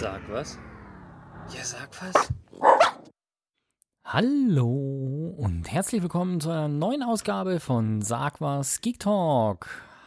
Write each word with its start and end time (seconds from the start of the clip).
Sag 0.00 0.20
was? 0.30 0.56
Ja, 1.52 1.64
sag 1.64 1.90
was. 2.00 2.32
Hallo 4.04 5.34
und 5.36 5.72
herzlich 5.72 6.02
willkommen 6.02 6.40
zu 6.40 6.50
einer 6.50 6.68
neuen 6.68 7.02
Ausgabe 7.02 7.58
von 7.58 8.00
Sag 8.00 8.40
was 8.40 8.80
Geek 8.80 9.00
Talk. 9.00 9.66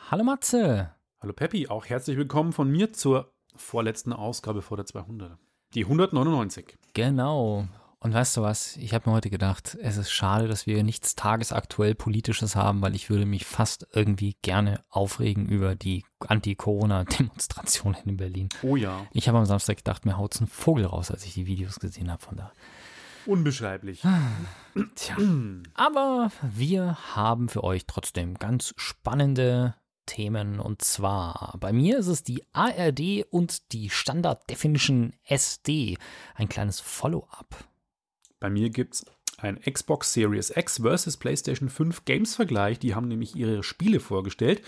Hallo 0.09 0.23
Matze. 0.23 0.91
Hallo 1.19 1.33
Peppi, 1.33 1.67
auch 1.67 1.87
herzlich 1.87 2.15
willkommen 2.15 2.53
von 2.53 2.71
mir 2.71 2.93
zur 2.93 3.33
vorletzten 3.57 4.13
Ausgabe 4.13 4.61
vor 4.61 4.77
der 4.77 4.85
200. 4.85 5.37
Die 5.73 5.83
199. 5.83 6.77
Genau. 6.93 7.67
Und 8.03 8.15
weißt 8.15 8.35
du 8.35 8.41
was? 8.41 8.77
Ich 8.77 8.95
habe 8.95 9.07
mir 9.07 9.15
heute 9.15 9.29
gedacht, 9.29 9.77
es 9.79 9.95
ist 9.95 10.09
schade, 10.09 10.47
dass 10.47 10.65
wir 10.65 10.83
nichts 10.83 11.13
tagesaktuell 11.13 11.93
Politisches 11.93 12.55
haben, 12.55 12.81
weil 12.81 12.95
ich 12.95 13.11
würde 13.11 13.27
mich 13.27 13.45
fast 13.45 13.87
irgendwie 13.93 14.35
gerne 14.41 14.83
aufregen 14.89 15.47
über 15.47 15.75
die 15.75 16.03
Anti-Corona-Demonstrationen 16.19 17.99
in 18.05 18.17
Berlin. 18.17 18.49
Oh 18.63 18.75
ja. 18.75 19.05
Ich 19.13 19.27
habe 19.27 19.37
am 19.37 19.45
Samstag 19.45 19.77
gedacht, 19.77 20.07
mir 20.07 20.17
haut's 20.17 20.41
ein 20.41 20.47
Vogel 20.47 20.85
raus, 20.85 21.11
als 21.11 21.25
ich 21.25 21.35
die 21.35 21.45
Videos 21.45 21.79
gesehen 21.79 22.09
habe 22.09 22.23
von 22.23 22.37
da. 22.37 22.51
Unbeschreiblich. 23.27 24.01
Tja. 24.95 25.17
Aber 25.75 26.31
wir 26.41 26.97
haben 27.15 27.49
für 27.49 27.63
euch 27.63 27.85
trotzdem 27.85 28.33
ganz 28.33 28.73
spannende 28.77 29.75
Themen. 30.07 30.59
Und 30.59 30.81
zwar 30.81 31.55
bei 31.59 31.71
mir 31.71 31.99
ist 31.99 32.07
es 32.07 32.23
die 32.23 32.43
ARD 32.51 33.27
und 33.29 33.71
die 33.73 33.91
Standard 33.91 34.49
Definition 34.49 35.13
SD. 35.23 35.99
Ein 36.33 36.49
kleines 36.49 36.79
Follow-up. 36.79 37.63
Bei 38.41 38.49
mir 38.49 38.71
gibt 38.71 38.95
es 38.95 39.05
ein 39.37 39.59
Xbox 39.61 40.13
Series 40.13 40.51
X 40.55 40.79
versus 40.81 41.15
PlayStation 41.15 41.69
5 41.69 42.05
Games-Vergleich. 42.05 42.79
Die 42.79 42.95
haben 42.95 43.07
nämlich 43.07 43.35
ihre 43.35 43.63
Spiele 43.63 43.99
vorgestellt. 43.99 44.61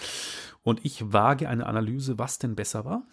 Und 0.62 0.86
ich 0.86 1.12
wage 1.12 1.50
eine 1.50 1.66
Analyse, 1.66 2.18
was 2.18 2.40
denn 2.40 2.56
besser 2.56 2.86
war. 2.86 3.04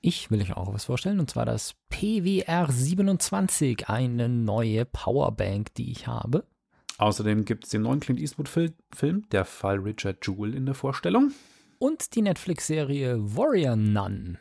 Ich 0.00 0.30
will 0.30 0.40
euch 0.40 0.56
auch 0.56 0.72
was 0.72 0.84
vorstellen, 0.84 1.18
und 1.18 1.28
zwar 1.28 1.44
das 1.44 1.74
PWR 1.88 2.70
27, 2.70 3.88
eine 3.88 4.28
neue 4.28 4.84
Powerbank, 4.84 5.74
die 5.74 5.90
ich 5.90 6.06
habe. 6.06 6.46
Außerdem 6.98 7.44
gibt 7.44 7.64
es 7.64 7.70
den 7.70 7.82
neuen 7.82 7.98
Clint 7.98 8.20
Eastwood-Film, 8.20 9.28
der 9.30 9.44
Fall 9.44 9.78
Richard 9.78 10.24
Jewell 10.24 10.54
in 10.54 10.66
der 10.66 10.76
Vorstellung. 10.76 11.32
Und 11.78 12.14
die 12.14 12.22
Netflix-Serie 12.22 13.18
Warrior 13.18 13.74
Nun. 13.74 14.38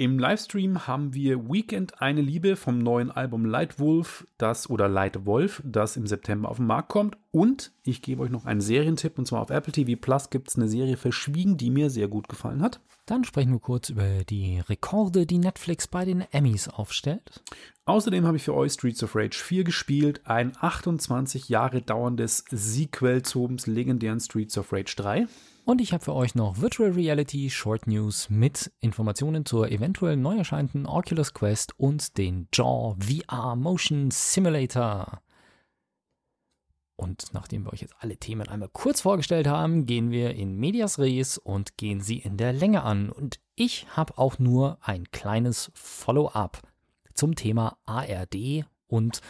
Im 0.00 0.16
Livestream 0.16 0.86
haben 0.86 1.12
wir 1.12 1.50
Weekend 1.50 2.00
eine 2.00 2.20
Liebe 2.20 2.54
vom 2.54 2.78
neuen 2.78 3.10
Album 3.10 3.44
Lightwolf, 3.44 4.28
das 4.38 4.70
oder 4.70 4.88
Lightwolf, 4.88 5.60
das 5.64 5.96
im 5.96 6.06
September 6.06 6.50
auf 6.50 6.58
den 6.58 6.66
Markt 6.66 6.90
kommt. 6.90 7.16
Und 7.32 7.72
ich 7.82 8.00
gebe 8.00 8.22
euch 8.22 8.30
noch 8.30 8.44
einen 8.46 8.60
Serientipp 8.60 9.18
und 9.18 9.26
zwar 9.26 9.42
auf 9.42 9.50
Apple 9.50 9.72
TV 9.72 10.00
Plus 10.00 10.30
gibt 10.30 10.50
es 10.50 10.56
eine 10.56 10.68
Serie 10.68 10.96
Verschwiegen, 10.96 11.56
die 11.56 11.70
mir 11.70 11.90
sehr 11.90 12.06
gut 12.06 12.28
gefallen 12.28 12.62
hat. 12.62 12.78
Dann 13.06 13.24
sprechen 13.24 13.50
wir 13.50 13.58
kurz 13.58 13.88
über 13.88 14.22
die 14.22 14.60
Rekorde, 14.60 15.26
die 15.26 15.38
Netflix 15.38 15.88
bei 15.88 16.04
den 16.04 16.20
Emmys 16.30 16.68
aufstellt. 16.68 17.42
Außerdem 17.84 18.24
habe 18.24 18.36
ich 18.36 18.44
für 18.44 18.54
euch 18.54 18.74
Streets 18.74 19.02
of 19.02 19.16
Rage 19.16 19.42
4 19.42 19.64
gespielt, 19.64 20.20
ein 20.26 20.52
28 20.60 21.48
Jahre 21.48 21.82
dauerndes 21.82 22.44
Sequel 22.52 23.22
zum 23.22 23.56
legendären 23.66 24.20
Streets 24.20 24.58
of 24.58 24.72
Rage 24.72 24.94
3. 24.96 25.26
Und 25.68 25.82
ich 25.82 25.92
habe 25.92 26.02
für 26.02 26.14
euch 26.14 26.34
noch 26.34 26.62
Virtual 26.62 26.92
Reality 26.92 27.50
Short 27.50 27.86
News 27.86 28.30
mit 28.30 28.72
Informationen 28.80 29.44
zur 29.44 29.70
eventuell 29.70 30.16
neu 30.16 30.38
erscheinenden 30.38 30.86
Oculus 30.86 31.34
Quest 31.34 31.78
und 31.78 32.16
den 32.16 32.48
Jaw 32.54 32.96
VR 32.98 33.54
Motion 33.54 34.10
Simulator. 34.10 35.20
Und 36.96 37.34
nachdem 37.34 37.66
wir 37.66 37.74
euch 37.74 37.82
jetzt 37.82 37.96
alle 37.98 38.16
Themen 38.16 38.48
einmal 38.48 38.70
kurz 38.72 39.02
vorgestellt 39.02 39.46
haben, 39.46 39.84
gehen 39.84 40.10
wir 40.10 40.34
in 40.36 40.56
Medias 40.56 40.98
Res 40.98 41.36
und 41.36 41.76
gehen 41.76 42.00
sie 42.00 42.16
in 42.16 42.38
der 42.38 42.54
Länge 42.54 42.82
an. 42.82 43.10
Und 43.10 43.38
ich 43.54 43.86
habe 43.94 44.16
auch 44.16 44.38
nur 44.38 44.78
ein 44.80 45.10
kleines 45.10 45.70
Follow-up 45.74 46.62
zum 47.12 47.34
Thema 47.34 47.76
ARD 47.84 48.64
und 48.86 49.20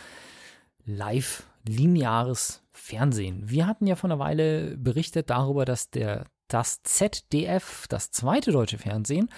live 0.84 1.47
lineares 1.66 2.62
Fernsehen. 2.72 3.48
Wir 3.48 3.66
hatten 3.66 3.86
ja 3.86 3.96
vor 3.96 4.10
einer 4.10 4.18
Weile 4.18 4.76
berichtet 4.76 5.30
darüber, 5.30 5.64
dass 5.64 5.90
der, 5.90 6.26
das 6.48 6.82
ZDF, 6.82 7.86
das 7.88 8.10
zweite 8.10 8.52
deutsche 8.52 8.78
Fernsehen, 8.78 9.28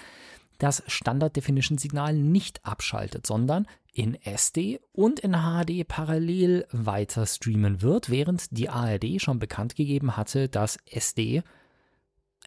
das 0.57 0.83
Standard 0.87 1.35
Definition 1.35 1.77
Signal 1.77 2.13
nicht 2.13 2.63
abschaltet, 2.65 3.25
sondern 3.25 3.65
in 3.93 4.15
SD 4.15 4.79
und 4.93 5.19
in 5.19 5.33
HD 5.33 5.87
parallel 5.87 6.67
weiter 6.71 7.25
streamen 7.25 7.81
wird, 7.81 8.09
während 8.09 8.55
die 8.55 8.69
ARD 8.69 9.19
schon 9.21 9.39
bekannt 9.39 9.75
gegeben 9.75 10.15
hatte, 10.15 10.47
dass 10.47 10.77
SD 10.85 11.43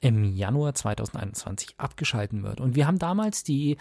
im 0.01 0.25
Januar 0.25 0.75
2021 0.75 1.75
abgeschalten 1.79 2.43
wird. 2.43 2.61
Und 2.61 2.77
wir 2.77 2.87
haben 2.87 2.99
damals 2.99 3.43
die 3.43 3.77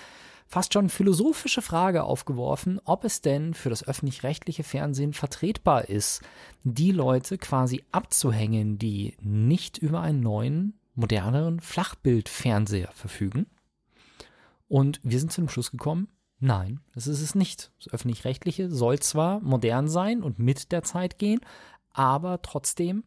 fast 0.54 0.72
schon 0.74 0.90
philosophische 0.90 1.64
Frage 1.64 2.04
aufgeworfen, 2.04 2.80
ob 2.86 3.06
es 3.06 3.22
denn 3.22 3.56
für 3.56 3.72
das 3.72 3.88
öffentlich-rechtliche 3.88 4.64
Fernsehen 4.64 5.14
vertretbar 5.14 5.90
ist, 5.90 6.22
die 6.64 6.92
Leute 6.92 7.40
quasi 7.40 7.84
abzuhängen, 7.92 8.78
die 8.78 9.18
nicht 9.20 9.80
über 9.80 10.02
einen 10.02 10.20
neuen, 10.20 10.80
moderneren 10.94 11.60
Flachbildfernseher 11.60 12.92
verfügen. 12.92 13.48
Und 14.68 15.00
wir 15.02 15.20
sind 15.20 15.32
zu 15.32 15.42
dem 15.42 15.50
Schluss 15.50 15.72
gekommen, 15.72 16.08
nein, 16.40 16.82
das 16.94 17.08
ist 17.08 17.22
es 17.22 17.34
nicht. 17.34 17.72
Das 17.80 17.92
öffentlich-rechtliche 17.92 18.70
soll 18.70 19.00
zwar 19.00 19.40
modern 19.40 19.88
sein 19.88 20.22
und 20.22 20.38
mit 20.38 20.72
der 20.72 20.84
Zeit 20.84 21.18
gehen, 21.18 21.42
aber 21.90 22.44
trotzdem 22.44 23.06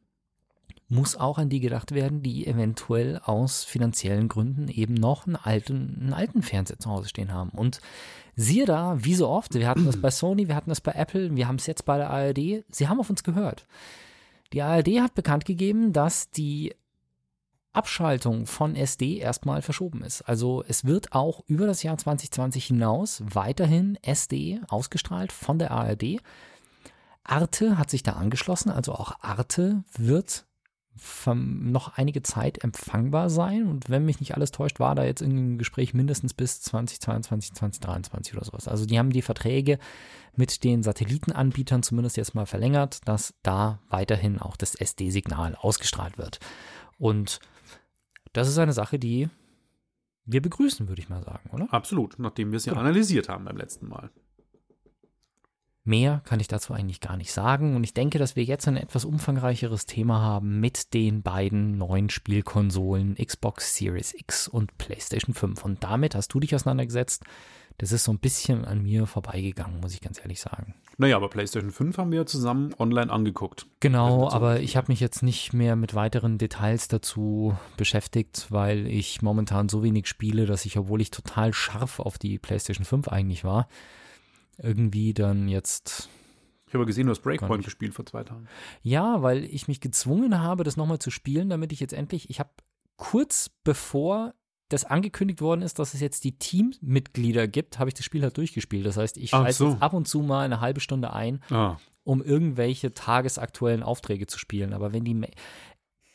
muss 0.88 1.16
auch 1.16 1.38
an 1.38 1.48
die 1.48 1.60
gedacht 1.60 1.92
werden, 1.92 2.22
die 2.22 2.46
eventuell 2.46 3.20
aus 3.24 3.64
finanziellen 3.64 4.28
Gründen 4.28 4.68
eben 4.68 4.94
noch 4.94 5.26
einen 5.26 5.36
alten, 5.36 5.98
einen 6.00 6.12
alten 6.12 6.42
Fernseher 6.42 6.78
zu 6.78 6.90
Hause 6.90 7.08
stehen 7.08 7.32
haben. 7.32 7.50
Und 7.50 7.80
siehe 8.36 8.66
da, 8.66 8.96
wie 9.04 9.14
so 9.14 9.28
oft, 9.28 9.54
wir 9.54 9.68
hatten 9.68 9.86
das 9.86 10.00
bei 10.00 10.10
Sony, 10.10 10.48
wir 10.48 10.54
hatten 10.54 10.70
das 10.70 10.80
bei 10.80 10.92
Apple, 10.92 11.34
wir 11.34 11.48
haben 11.48 11.56
es 11.56 11.66
jetzt 11.66 11.84
bei 11.84 11.96
der 11.96 12.10
ARD, 12.10 12.64
sie 12.70 12.88
haben 12.88 13.00
auf 13.00 13.10
uns 13.10 13.24
gehört. 13.24 13.66
Die 14.52 14.62
ARD 14.62 15.00
hat 15.00 15.14
bekannt 15.14 15.44
gegeben, 15.44 15.92
dass 15.92 16.30
die 16.30 16.74
Abschaltung 17.72 18.46
von 18.46 18.74
SD 18.74 19.18
erstmal 19.18 19.60
verschoben 19.60 20.02
ist. 20.02 20.22
Also 20.22 20.64
es 20.66 20.84
wird 20.84 21.12
auch 21.12 21.42
über 21.46 21.66
das 21.66 21.82
Jahr 21.82 21.98
2020 21.98 22.64
hinaus 22.64 23.22
weiterhin 23.26 23.98
SD 24.02 24.60
ausgestrahlt 24.68 25.30
von 25.30 25.58
der 25.58 25.72
ARD. 25.72 26.22
Arte 27.22 27.76
hat 27.76 27.90
sich 27.90 28.02
da 28.02 28.12
angeschlossen, 28.12 28.70
also 28.70 28.92
auch 28.92 29.20
Arte 29.20 29.84
wird 29.92 30.45
noch 31.26 31.96
einige 31.96 32.22
Zeit 32.22 32.62
empfangbar 32.62 33.30
sein. 33.30 33.66
Und 33.66 33.90
wenn 33.90 34.04
mich 34.04 34.20
nicht 34.20 34.34
alles 34.34 34.50
täuscht, 34.50 34.80
war 34.80 34.94
da 34.94 35.04
jetzt 35.04 35.22
in 35.22 35.36
dem 35.36 35.58
Gespräch 35.58 35.94
mindestens 35.94 36.34
bis 36.34 36.60
2022, 36.62 37.52
2023 37.54 38.34
oder 38.34 38.44
sowas. 38.44 38.68
Also 38.68 38.86
die 38.86 38.98
haben 38.98 39.10
die 39.10 39.22
Verträge 39.22 39.78
mit 40.34 40.64
den 40.64 40.82
Satellitenanbietern 40.82 41.82
zumindest 41.82 42.16
jetzt 42.16 42.34
mal 42.34 42.46
verlängert, 42.46 43.06
dass 43.06 43.34
da 43.42 43.80
weiterhin 43.88 44.38
auch 44.38 44.56
das 44.56 44.74
SD-Signal 44.74 45.54
ausgestrahlt 45.54 46.18
wird. 46.18 46.38
Und 46.98 47.40
das 48.32 48.48
ist 48.48 48.58
eine 48.58 48.72
Sache, 48.72 48.98
die 48.98 49.28
wir 50.24 50.42
begrüßen, 50.42 50.88
würde 50.88 51.00
ich 51.00 51.08
mal 51.08 51.22
sagen, 51.22 51.50
oder? 51.52 51.72
Absolut, 51.72 52.18
nachdem 52.18 52.50
wir 52.50 52.56
es 52.56 52.66
ja 52.66 52.72
genau. 52.72 52.82
analysiert 52.84 53.28
haben 53.28 53.44
beim 53.44 53.56
letzten 53.56 53.88
Mal. 53.88 54.10
Mehr 55.86 56.20
kann 56.24 56.40
ich 56.40 56.48
dazu 56.48 56.74
eigentlich 56.74 57.00
gar 57.00 57.16
nicht 57.16 57.32
sagen. 57.32 57.76
Und 57.76 57.84
ich 57.84 57.94
denke, 57.94 58.18
dass 58.18 58.34
wir 58.34 58.42
jetzt 58.42 58.66
ein 58.66 58.76
etwas 58.76 59.04
umfangreicheres 59.04 59.86
Thema 59.86 60.20
haben 60.20 60.58
mit 60.58 60.94
den 60.94 61.22
beiden 61.22 61.78
neuen 61.78 62.10
Spielkonsolen 62.10 63.14
Xbox 63.14 63.76
Series 63.76 64.12
X 64.12 64.48
und 64.48 64.76
PlayStation 64.78 65.32
5. 65.32 65.64
Und 65.64 65.84
damit 65.84 66.16
hast 66.16 66.34
du 66.34 66.40
dich 66.40 66.56
auseinandergesetzt. 66.56 67.22
Das 67.78 67.92
ist 67.92 68.02
so 68.02 68.12
ein 68.12 68.18
bisschen 68.18 68.64
an 68.64 68.82
mir 68.82 69.06
vorbeigegangen, 69.06 69.80
muss 69.80 69.94
ich 69.94 70.00
ganz 70.00 70.18
ehrlich 70.18 70.40
sagen. 70.40 70.74
Naja, 70.98 71.16
aber 71.16 71.28
PlayStation 71.28 71.70
5 71.70 71.98
haben 71.98 72.10
wir 72.10 72.26
zusammen 72.26 72.74
online 72.78 73.12
angeguckt. 73.12 73.66
Genau, 73.78 74.28
aber 74.30 74.60
ich 74.60 74.76
habe 74.76 74.90
mich 74.90 74.98
jetzt 74.98 75.22
nicht 75.22 75.52
mehr 75.52 75.76
mit 75.76 75.94
weiteren 75.94 76.38
Details 76.38 76.88
dazu 76.88 77.56
beschäftigt, 77.76 78.46
weil 78.48 78.88
ich 78.88 79.22
momentan 79.22 79.68
so 79.68 79.84
wenig 79.84 80.08
spiele, 80.08 80.46
dass 80.46 80.64
ich, 80.64 80.78
obwohl 80.78 81.00
ich 81.00 81.10
total 81.10 81.52
scharf 81.52 82.00
auf 82.00 82.18
die 82.18 82.38
PlayStation 82.38 82.84
5 82.84 83.08
eigentlich 83.08 83.44
war, 83.44 83.68
irgendwie 84.58 85.14
dann 85.14 85.48
jetzt. 85.48 86.08
Ich 86.68 86.74
habe 86.74 86.86
gesehen, 86.86 87.06
du 87.06 87.12
hast 87.12 87.22
Breakpoint 87.22 87.64
gespielt 87.64 87.94
vor 87.94 88.06
zwei 88.06 88.24
Tagen. 88.24 88.48
Ja, 88.82 89.22
weil 89.22 89.44
ich 89.44 89.68
mich 89.68 89.80
gezwungen 89.80 90.40
habe, 90.40 90.64
das 90.64 90.76
nochmal 90.76 90.98
zu 90.98 91.10
spielen, 91.10 91.48
damit 91.48 91.72
ich 91.72 91.80
jetzt 91.80 91.92
endlich, 91.92 92.28
ich 92.28 92.40
habe 92.40 92.50
kurz 92.96 93.50
bevor 93.62 94.34
das 94.68 94.84
angekündigt 94.84 95.40
worden 95.40 95.62
ist, 95.62 95.78
dass 95.78 95.94
es 95.94 96.00
jetzt 96.00 96.24
die 96.24 96.38
Teammitglieder 96.38 97.46
gibt, 97.46 97.78
habe 97.78 97.88
ich 97.88 97.94
das 97.94 98.04
Spiel 98.04 98.22
halt 98.22 98.36
durchgespielt. 98.36 98.84
Das 98.84 98.96
heißt, 98.96 99.16
ich 99.16 99.30
schalte 99.30 99.52
so. 99.52 99.76
ab 99.78 99.92
und 99.92 100.08
zu 100.08 100.20
mal 100.20 100.44
eine 100.44 100.60
halbe 100.60 100.80
Stunde 100.80 101.12
ein, 101.12 101.40
ah. 101.50 101.76
um 102.02 102.22
irgendwelche 102.22 102.92
tagesaktuellen 102.92 103.84
Aufträge 103.84 104.26
zu 104.26 104.38
spielen. 104.38 104.72
Aber 104.72 104.92
wenn 104.92 105.04
die, 105.04 105.20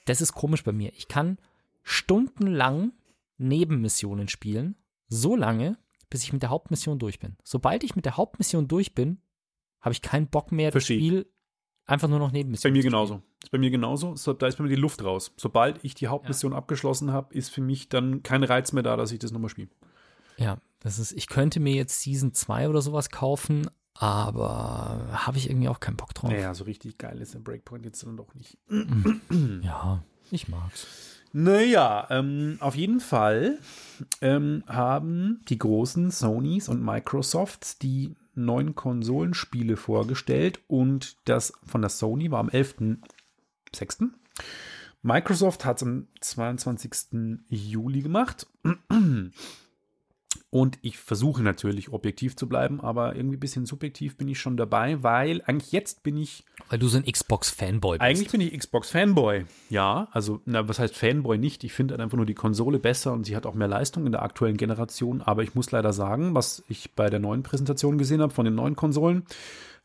das 0.05 0.19
ist 0.19 0.33
komisch 0.33 0.63
bei 0.63 0.73
mir. 0.73 0.91
Ich 0.97 1.07
kann 1.07 1.38
stundenlang 1.83 2.91
Nebenmissionen 3.38 4.27
spielen, 4.27 4.75
so 5.07 5.35
lange, 5.35 5.77
bis 6.12 6.24
ich 6.24 6.34
mit 6.34 6.44
der 6.44 6.52
Hauptmission 6.52 7.00
durch 7.00 7.19
bin. 7.19 7.38
Sobald 7.44 7.84
ich 7.84 7.96
mit 7.96 8.06
der 8.06 8.18
Hauptmission 8.18 8.68
durch 8.68 8.94
bin, 8.94 9.22
habe 9.80 9.94
ich 9.94 10.04
keinen 10.04 10.28
Bock 10.28 10.52
mehr, 10.52 10.72
Verstehe. 10.72 10.98
das 10.98 11.08
Spiel 11.08 11.31
einfach 11.86 12.08
nur 12.08 12.19
noch 12.19 12.31
Nebenmission. 12.31 12.72
Bei 12.72 12.78
mir 12.78 12.84
genauso. 12.84 13.24
Ist 13.42 13.52
bei 13.52 13.58
mir 13.58 13.72
genauso. 13.72 14.16
So, 14.16 14.34
da 14.34 14.46
ist 14.46 14.58
bei 14.58 14.63
mir 14.63 14.69
die 14.69 14.75
Luft 14.75 15.04
raus. 15.04 15.34
Sobald 15.38 15.84
ich 15.84 15.96
die 15.96 16.10
Hauptmission 16.10 16.52
ja. 16.52 16.58
abgeschlossen 16.60 17.12
habe, 17.12 17.34
ist 17.34 17.50
für 17.50 17.62
mich 17.62 17.90
dann 17.90 18.22
kein 18.22 18.44
Reiz 18.44 18.74
mehr 18.74 18.84
da, 18.84 18.96
dass 18.98 19.12
ich 19.12 19.19
das 19.19 19.31
nochmal 19.31 19.50
spiele. 19.50 19.69
Ja, 20.38 20.60
das 20.81 21.00
ist, 21.00 21.13
ich 21.13 21.28
könnte 21.28 21.60
mir 21.60 21.74
jetzt 21.74 22.02
Season 22.02 22.34
2 22.34 22.69
oder 22.69 22.81
sowas 22.81 23.10
kaufen, 23.10 23.69
aber 23.94 25.08
habe 25.12 25.38
ich 25.38 25.50
irgendwie 25.50 25.69
auch 25.69 25.80
keinen 25.80 25.98
Bock 25.98 26.13
drauf. 26.13 26.30
Naja, 26.30 26.54
so 26.54 26.66
richtig 26.66 26.98
geil 26.98 27.19
ist 27.22 27.34
der 27.34 27.40
Breakpoint 27.40 27.86
jetzt 27.86 28.04
dann 28.04 28.18
doch 28.18 28.36
nicht. 28.36 28.58
Ja, 29.62 30.04
ich 30.30 30.48
mag's. 30.48 31.11
Naja, 31.33 32.07
ähm, 32.10 32.57
auf 32.60 32.75
jeden 32.75 33.00
Fall 33.00 33.60
ähm, 34.22 34.63
haben 34.68 35.42
die 35.48 35.57
großen 35.57 36.12
Sonys 36.12 36.68
und 36.68 36.83
Microsofts 36.83 37.78
die 37.78 38.16
neuen 38.36 38.75
Konsolenspiele 38.75 39.78
vorgestellt 39.78 40.60
und 40.68 41.18
das 41.25 41.54
von 41.66 41.81
der 41.81 41.89
Sony 41.89 42.31
war 42.31 42.39
am 42.39 42.50
11.06. 42.50 44.10
Microsoft 45.04 45.66
hat 45.66 45.78
es 45.78 45.83
am 45.83 46.07
22. 46.19 47.39
Juli 47.50 48.01
gemacht. 48.01 48.48
Und 50.53 50.80
ich 50.81 50.98
versuche 50.98 51.42
natürlich 51.44 51.94
objektiv 51.94 52.36
zu 52.36 52.50
bleiben, 52.50 52.81
aber 52.81 53.15
irgendwie 53.15 53.38
ein 53.38 53.39
bisschen 53.39 53.65
subjektiv 53.65 54.18
bin 54.18 54.27
ich 54.27 54.38
schon 54.38 54.57
dabei, 54.57 55.01
weil 55.01 55.42
eigentlich 55.45 55.71
jetzt 55.71 56.03
bin 56.03 56.18
ich. 56.18 56.44
Weil 56.68 56.77
du 56.77 56.89
so 56.89 56.98
ein 56.98 57.06
Xbox-Fanboy 57.06 57.98
bist. 57.98 58.01
Eigentlich 58.01 58.30
bin 58.30 58.42
ich 58.42 58.59
Xbox-Fanboy. 58.59 59.45
Ja, 59.69 60.09
also, 60.12 60.42
na, 60.44 60.68
was 60.68 60.77
heißt 60.77 60.98
Fanboy 60.98 61.38
nicht? 61.38 61.63
Ich 61.63 61.71
finde 61.71 61.94
halt 61.94 62.01
einfach 62.01 62.18
nur 62.18 62.25
die 62.25 62.33
Konsole 62.33 62.80
besser 62.80 63.13
und 63.13 63.25
sie 63.25 63.38
hat 63.38 63.45
auch 63.45 63.53
mehr 63.53 63.69
Leistung 63.69 64.06
in 64.06 64.12
der 64.12 64.24
aktuellen 64.24 64.57
Generation. 64.57 65.21
Aber 65.21 65.42
ich 65.42 65.56
muss 65.56 65.71
leider 65.71 65.94
sagen, 65.94 66.36
was 66.36 66.63
ich 66.68 66.95
bei 66.95 67.09
der 67.09 67.19
neuen 67.19 67.44
Präsentation 67.44 67.98
gesehen 67.98 68.21
habe 68.21 68.33
von 68.33 68.44
den 68.44 68.56
neuen 68.56 68.75
Konsolen, 68.75 69.24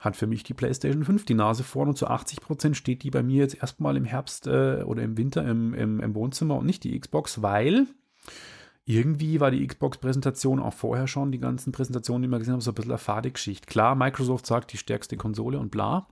hat 0.01 0.17
für 0.17 0.27
mich 0.27 0.43
die 0.43 0.55
PlayStation 0.55 1.05
5 1.05 1.25
die 1.27 1.35
Nase 1.35 1.63
vorn 1.63 1.91
und 1.91 1.97
zu 1.97 2.09
80 2.09 2.41
Prozent 2.41 2.77
steht 2.77 3.05
die 3.05 3.11
bei 3.11 3.23
mir 3.23 3.43
jetzt 3.43 3.55
erstmal 3.55 3.97
im 3.97 4.05
Herbst 4.05 4.49
äh, 4.49 4.83
oder 4.85 5.03
im 5.03 5.17
Winter 5.17 5.47
im, 5.47 5.75
im, 5.75 6.01
im 6.01 6.15
Wohnzimmer 6.17 6.57
und 6.57 6.67
nicht 6.67 6.83
die 6.83 6.99
Xbox, 6.99 7.41
weil 7.41 7.87
irgendwie 8.87 9.41
war 9.41 9.51
die 9.51 9.67
Xbox-Präsentation 9.67 10.61
auch 10.61 10.73
vorher 10.73 11.09
schon, 11.09 11.33
die 11.33 11.41
ganzen 11.41 11.73
Präsentationen, 11.73 12.23
die 12.23 12.29
wir 12.29 12.39
gesehen 12.39 12.55
haben, 12.55 12.61
so 12.61 12.71
ein 12.71 12.75
bisschen 12.75 12.93
eine 12.93 12.99
Fadegeschichte. 12.99 13.67
Klar, 13.67 13.97
Microsoft 13.97 14.47
sagt, 14.47 14.73
die 14.73 14.79
stärkste 14.79 15.17
Konsole 15.17 15.59
und 15.59 15.71
bla. 15.71 16.09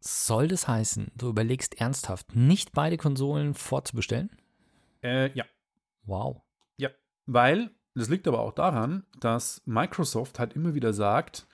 Soll 0.00 0.48
das 0.48 0.66
heißen, 0.66 1.12
du 1.14 1.28
überlegst 1.28 1.80
ernsthaft, 1.80 2.34
nicht 2.34 2.72
beide 2.72 2.96
Konsolen 2.96 3.54
vorzubestellen? 3.54 4.30
Äh, 5.02 5.30
ja. 5.34 5.44
Wow. 6.04 6.42
Ja, 6.76 6.90
weil, 7.26 7.70
das 7.94 8.08
liegt 8.08 8.26
aber 8.26 8.40
auch 8.40 8.52
daran, 8.52 9.04
dass 9.20 9.62
Microsoft 9.64 10.40
halt 10.40 10.56
immer 10.56 10.74
wieder 10.74 10.92
sagt, 10.92 11.46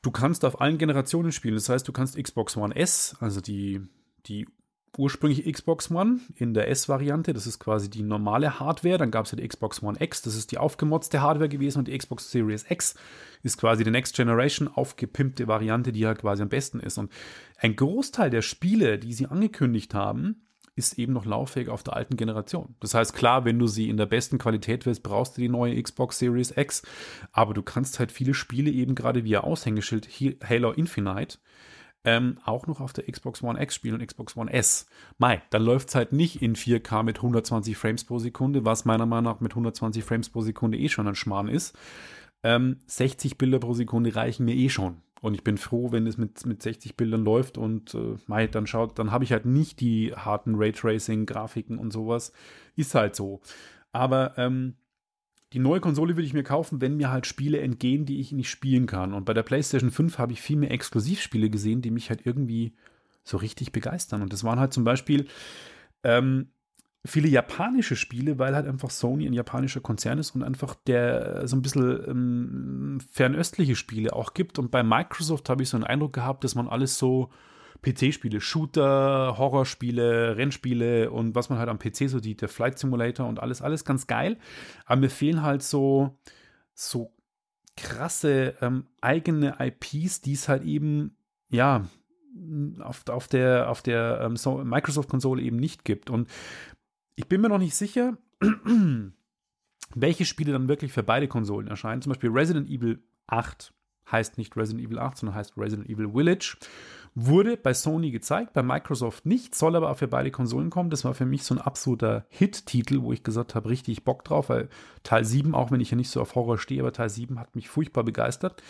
du 0.00 0.10
kannst 0.10 0.46
auf 0.46 0.62
allen 0.62 0.78
Generationen 0.78 1.30
spielen. 1.30 1.56
Das 1.56 1.68
heißt, 1.68 1.86
du 1.86 1.92
kannst 1.92 2.16
Xbox 2.16 2.56
One 2.56 2.74
S, 2.74 3.16
also 3.20 3.42
die, 3.42 3.86
die 4.24 4.48
ursprüngliche 4.98 5.50
Xbox 5.50 5.90
One 5.90 6.20
in 6.36 6.54
der 6.54 6.68
S-Variante. 6.68 7.32
Das 7.32 7.46
ist 7.46 7.58
quasi 7.58 7.88
die 7.88 8.02
normale 8.02 8.60
Hardware. 8.60 8.98
Dann 8.98 9.10
gab 9.10 9.24
es 9.24 9.32
ja 9.32 9.36
die 9.36 9.48
Xbox 9.48 9.82
One 9.82 9.98
X, 10.00 10.22
das 10.22 10.34
ist 10.34 10.52
die 10.52 10.58
aufgemotzte 10.58 11.22
Hardware 11.22 11.48
gewesen. 11.48 11.78
Und 11.78 11.88
die 11.88 11.96
Xbox 11.96 12.30
Series 12.30 12.66
X 12.68 12.94
ist 13.42 13.58
quasi 13.58 13.84
die 13.84 13.90
Next 13.90 14.14
Generation 14.14 14.68
aufgepimpte 14.68 15.48
Variante, 15.48 15.92
die 15.92 16.00
ja 16.00 16.14
quasi 16.14 16.42
am 16.42 16.48
besten 16.48 16.80
ist. 16.80 16.98
Und 16.98 17.10
ein 17.58 17.76
Großteil 17.76 18.30
der 18.30 18.42
Spiele, 18.42 18.98
die 18.98 19.12
sie 19.12 19.26
angekündigt 19.26 19.94
haben, 19.94 20.46
ist 20.74 20.98
eben 20.98 21.12
noch 21.12 21.26
lauffähig 21.26 21.68
auf 21.68 21.82
der 21.82 21.96
alten 21.96 22.16
Generation. 22.16 22.74
Das 22.80 22.94
heißt, 22.94 23.14
klar, 23.14 23.44
wenn 23.44 23.58
du 23.58 23.66
sie 23.66 23.90
in 23.90 23.98
der 23.98 24.06
besten 24.06 24.38
Qualität 24.38 24.86
willst, 24.86 25.02
brauchst 25.02 25.36
du 25.36 25.42
die 25.42 25.48
neue 25.48 25.80
Xbox 25.82 26.18
Series 26.18 26.56
X. 26.56 26.82
Aber 27.30 27.52
du 27.52 27.62
kannst 27.62 27.98
halt 27.98 28.10
viele 28.10 28.34
Spiele 28.34 28.70
eben 28.70 28.94
gerade 28.94 29.24
via 29.24 29.40
Aushängeschild 29.40 30.08
Halo 30.42 30.72
Infinite 30.72 31.38
ähm, 32.04 32.38
auch 32.44 32.66
noch 32.66 32.80
auf 32.80 32.92
der 32.92 33.04
Xbox 33.10 33.42
One 33.42 33.60
X 33.62 33.74
spielen 33.74 33.94
und 33.94 34.06
Xbox 34.06 34.36
One 34.36 34.52
S. 34.52 34.86
Mai, 35.18 35.42
dann 35.50 35.62
läuft 35.62 35.88
es 35.88 35.94
halt 35.94 36.12
nicht 36.12 36.42
in 36.42 36.56
4K 36.56 37.02
mit 37.02 37.18
120 37.18 37.76
Frames 37.76 38.04
pro 38.04 38.18
Sekunde, 38.18 38.64
was 38.64 38.84
meiner 38.84 39.06
Meinung 39.06 39.32
nach 39.32 39.40
mit 39.40 39.52
120 39.52 40.02
Frames 40.02 40.28
pro 40.28 40.40
Sekunde 40.40 40.78
eh 40.78 40.88
schon 40.88 41.06
ein 41.06 41.14
Schmarrn 41.14 41.48
ist. 41.48 41.76
Ähm, 42.42 42.78
60 42.86 43.38
Bilder 43.38 43.60
pro 43.60 43.72
Sekunde 43.72 44.14
reichen 44.16 44.44
mir 44.44 44.54
eh 44.54 44.68
schon. 44.68 45.02
Und 45.20 45.34
ich 45.34 45.44
bin 45.44 45.56
froh, 45.56 45.92
wenn 45.92 46.08
es 46.08 46.18
mit, 46.18 46.44
mit 46.46 46.60
60 46.62 46.96
Bildern 46.96 47.22
läuft 47.22 47.56
und 47.56 47.94
äh, 47.94 48.16
Mai, 48.26 48.48
dann 48.48 48.66
schaut, 48.66 48.98
dann 48.98 49.12
habe 49.12 49.22
ich 49.22 49.30
halt 49.30 49.46
nicht 49.46 49.80
die 49.80 50.12
harten 50.12 50.56
Raytracing-Grafiken 50.56 51.78
und 51.78 51.92
sowas. 51.92 52.32
Ist 52.74 52.96
halt 52.96 53.14
so. 53.14 53.40
Aber 53.92 54.36
ähm, 54.36 54.74
die 55.52 55.58
neue 55.58 55.80
Konsole 55.80 56.16
würde 56.16 56.26
ich 56.26 56.32
mir 56.32 56.42
kaufen, 56.42 56.80
wenn 56.80 56.96
mir 56.96 57.10
halt 57.10 57.26
Spiele 57.26 57.60
entgehen, 57.60 58.06
die 58.06 58.20
ich 58.20 58.32
nicht 58.32 58.48
spielen 58.48 58.86
kann. 58.86 59.12
Und 59.12 59.24
bei 59.24 59.34
der 59.34 59.42
PlayStation 59.42 59.90
5 59.90 60.18
habe 60.18 60.32
ich 60.32 60.40
viel 60.40 60.56
mehr 60.56 60.70
Exklusivspiele 60.70 61.50
gesehen, 61.50 61.82
die 61.82 61.90
mich 61.90 62.08
halt 62.08 62.24
irgendwie 62.24 62.74
so 63.24 63.36
richtig 63.36 63.72
begeistern. 63.72 64.22
Und 64.22 64.32
das 64.32 64.44
waren 64.44 64.58
halt 64.58 64.72
zum 64.72 64.84
Beispiel 64.84 65.26
ähm, 66.04 66.48
viele 67.04 67.28
japanische 67.28 67.96
Spiele, 67.96 68.38
weil 68.38 68.54
halt 68.54 68.66
einfach 68.66 68.90
Sony 68.90 69.26
ein 69.26 69.32
japanischer 69.32 69.80
Konzern 69.80 70.18
ist 70.18 70.34
und 70.34 70.42
einfach 70.42 70.74
der 70.86 71.46
so 71.46 71.56
ein 71.56 71.62
bisschen 71.62 72.02
ähm, 72.08 72.98
fernöstliche 73.10 73.76
Spiele 73.76 74.14
auch 74.14 74.34
gibt. 74.34 74.58
Und 74.58 74.70
bei 74.70 74.82
Microsoft 74.82 75.50
habe 75.50 75.62
ich 75.62 75.68
so 75.68 75.76
einen 75.76 75.84
Eindruck 75.84 76.12
gehabt, 76.12 76.44
dass 76.44 76.54
man 76.54 76.68
alles 76.68 76.98
so 76.98 77.30
PC-Spiele, 77.82 78.40
Shooter, 78.40 79.36
Horrorspiele, 79.38 80.36
Rennspiele 80.36 81.10
und 81.10 81.34
was 81.34 81.50
man 81.50 81.58
halt 81.58 81.68
am 81.68 81.78
PC 81.78 82.08
so 82.08 82.20
sieht, 82.20 82.40
der 82.40 82.48
Flight 82.48 82.78
Simulator 82.78 83.26
und 83.26 83.40
alles, 83.40 83.60
alles 83.60 83.84
ganz 83.84 84.06
geil. 84.06 84.38
Aber 84.86 85.00
mir 85.00 85.10
fehlen 85.10 85.42
halt 85.42 85.62
so, 85.62 86.16
so 86.74 87.12
krasse 87.76 88.54
ähm, 88.60 88.86
eigene 89.00 89.56
IPs, 89.58 90.20
die 90.20 90.34
es 90.34 90.48
halt 90.48 90.62
eben, 90.62 91.16
ja, 91.48 91.86
auf, 92.80 93.06
auf 93.08 93.28
der, 93.28 93.68
auf 93.68 93.82
der 93.82 94.20
ähm, 94.22 94.36
so 94.36 94.58
Microsoft-Konsole 94.58 95.42
eben 95.42 95.56
nicht 95.56 95.84
gibt. 95.84 96.08
Und 96.08 96.28
ich 97.16 97.26
bin 97.28 97.40
mir 97.40 97.48
noch 97.48 97.58
nicht 97.58 97.74
sicher, 97.74 98.16
welche 99.94 100.24
Spiele 100.24 100.52
dann 100.52 100.68
wirklich 100.68 100.92
für 100.92 101.02
beide 101.02 101.28
Konsolen 101.28 101.66
erscheinen. 101.66 102.00
Zum 102.00 102.10
Beispiel 102.10 102.30
Resident 102.30 102.70
Evil 102.70 103.02
8 103.26 103.72
heißt 104.10 104.38
nicht 104.38 104.56
Resident 104.56 104.86
Evil 104.86 104.98
8, 104.98 105.18
sondern 105.18 105.36
heißt 105.36 105.56
Resident 105.56 105.88
Evil 105.88 106.10
Village. 106.12 106.56
Wurde 107.14 107.58
bei 107.58 107.74
Sony 107.74 108.10
gezeigt, 108.10 108.54
bei 108.54 108.62
Microsoft 108.62 109.26
nicht, 109.26 109.54
soll 109.54 109.76
aber 109.76 109.90
auch 109.90 109.98
für 109.98 110.08
beide 110.08 110.30
Konsolen 110.30 110.70
kommen. 110.70 110.88
Das 110.88 111.04
war 111.04 111.12
für 111.12 111.26
mich 111.26 111.44
so 111.44 111.54
ein 111.54 111.60
absoluter 111.60 112.24
Hit-Titel, 112.30 113.02
wo 113.02 113.12
ich 113.12 113.22
gesagt 113.22 113.54
habe, 113.54 113.68
richtig 113.68 114.04
Bock 114.04 114.24
drauf, 114.24 114.48
weil 114.48 114.70
Teil 115.02 115.24
7, 115.24 115.54
auch 115.54 115.70
wenn 115.70 115.80
ich 115.80 115.90
ja 115.90 115.96
nicht 115.96 116.10
so 116.10 116.22
auf 116.22 116.34
Horror 116.34 116.56
stehe, 116.58 116.80
aber 116.80 116.92
Teil 116.92 117.10
7 117.10 117.38
hat 117.38 117.54
mich 117.54 117.68
furchtbar 117.68 118.04
begeistert. 118.04 118.62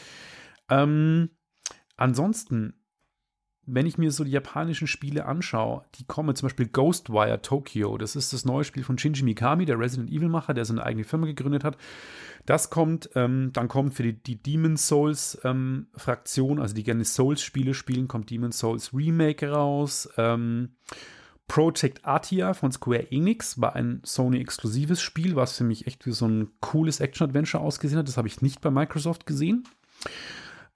Ähm, 0.69 1.31
ansonsten 1.97 2.82
wenn 3.65 3.87
ich 3.87 3.97
mir 3.97 4.11
so 4.11 4.25
die 4.25 4.31
japanischen 4.31 4.89
Spiele 4.89 5.27
anschaue, 5.27 5.85
die 5.95 6.05
kommen 6.05 6.35
zum 6.35 6.47
Beispiel 6.47 6.67
Ghostwire 6.67 7.43
Tokyo, 7.43 7.97
das 7.97 8.17
ist 8.17 8.33
das 8.33 8.45
neue 8.45 8.65
Spiel 8.65 8.83
von 8.83 8.99
Shinji 8.99 9.23
Mikami, 9.23 9.67
der 9.67 9.79
Resident 9.79 10.11
Evil 10.11 10.29
Macher, 10.29 10.53
der 10.53 10.65
seine 10.65 10.85
eigene 10.85 11.05
Firma 11.05 11.27
gegründet 11.27 11.63
hat. 11.63 11.77
Das 12.45 12.71
kommt, 12.71 13.11
ähm, 13.15 13.51
dann 13.53 13.69
kommt 13.69 13.95
für 13.95 14.03
die, 14.03 14.15
die 14.15 14.43
Demon 14.43 14.77
Souls 14.77 15.39
ähm, 15.45 15.87
Fraktion, 15.95 16.59
also 16.59 16.75
die 16.75 16.83
gerne 16.83 17.05
Souls 17.05 17.41
Spiele 17.41 17.75
spielen, 17.75 18.09
kommt 18.09 18.31
Demon 18.31 18.51
Souls 18.51 18.93
Remake 18.93 19.49
raus. 19.49 20.09
Ähm, 20.17 20.71
Project 21.47 22.01
Atia 22.05 22.55
von 22.55 22.73
Square 22.73 23.13
Enix 23.13 23.61
war 23.61 23.77
ein 23.77 24.01
Sony-exklusives 24.05 25.01
Spiel, 25.01 25.37
was 25.37 25.57
für 25.57 25.65
mich 25.65 25.87
echt 25.87 26.07
wie 26.07 26.13
so 26.13 26.27
ein 26.27 26.49
cooles 26.61 26.99
Action-Adventure 26.99 27.63
ausgesehen 27.63 27.99
hat. 27.99 28.09
Das 28.09 28.17
habe 28.17 28.27
ich 28.27 28.43
nicht 28.43 28.61
bei 28.61 28.71
Microsoft 28.71 29.27
gesehen. 29.27 29.65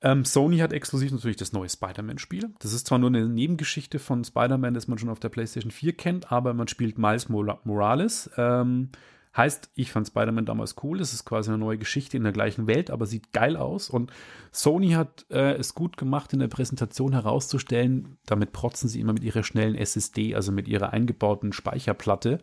Ähm, 0.03 0.25
Sony 0.25 0.59
hat 0.59 0.73
exklusiv 0.73 1.11
natürlich 1.13 1.37
das 1.37 1.53
neue 1.53 1.69
Spider-Man-Spiel. 1.69 2.51
Das 2.59 2.73
ist 2.73 2.87
zwar 2.87 2.99
nur 2.99 3.09
eine 3.09 3.29
Nebengeschichte 3.29 3.99
von 3.99 4.25
Spider-Man, 4.25 4.75
das 4.75 4.89
man 4.89 4.99
schon 4.99 5.09
auf 5.09 5.21
der 5.21 5.31
PlayStation 5.31 5.71
4 5.71 5.97
kennt, 5.97 6.33
aber 6.33 6.53
man 6.53 6.69
spielt 6.69 6.99
Miles 6.99 7.29
Morales. 7.29 8.31
Ähm, 8.37 8.91
heißt, 9.37 9.71
ich 9.75 9.93
fand 9.93 10.07
Spider-Man 10.07 10.47
damals 10.47 10.77
cool. 10.83 10.99
Das 10.99 11.13
ist 11.13 11.25
quasi 11.25 11.51
eine 11.51 11.59
neue 11.59 11.79
Geschichte 11.79 12.17
in 12.17 12.25
der 12.25 12.33
gleichen 12.33 12.67
Welt, 12.67 12.91
aber 12.91 13.07
sieht 13.07 13.33
geil 13.33 13.57
aus. 13.57 13.89
Und 13.91 14.13
Sony 14.53 14.91
hat 14.91 15.27
äh, 15.31 15.55
es 15.55 15.75
gut 15.75 15.97
gemacht, 15.97 16.33
in 16.33 16.41
der 16.41 16.49
Präsentation 16.49 17.13
herauszustellen. 17.13 18.19
Damit 18.27 18.53
protzen 18.53 18.89
sie 18.89 19.01
immer 19.01 19.13
mit 19.15 19.25
ihrer 19.25 19.45
schnellen 19.45 19.75
SSD, 19.75 20.35
also 20.35 20.53
mit 20.53 20.69
ihrer 20.69 20.93
eingebauten 20.93 21.53
Speicherplatte 21.53 22.39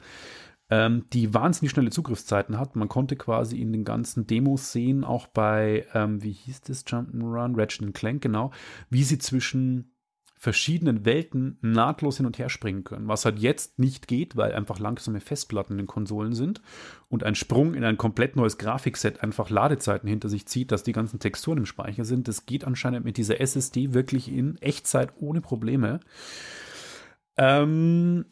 ähm, 0.69 1.05
die 1.13 1.33
wahnsinnig 1.33 1.71
schnelle 1.71 1.89
Zugriffszeiten 1.89 2.57
hat. 2.57 2.75
Man 2.75 2.89
konnte 2.89 3.15
quasi 3.15 3.59
in 3.59 3.71
den 3.71 3.83
ganzen 3.83 4.27
Demos 4.27 4.71
sehen, 4.71 5.03
auch 5.03 5.27
bei, 5.27 5.85
ähm, 5.93 6.23
wie 6.23 6.31
hieß 6.31 6.61
das, 6.61 6.85
Jump'n'Run, 6.85 7.59
Ratchet 7.59 7.93
Clank, 7.93 8.21
genau, 8.21 8.51
wie 8.89 9.03
sie 9.03 9.17
zwischen 9.17 9.93
verschiedenen 10.43 11.05
Welten 11.05 11.57
nahtlos 11.61 12.17
hin 12.17 12.25
und 12.25 12.37
her 12.37 12.49
springen 12.49 12.83
können. 12.83 13.07
Was 13.07 13.23
halt 13.23 13.39
jetzt 13.39 13.79
nicht 13.79 14.09
geht, 14.09 14.35
weil 14.35 14.51
einfach 14.51 14.77
langsame 14.77 15.21
Festplatten 15.21 15.71
in 15.71 15.77
den 15.77 15.87
Konsolen 15.87 16.33
sind 16.33 16.61
und 17.07 17.23
ein 17.23 17.35
Sprung 17.35 17.73
in 17.73 17.85
ein 17.85 17.95
komplett 17.95 18.35
neues 18.35 18.57
Grafikset 18.57 19.23
einfach 19.23 19.49
Ladezeiten 19.49 20.09
hinter 20.09 20.27
sich 20.27 20.45
zieht, 20.45 20.73
dass 20.73 20.83
die 20.83 20.91
ganzen 20.91 21.19
Texturen 21.19 21.59
im 21.59 21.65
Speicher 21.65 22.03
sind. 22.03 22.27
Das 22.27 22.45
geht 22.45 22.65
anscheinend 22.65 23.05
mit 23.05 23.15
dieser 23.15 23.39
SSD 23.39 23.93
wirklich 23.93 24.29
in 24.29 24.57
Echtzeit 24.57 25.13
ohne 25.15 25.39
Probleme. 25.39 26.01
Ähm, 27.37 28.25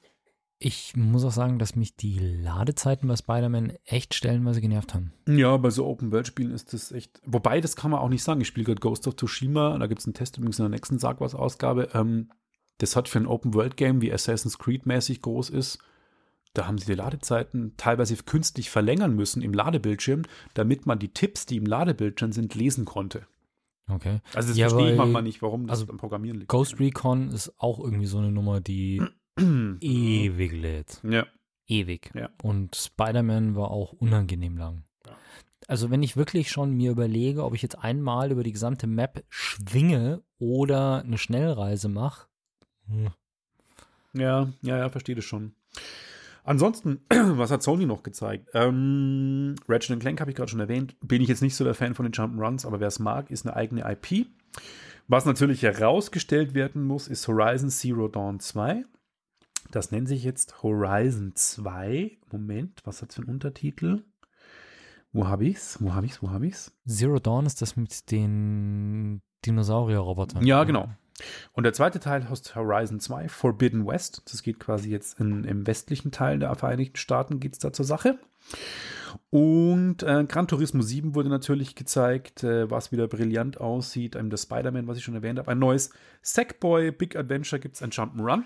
ich 0.63 0.95
muss 0.95 1.25
auch 1.25 1.31
sagen, 1.31 1.59
dass 1.59 1.75
mich 1.75 1.95
die 1.95 2.19
Ladezeiten 2.19 3.07
bei 3.07 3.15
Spider-Man 3.15 3.73
echt 3.83 4.13
stellenweise 4.13 4.61
genervt 4.61 4.93
haben. 4.93 5.11
Ja, 5.27 5.57
bei 5.57 5.71
so 5.71 5.87
Open-World-Spielen 5.87 6.51
ist 6.51 6.73
das 6.73 6.91
echt. 6.91 7.19
Wobei, 7.25 7.61
das 7.61 7.75
kann 7.75 7.91
man 7.91 7.99
auch 7.99 8.09
nicht 8.09 8.23
sagen. 8.23 8.41
Ich 8.41 8.47
spiele 8.47 8.65
gerade 8.65 8.79
Ghost 8.79 9.07
of 9.07 9.15
Tsushima. 9.15 9.77
Da 9.77 9.87
gibt 9.87 10.01
es 10.01 10.07
einen 10.07 10.13
Test 10.13 10.37
übrigens 10.37 10.59
in 10.59 10.63
der 10.63 10.69
nächsten 10.69 10.99
Sagwas-Ausgabe. 10.99 11.89
Ähm, 11.93 12.29
das 12.77 12.95
hat 12.95 13.09
für 13.09 13.19
ein 13.19 13.27
Open-World-Game, 13.27 14.01
wie 14.01 14.13
Assassin's 14.13 14.59
Creed 14.59 14.85
mäßig 14.85 15.21
groß 15.21 15.49
ist, 15.49 15.79
da 16.53 16.67
haben 16.67 16.77
sie 16.77 16.85
die 16.85 16.95
Ladezeiten 16.95 17.73
teilweise 17.77 18.15
künstlich 18.17 18.69
verlängern 18.69 19.15
müssen 19.15 19.41
im 19.41 19.53
Ladebildschirm, 19.53 20.23
damit 20.53 20.85
man 20.85 20.99
die 20.99 21.13
Tipps, 21.13 21.45
die 21.45 21.57
im 21.57 21.65
Ladebildschirm 21.65 22.33
sind, 22.33 22.55
lesen 22.55 22.85
konnte. 22.85 23.25
Okay. 23.87 24.19
Also 24.33 24.49
das 24.49 24.57
Ja, 24.57 24.69
verstehe 24.69 24.91
ich 24.91 24.97
manchmal 24.97 25.23
nicht, 25.23 25.41
warum 25.41 25.67
das 25.67 25.79
also 25.79 25.91
am 25.91 25.97
Programmieren 25.97 26.39
liegt. 26.39 26.49
Ghost 26.49 26.79
Recon 26.79 27.29
ist 27.29 27.53
auch 27.57 27.79
irgendwie 27.79 28.05
so 28.05 28.17
eine 28.17 28.31
Nummer, 28.31 28.59
die 28.59 29.01
ewig 29.37 30.51
lädt. 30.53 30.99
Ja. 31.03 31.25
Ewig. 31.67 32.11
Ja. 32.13 32.29
Und 32.43 32.75
Spider-Man 32.75 33.55
war 33.55 33.71
auch 33.71 33.93
unangenehm 33.93 34.57
lang. 34.57 34.83
Ja. 35.05 35.15
Also 35.67 35.89
wenn 35.89 36.03
ich 36.03 36.17
wirklich 36.17 36.51
schon 36.51 36.73
mir 36.75 36.91
überlege, 36.91 37.45
ob 37.45 37.53
ich 37.53 37.61
jetzt 37.61 37.79
einmal 37.79 38.31
über 38.31 38.43
die 38.43 38.51
gesamte 38.51 38.87
Map 38.87 39.23
schwinge 39.29 40.21
oder 40.37 41.03
eine 41.03 41.17
Schnellreise 41.17 41.87
mache, 41.87 42.27
hm, 42.87 43.09
Ja, 44.13 44.49
ja, 44.61 44.77
ja, 44.77 44.89
verstehe 44.89 45.15
das 45.15 45.23
schon. 45.25 45.53
Ansonsten, 46.43 47.01
was 47.09 47.51
hat 47.51 47.63
Sony 47.63 47.85
noch 47.85 48.03
gezeigt? 48.03 48.49
Ähm, 48.53 49.55
Ratchet 49.67 49.99
Clank 49.99 50.19
habe 50.19 50.31
ich 50.31 50.35
gerade 50.35 50.49
schon 50.49 50.59
erwähnt. 50.59 50.95
Bin 51.01 51.21
ich 51.21 51.29
jetzt 51.29 51.41
nicht 51.41 51.55
so 51.55 51.63
der 51.63 51.75
Fan 51.75 51.93
von 51.93 52.03
den 52.05 52.13
Jump'n'Runs, 52.13 52.65
aber 52.65 52.79
wer 52.79 52.87
es 52.87 52.99
mag, 52.99 53.29
ist 53.29 53.45
eine 53.45 53.55
eigene 53.55 53.89
IP. 53.89 54.27
Was 55.07 55.25
natürlich 55.25 55.61
herausgestellt 55.61 56.53
werden 56.53 56.83
muss, 56.83 57.07
ist 57.07 57.27
Horizon 57.27 57.69
Zero 57.69 58.07
Dawn 58.07 58.39
2. 58.39 58.85
Das 59.71 59.91
nennt 59.91 60.07
sich 60.07 60.23
jetzt 60.23 60.63
Horizon 60.63 61.31
2. 61.33 62.17
Moment, 62.31 62.81
was 62.83 63.01
hat 63.01 63.09
es 63.09 63.15
für 63.15 63.21
einen 63.21 63.31
Untertitel? 63.31 64.03
Wo 65.13 65.27
habe 65.27 65.45
ich's? 65.45 65.77
Wo 65.81 65.93
habe 65.93 66.05
ich's? 66.05 66.21
Wo 66.21 66.29
habe 66.29 66.47
ich's? 66.47 66.73
Zero 66.85 67.19
Dawn 67.19 67.45
ist 67.45 67.61
das 67.61 67.75
mit 67.75 68.11
den 68.11 69.21
Dinosaurier-Robotern. 69.45 70.45
Ja, 70.45 70.63
genau. 70.65 70.89
Und 71.53 71.63
der 71.63 71.73
zweite 71.73 71.99
Teil 71.99 72.29
heißt 72.29 72.55
Horizon 72.55 72.99
2, 72.99 73.29
Forbidden 73.29 73.85
West. 73.87 74.23
Das 74.25 74.43
geht 74.43 74.59
quasi 74.59 74.89
jetzt 74.89 75.19
in, 75.19 75.43
im 75.43 75.67
westlichen 75.67 76.11
Teil 76.11 76.39
der 76.39 76.53
Vereinigten 76.55 76.97
Staaten, 76.97 77.39
geht 77.39 77.53
es 77.53 77.59
da 77.59 77.71
zur 77.71 77.85
Sache. 77.85 78.19
Und 79.29 80.03
äh, 80.03 80.25
Gran 80.25 80.47
Turismo 80.47 80.81
7 80.81 81.15
wurde 81.15 81.29
natürlich 81.29 81.75
gezeigt, 81.75 82.43
äh, 82.43 82.69
was 82.69 82.91
wieder 82.91 83.07
brillant 83.07 83.59
aussieht. 83.59 84.15
Ähm, 84.15 84.29
das 84.29 84.43
Spider-Man, 84.43 84.87
was 84.87 84.97
ich 84.97 85.03
schon 85.03 85.15
erwähnt 85.15 85.39
habe. 85.39 85.51
Ein 85.51 85.59
neues 85.59 85.91
Sackboy 86.21 86.91
Big 86.91 87.15
Adventure 87.15 87.59
gibt 87.59 87.75
es 87.75 87.81
ein 87.81 87.91
Jump'n'Run. 87.91 88.43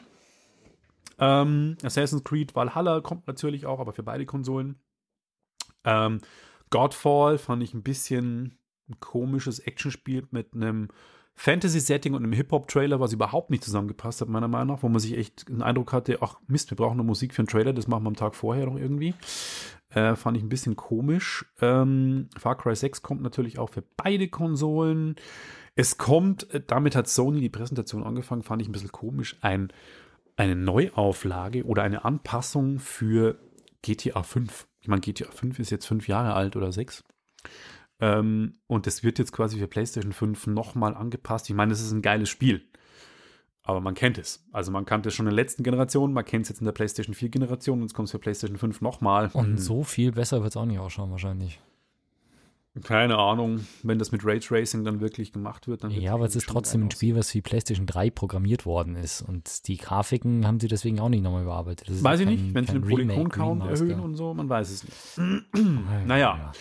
Ähm, 1.19 1.77
Assassin's 1.83 2.23
Creed 2.23 2.55
Valhalla 2.55 3.01
kommt 3.01 3.27
natürlich 3.27 3.65
auch, 3.65 3.79
aber 3.79 3.93
für 3.93 4.03
beide 4.03 4.25
Konsolen. 4.25 4.79
Ähm, 5.83 6.19
Godfall 6.69 7.37
fand 7.37 7.63
ich 7.63 7.73
ein 7.73 7.83
bisschen 7.83 8.57
ein 8.89 8.99
komisches 8.99 9.59
Actionspiel 9.59 10.27
mit 10.31 10.53
einem 10.53 10.89
Fantasy-Setting 11.35 12.13
und 12.13 12.23
einem 12.23 12.33
Hip-Hop-Trailer, 12.33 12.99
was 12.99 13.13
überhaupt 13.13 13.49
nicht 13.49 13.63
zusammengepasst 13.63 14.21
hat, 14.21 14.29
meiner 14.29 14.47
Meinung 14.47 14.75
nach, 14.75 14.83
wo 14.83 14.89
man 14.89 14.99
sich 14.99 15.17
echt 15.17 15.49
den 15.49 15.61
Eindruck 15.61 15.91
hatte, 15.91 16.19
ach 16.21 16.39
Mist, 16.47 16.71
wir 16.71 16.77
brauchen 16.77 16.93
eine 16.93 17.03
Musik 17.03 17.33
für 17.33 17.41
einen 17.41 17.47
Trailer, 17.47 17.73
das 17.73 17.87
machen 17.87 18.03
wir 18.03 18.07
am 18.07 18.15
Tag 18.15 18.35
vorher 18.35 18.65
noch 18.65 18.77
irgendwie. 18.77 19.13
Äh, 19.89 20.15
fand 20.15 20.37
ich 20.37 20.43
ein 20.43 20.49
bisschen 20.49 20.75
komisch. 20.75 21.45
Ähm, 21.61 22.29
Far 22.37 22.57
Cry 22.57 22.75
6 22.75 23.01
kommt 23.01 23.21
natürlich 23.21 23.59
auch 23.59 23.69
für 23.69 23.83
beide 23.97 24.29
Konsolen. 24.29 25.15
Es 25.75 25.97
kommt, 25.97 26.49
äh, 26.53 26.61
damit 26.65 26.95
hat 26.95 27.09
Sony 27.09 27.41
die 27.41 27.49
Präsentation 27.49 28.03
angefangen, 28.03 28.43
fand 28.43 28.61
ich 28.61 28.69
ein 28.69 28.71
bisschen 28.71 28.93
komisch, 28.93 29.37
ein, 29.41 29.73
eine 30.35 30.55
Neuauflage 30.55 31.63
oder 31.65 31.83
eine 31.83 32.05
Anpassung 32.05 32.79
für 32.79 33.39
GTA 33.81 34.23
5. 34.23 34.67
Ich 34.81 34.87
meine, 34.87 35.01
GTA 35.01 35.31
5 35.31 35.59
ist 35.59 35.69
jetzt 35.69 35.85
fünf 35.85 36.07
Jahre 36.07 36.33
alt 36.33 36.55
oder 36.55 36.71
sechs. 36.71 37.03
Ähm, 37.99 38.59
und 38.67 38.87
das 38.87 39.03
wird 39.03 39.19
jetzt 39.19 39.31
quasi 39.31 39.57
für 39.59 39.67
PlayStation 39.67 40.13
5 40.13 40.47
nochmal 40.47 40.95
angepasst. 40.95 41.49
Ich 41.49 41.55
meine, 41.55 41.71
das 41.71 41.81
ist 41.81 41.91
ein 41.91 42.01
geiles 42.01 42.29
Spiel. 42.29 42.67
Aber 43.63 43.81
man 43.81 43.95
kennt 43.95 44.17
es. 44.17 44.45
Also 44.51 44.71
man 44.71 44.85
kannte 44.85 45.09
es 45.09 45.15
schon 45.15 45.25
in 45.25 45.31
der 45.31 45.43
letzten 45.43 45.63
Generation, 45.63 46.13
man 46.13 46.23
kennt 46.23 46.43
es 46.43 46.49
jetzt 46.49 46.59
in 46.59 46.65
der 46.65 46.71
PlayStation 46.71 47.15
4 47.15 47.29
Generation 47.29 47.79
und 47.79 47.85
jetzt 47.85 47.95
kommt 47.95 48.07
es 48.07 48.11
für 48.11 48.19
PlayStation 48.19 48.57
5 48.57 48.81
nochmal. 48.81 49.31
Und 49.33 49.57
so 49.57 49.83
viel 49.83 50.11
besser 50.11 50.41
wird 50.41 50.51
es 50.51 50.57
auch 50.57 50.65
nicht 50.65 50.79
ausschauen, 50.79 51.09
wahrscheinlich. 51.09 51.59
Keine 52.83 53.17
Ahnung, 53.17 53.65
wenn 53.83 53.99
das 53.99 54.11
mit 54.11 54.25
Raytracing 54.25 54.83
dann 54.83 54.99
wirklich 54.99 55.31
gemacht 55.31 55.67
wird, 55.67 55.83
dann 55.83 55.91
wird 55.91 56.01
Ja, 56.03 56.13
aber 56.13 56.25
es 56.25 56.35
ist 56.35 56.47
trotzdem 56.47 56.83
ein 56.83 56.91
Spiel, 56.91 57.15
was 57.15 57.33
wie 57.33 57.41
PlayStation 57.41 57.85
3 57.85 58.09
programmiert 58.09 58.65
worden 58.65 58.95
ist. 58.97 59.21
Und 59.21 59.67
die 59.67 59.77
Grafiken 59.77 60.45
haben 60.45 60.59
sie 60.59 60.67
deswegen 60.67 60.99
auch 60.99 61.07
nicht 61.09 61.23
nochmal 61.23 61.43
überarbeitet. 61.43 61.89
Das 61.89 62.03
Weiß 62.03 62.19
ja 62.19 62.29
ich 62.29 62.35
kein- 62.37 62.43
nicht, 62.45 62.53
wenn 62.55 62.65
sie 62.67 62.73
den 62.73 62.81
Polygon-Count 62.81 63.63
erhöhen 63.65 63.99
und 64.01 64.15
so, 64.15 64.33
man 64.33 64.49
weiß 64.49 64.69
es 64.71 64.83
nicht. 65.17 66.05
naja. 66.05 66.51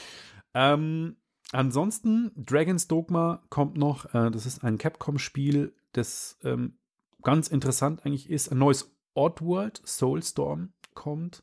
Ähm, 0.55 1.17
ansonsten, 1.53 2.31
Dragon's 2.37 2.87
Dogma 2.87 3.43
kommt 3.51 3.77
noch. 3.77 4.07
Äh, 4.15 4.31
das 4.31 4.47
ist 4.47 4.63
ein 4.63 4.79
Capcom-Spiel, 4.79 5.75
das 5.93 6.39
ähm, 6.45 6.79
ganz 7.23 7.49
interessant 7.49 8.05
eigentlich 8.07 8.31
ist. 8.31 8.53
Ein 8.53 8.59
neues 8.59 8.95
Oddworld, 9.15 9.83
Soulstorm 9.85 10.73
kommt. 10.95 11.43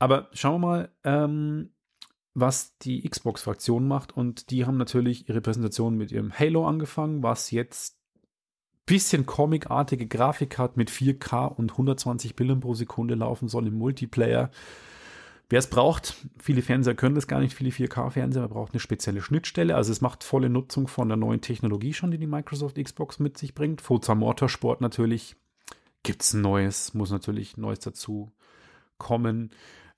Aber 0.00 0.28
schauen 0.32 0.60
wir 0.60 0.66
mal, 0.66 0.88
ähm, 1.04 1.70
was 2.34 2.76
die 2.78 3.08
Xbox-Fraktion 3.08 3.86
macht. 3.86 4.16
Und 4.16 4.50
die 4.50 4.66
haben 4.66 4.76
natürlich 4.76 5.28
ihre 5.28 5.40
Präsentation 5.40 5.96
mit 5.96 6.12
ihrem 6.12 6.32
Halo 6.32 6.66
angefangen, 6.66 7.22
was 7.22 7.50
jetzt 7.50 7.98
bisschen 8.88 9.26
comicartige 9.26 10.06
Grafik 10.06 10.56
hat 10.56 10.78
mit 10.78 10.90
4K 10.90 11.46
und 11.46 11.72
120 11.72 12.34
Bildern 12.34 12.60
pro 12.60 12.74
Sekunde 12.74 13.14
laufen 13.14 13.46
soll 13.48 13.66
im 13.66 13.74
Multiplayer. 13.74 14.50
Wer 15.50 15.58
es 15.58 15.68
braucht, 15.68 16.14
viele 16.38 16.62
Fernseher 16.62 16.94
können 16.94 17.14
das 17.14 17.26
gar 17.26 17.40
nicht, 17.40 17.54
viele 17.54 17.70
4K-Fernseher, 17.70 18.42
man 18.42 18.50
braucht 18.50 18.72
eine 18.72 18.80
spezielle 18.80 19.22
Schnittstelle. 19.22 19.76
Also 19.76 19.92
es 19.92 20.00
macht 20.00 20.24
volle 20.24 20.50
Nutzung 20.50 20.88
von 20.88 21.08
der 21.08 21.16
neuen 21.16 21.40
Technologie 21.40 21.94
schon, 21.94 22.10
die 22.10 22.18
die 22.18 22.26
Microsoft 22.26 22.82
Xbox 22.82 23.18
mit 23.18 23.38
sich 23.38 23.54
bringt. 23.54 23.80
Forza 23.80 24.14
Motorsport 24.14 24.80
natürlich, 24.80 25.36
gibt 26.02 26.22
es 26.22 26.34
ein 26.34 26.42
neues, 26.42 26.92
muss 26.92 27.10
natürlich 27.10 27.56
Neues 27.56 27.80
dazu 27.80 28.32
kommen. 28.98 29.50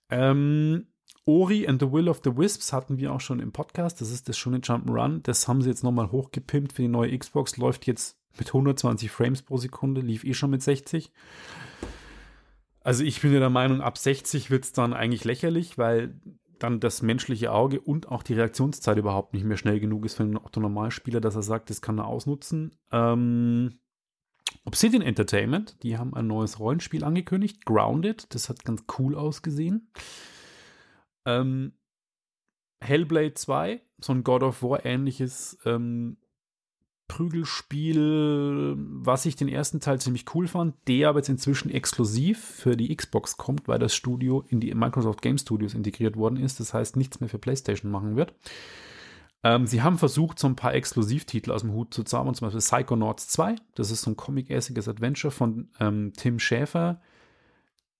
Ähm, 0.08 0.86
Ori 1.24 1.66
and 1.66 1.80
the 1.80 1.92
Will 1.92 2.08
of 2.08 2.20
the 2.24 2.36
Wisps 2.36 2.72
hatten 2.72 2.98
wir 2.98 3.12
auch 3.12 3.20
schon 3.20 3.40
im 3.40 3.52
Podcast. 3.52 4.00
Das 4.00 4.10
ist 4.10 4.28
das 4.28 4.38
schöne 4.38 4.58
Jump'n'Run. 4.58 5.22
Das 5.22 5.46
haben 5.46 5.62
sie 5.62 5.68
jetzt 5.68 5.84
nochmal 5.84 6.10
hochgepimpt 6.10 6.72
für 6.72 6.82
die 6.82 6.88
neue 6.88 7.16
Xbox. 7.16 7.56
Läuft 7.56 7.86
jetzt 7.86 8.18
mit 8.38 8.48
120 8.48 9.10
Frames 9.10 9.42
pro 9.42 9.56
Sekunde, 9.56 10.00
lief 10.00 10.24
eh 10.24 10.34
schon 10.34 10.50
mit 10.50 10.62
60. 10.62 11.12
Also 12.82 13.04
ich 13.04 13.20
bin 13.20 13.32
ja 13.32 13.40
der 13.40 13.50
Meinung, 13.50 13.82
ab 13.82 13.98
60 13.98 14.50
wird 14.50 14.64
es 14.64 14.72
dann 14.72 14.94
eigentlich 14.94 15.24
lächerlich, 15.24 15.76
weil 15.76 16.14
dann 16.58 16.80
das 16.80 17.02
menschliche 17.02 17.52
Auge 17.52 17.80
und 17.80 18.08
auch 18.08 18.22
die 18.22 18.34
Reaktionszeit 18.34 18.98
überhaupt 18.98 19.34
nicht 19.34 19.44
mehr 19.44 19.56
schnell 19.56 19.80
genug 19.80 20.04
ist 20.04 20.14
für 20.14 20.22
einen 20.22 20.36
Otto-Normalspieler, 20.36 21.20
dass 21.20 21.34
er 21.34 21.42
sagt, 21.42 21.70
das 21.70 21.82
kann 21.82 21.98
er 21.98 22.06
ausnutzen. 22.06 22.76
Ähm, 22.92 23.78
Obsidian 24.64 25.02
Entertainment, 25.02 25.82
die 25.82 25.96
haben 25.96 26.14
ein 26.14 26.26
neues 26.26 26.58
Rollenspiel 26.58 27.04
angekündigt, 27.04 27.64
Grounded, 27.64 28.34
das 28.34 28.48
hat 28.48 28.64
ganz 28.64 28.84
cool 28.98 29.14
ausgesehen. 29.14 29.90
Ähm, 31.24 31.72
Hellblade 32.80 33.34
2, 33.34 33.80
so 34.00 34.12
ein 34.12 34.24
God 34.24 34.42
of 34.42 34.62
War 34.62 34.84
ähnliches 34.84 35.58
ähm, 35.64 36.16
Prügelspiel, 37.10 38.76
was 38.76 39.26
ich 39.26 39.34
den 39.34 39.48
ersten 39.48 39.80
Teil 39.80 40.00
ziemlich 40.00 40.26
cool 40.34 40.46
fand, 40.46 40.76
der 40.86 41.08
aber 41.08 41.18
jetzt 41.18 41.28
inzwischen 41.28 41.68
exklusiv 41.68 42.38
für 42.38 42.76
die 42.76 42.94
Xbox 42.94 43.36
kommt, 43.36 43.66
weil 43.66 43.80
das 43.80 43.94
Studio 43.94 44.44
in 44.48 44.60
die 44.60 44.72
Microsoft 44.72 45.20
Game 45.20 45.36
Studios 45.36 45.74
integriert 45.74 46.16
worden 46.16 46.38
ist. 46.38 46.60
Das 46.60 46.72
heißt, 46.72 46.96
nichts 46.96 47.18
mehr 47.18 47.28
für 47.28 47.38
PlayStation 47.38 47.90
machen 47.90 48.14
wird. 48.14 48.32
Ähm, 49.42 49.66
sie 49.66 49.82
haben 49.82 49.98
versucht, 49.98 50.38
so 50.38 50.46
ein 50.46 50.54
paar 50.54 50.72
Exklusivtitel 50.72 51.50
aus 51.50 51.62
dem 51.62 51.72
Hut 51.72 51.92
zu 51.92 52.04
zaubern, 52.04 52.34
zum 52.34 52.46
Beispiel 52.46 52.60
Psychonauts 52.60 53.28
2. 53.28 53.56
Das 53.74 53.90
ist 53.90 54.02
so 54.02 54.12
ein 54.12 54.16
comic-ässiges 54.16 54.86
Adventure 54.86 55.32
von 55.32 55.68
ähm, 55.80 56.12
Tim 56.16 56.38
Schäfer, 56.38 57.00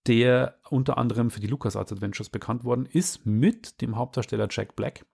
der 0.07 0.57
unter 0.69 0.97
anderem 0.97 1.29
für 1.29 1.39
die 1.39 1.47
LucasArts 1.47 1.91
Adventures 1.91 2.29
bekannt 2.29 2.63
worden 2.63 2.85
ist, 2.85 3.25
mit 3.25 3.81
dem 3.81 3.95
Hauptdarsteller 3.95 4.47
Jack 4.49 4.75
Black. 4.75 5.05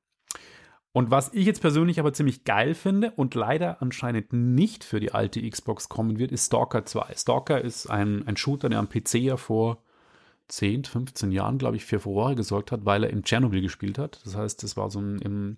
Und 0.93 1.11
was 1.11 1.31
ich 1.33 1.45
jetzt 1.45 1.61
persönlich 1.61 1.99
aber 1.99 2.13
ziemlich 2.13 2.43
geil 2.43 2.73
finde 2.73 3.11
und 3.11 3.35
leider 3.35 3.81
anscheinend 3.81 4.33
nicht 4.33 4.83
für 4.83 4.99
die 4.99 5.11
alte 5.11 5.47
Xbox 5.47 5.89
kommen 5.89 6.17
wird, 6.17 6.31
ist 6.31 6.47
Stalker 6.47 6.85
2. 6.85 7.13
Stalker 7.15 7.61
ist 7.61 7.87
ein, 7.87 8.27
ein 8.27 8.37
Shooter, 8.37 8.69
der 8.69 8.79
am 8.79 8.89
PC 8.89 9.15
ja 9.15 9.37
vor 9.37 9.83
10, 10.47 10.85
15 10.85 11.31
Jahren, 11.31 11.57
glaube 11.57 11.75
ich, 11.75 11.85
für 11.85 11.99
Furore 11.99 12.35
gesorgt 12.35 12.71
hat, 12.71 12.85
weil 12.85 13.03
er 13.03 13.09
in 13.09 13.23
Tschernobyl 13.23 13.61
gespielt 13.61 13.99
hat. 13.99 14.21
Das 14.23 14.35
heißt, 14.35 14.63
das 14.63 14.77
war 14.77 14.89
so 14.89 14.99
ein 14.99 15.19
im, 15.19 15.57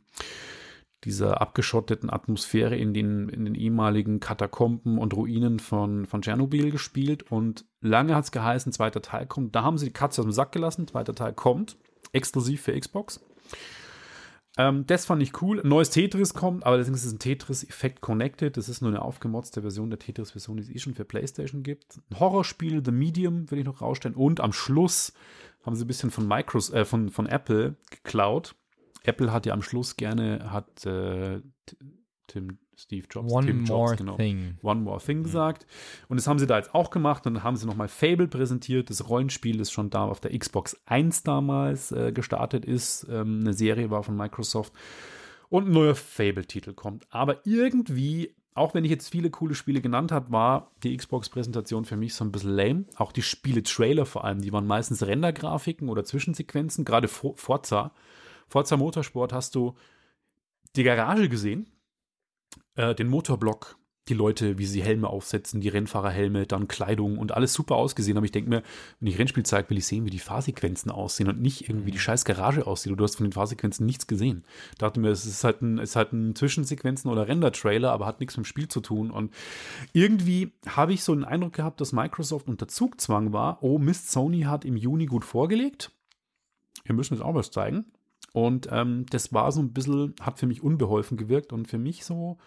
dieser 1.03 1.41
abgeschotteten 1.41 2.09
Atmosphäre 2.09 2.75
in 2.75 2.93
den, 2.93 3.29
in 3.29 3.45
den 3.45 3.55
ehemaligen 3.55 4.19
Katakomben 4.19 4.97
und 4.97 5.13
Ruinen 5.13 5.59
von, 5.59 6.05
von 6.05 6.21
Tschernobyl 6.21 6.71
gespielt. 6.71 7.31
Und 7.31 7.65
lange 7.81 8.15
hat 8.15 8.25
es 8.25 8.31
geheißen, 8.31 8.73
zweiter 8.73 9.01
Teil 9.01 9.25
kommt. 9.25 9.55
Da 9.55 9.63
haben 9.63 9.77
sie 9.77 9.87
die 9.87 9.93
Katze 9.93 10.21
aus 10.21 10.25
dem 10.25 10.33
Sack 10.33 10.51
gelassen. 10.51 10.87
Zweiter 10.87 11.15
Teil 11.15 11.33
kommt, 11.33 11.77
exklusiv 12.11 12.61
für 12.61 12.77
Xbox. 12.77 13.21
Ähm, 14.57 14.85
das 14.87 15.05
fand 15.05 15.23
ich 15.23 15.41
cool. 15.41 15.61
Ein 15.61 15.69
neues 15.69 15.89
Tetris 15.89 16.33
kommt, 16.33 16.65
aber 16.65 16.77
das 16.77 16.89
ist 16.89 17.11
ein 17.11 17.19
Tetris 17.19 17.63
Effect 17.63 18.01
Connected. 18.01 18.57
Das 18.57 18.67
ist 18.67 18.81
nur 18.81 18.91
eine 18.91 19.01
aufgemotzte 19.01 19.61
Version 19.61 19.89
der 19.89 19.99
Tetris-Version, 19.99 20.57
die 20.57 20.63
es 20.63 20.69
eh 20.69 20.79
schon 20.79 20.95
für 20.95 21.05
PlayStation 21.05 21.63
gibt. 21.63 21.99
Ein 22.09 22.19
Horrorspiel, 22.19 22.83
The 22.83 22.91
Medium, 22.91 23.49
will 23.49 23.59
ich 23.59 23.65
noch 23.65 23.81
rausstellen. 23.81 24.17
Und 24.17 24.41
am 24.41 24.51
Schluss 24.51 25.13
haben 25.63 25.75
sie 25.75 25.85
ein 25.85 25.87
bisschen 25.87 26.11
von, 26.11 26.27
Micros, 26.27 26.71
äh, 26.71 26.83
von, 26.83 27.09
von 27.09 27.25
Apple 27.25 27.75
geklaut. 27.89 28.55
Apple 29.03 29.31
hat 29.31 29.45
ja 29.45 29.53
am 29.53 29.61
Schluss 29.61 29.95
gerne, 29.97 30.51
hat 30.51 30.85
äh, 30.85 31.41
Tim, 32.27 32.59
Steve 32.77 33.07
Jobs, 33.09 33.31
One 33.33 33.47
Tim 33.47 33.63
more 33.63 33.87
Jobs, 33.89 33.97
genau. 33.97 34.15
thing. 34.15 34.57
One 34.61 34.81
More 34.81 35.01
Thing 35.03 35.23
gesagt. 35.23 35.65
Und 36.07 36.17
das 36.17 36.27
haben 36.27 36.39
sie 36.39 36.47
da 36.47 36.57
jetzt 36.57 36.73
auch 36.75 36.91
gemacht 36.91 37.25
und 37.25 37.33
dann 37.33 37.43
haben 37.43 37.55
sie 37.57 37.65
nochmal 37.65 37.87
Fable 37.87 38.27
präsentiert, 38.27 38.89
das 38.89 39.09
Rollenspiel, 39.09 39.57
das 39.57 39.71
schon 39.71 39.89
da 39.89 40.05
auf 40.05 40.19
der 40.19 40.37
Xbox 40.37 40.79
1 40.85 41.23
damals 41.23 41.91
äh, 41.91 42.11
gestartet 42.11 42.65
ist. 42.65 43.07
Ähm, 43.09 43.39
eine 43.41 43.53
Serie 43.53 43.89
war 43.89 44.03
von 44.03 44.15
Microsoft. 44.15 44.73
Und 45.49 45.67
ein 45.67 45.71
neuer 45.73 45.95
Fable-Titel 45.95 46.73
kommt. 46.73 47.07
Aber 47.09 47.43
irgendwie, 47.47 48.35
auch 48.53 48.75
wenn 48.75 48.85
ich 48.85 48.91
jetzt 48.91 49.09
viele 49.09 49.31
coole 49.31 49.55
Spiele 49.55 49.81
genannt 49.81 50.11
habe, 50.11 50.31
war 50.31 50.69
die 50.83 50.95
Xbox-Präsentation 50.95 51.85
für 51.85 51.97
mich 51.97 52.13
so 52.13 52.23
ein 52.23 52.31
bisschen 52.31 52.51
lame. 52.55 52.85
Auch 52.97 53.11
die 53.11 53.23
Spiele-Trailer 53.23 54.05
vor 54.05 54.23
allem, 54.25 54.41
die 54.41 54.53
waren 54.53 54.67
meistens 54.67 55.01
Rendergrafiken 55.07 55.89
oder 55.89 56.05
Zwischensequenzen, 56.05 56.85
gerade 56.85 57.07
For- 57.07 57.35
Forza. 57.35 57.91
Forza 58.49 58.77
Motorsport 58.77 59.31
hast 59.33 59.55
du 59.55 59.75
die 60.75 60.83
Garage 60.83 61.29
gesehen, 61.29 61.71
äh, 62.75 62.95
den 62.95 63.07
Motorblock, 63.07 63.77
die 64.07 64.15
Leute, 64.15 64.57
wie 64.57 64.65
sie 64.65 64.81
Helme 64.81 65.07
aufsetzen, 65.07 65.61
die 65.61 65.69
Rennfahrerhelme, 65.69 66.47
dann 66.47 66.67
Kleidung 66.67 67.19
und 67.19 67.31
alles 67.31 67.53
super 67.53 67.75
ausgesehen. 67.75 68.17
Aber 68.17 68.25
ich 68.25 68.31
denke 68.31 68.49
mir, 68.49 68.63
wenn 68.99 69.07
ich 69.07 69.19
Rennspiel 69.19 69.45
zeige, 69.45 69.69
will 69.69 69.77
ich 69.77 69.85
sehen, 69.85 70.05
wie 70.05 70.09
die 70.09 70.19
Fahrsequenzen 70.19 70.89
aussehen 70.89 71.29
und 71.29 71.39
nicht 71.39 71.69
irgendwie 71.69 71.91
die 71.91 71.99
scheiß 71.99 72.25
Garage 72.25 72.65
aussieht. 72.65 72.91
Du 72.97 73.03
hast 73.03 73.17
von 73.17 73.27
den 73.27 73.33
Fahrsequenzen 73.33 73.85
nichts 73.85 74.07
gesehen. 74.07 74.43
Ich 74.71 74.79
dachte 74.79 74.99
mir, 74.99 75.09
es 75.09 75.25
ist 75.25 75.43
halt 75.43 75.61
ein, 75.61 75.77
es 75.77 75.91
ist 75.91 75.95
halt 75.95 76.11
ein 76.11 76.33
Zwischensequenzen- 76.33 77.09
oder 77.09 77.27
Render-Trailer, 77.27 77.91
aber 77.91 78.07
hat 78.07 78.19
nichts 78.19 78.35
mit 78.35 78.45
dem 78.45 78.49
Spiel 78.49 78.67
zu 78.67 78.81
tun. 78.81 79.11
Und 79.11 79.31
irgendwie 79.93 80.53
habe 80.67 80.93
ich 80.93 81.03
so 81.03 81.13
den 81.13 81.23
Eindruck 81.25 81.53
gehabt, 81.53 81.79
dass 81.79 81.93
Microsoft 81.93 82.47
unter 82.47 82.67
Zugzwang 82.67 83.31
war. 83.31 83.59
Oh 83.61 83.77
Mist, 83.77 84.09
Sony 84.11 84.41
hat 84.41 84.65
im 84.65 84.75
Juni 84.75 85.05
gut 85.05 85.23
vorgelegt. 85.23 85.91
Wir 86.83 86.95
müssen 86.95 87.13
jetzt 87.13 87.23
auch 87.23 87.35
was 87.35 87.51
zeigen. 87.51 87.85
Und 88.33 88.67
ähm, 88.71 89.05
das 89.09 89.33
war 89.33 89.51
so 89.51 89.61
ein 89.61 89.73
bisschen, 89.73 90.15
hat 90.21 90.39
für 90.39 90.47
mich 90.47 90.63
unbeholfen 90.63 91.17
gewirkt 91.17 91.53
und 91.53 91.67
für 91.67 91.77
mich 91.77 92.05
so, 92.05 92.37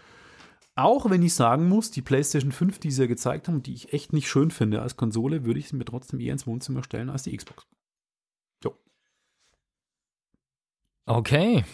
auch 0.74 1.10
wenn 1.10 1.22
ich 1.22 1.34
sagen 1.34 1.68
muss, 1.68 1.90
die 1.90 2.02
PlayStation 2.02 2.52
5, 2.52 2.78
die 2.78 2.90
sie 2.90 3.02
ja 3.02 3.08
gezeigt 3.08 3.48
haben, 3.48 3.62
die 3.62 3.74
ich 3.74 3.92
echt 3.92 4.12
nicht 4.12 4.28
schön 4.28 4.50
finde 4.50 4.80
als 4.80 4.96
Konsole, 4.96 5.44
würde 5.44 5.60
ich 5.60 5.68
sie 5.68 5.76
mir 5.76 5.84
trotzdem 5.84 6.20
eher 6.20 6.32
ins 6.32 6.46
Wohnzimmer 6.46 6.82
stellen 6.82 7.10
als 7.10 7.24
die 7.24 7.36
Xbox. 7.36 7.66
So. 8.62 8.76
Okay. 11.06 11.64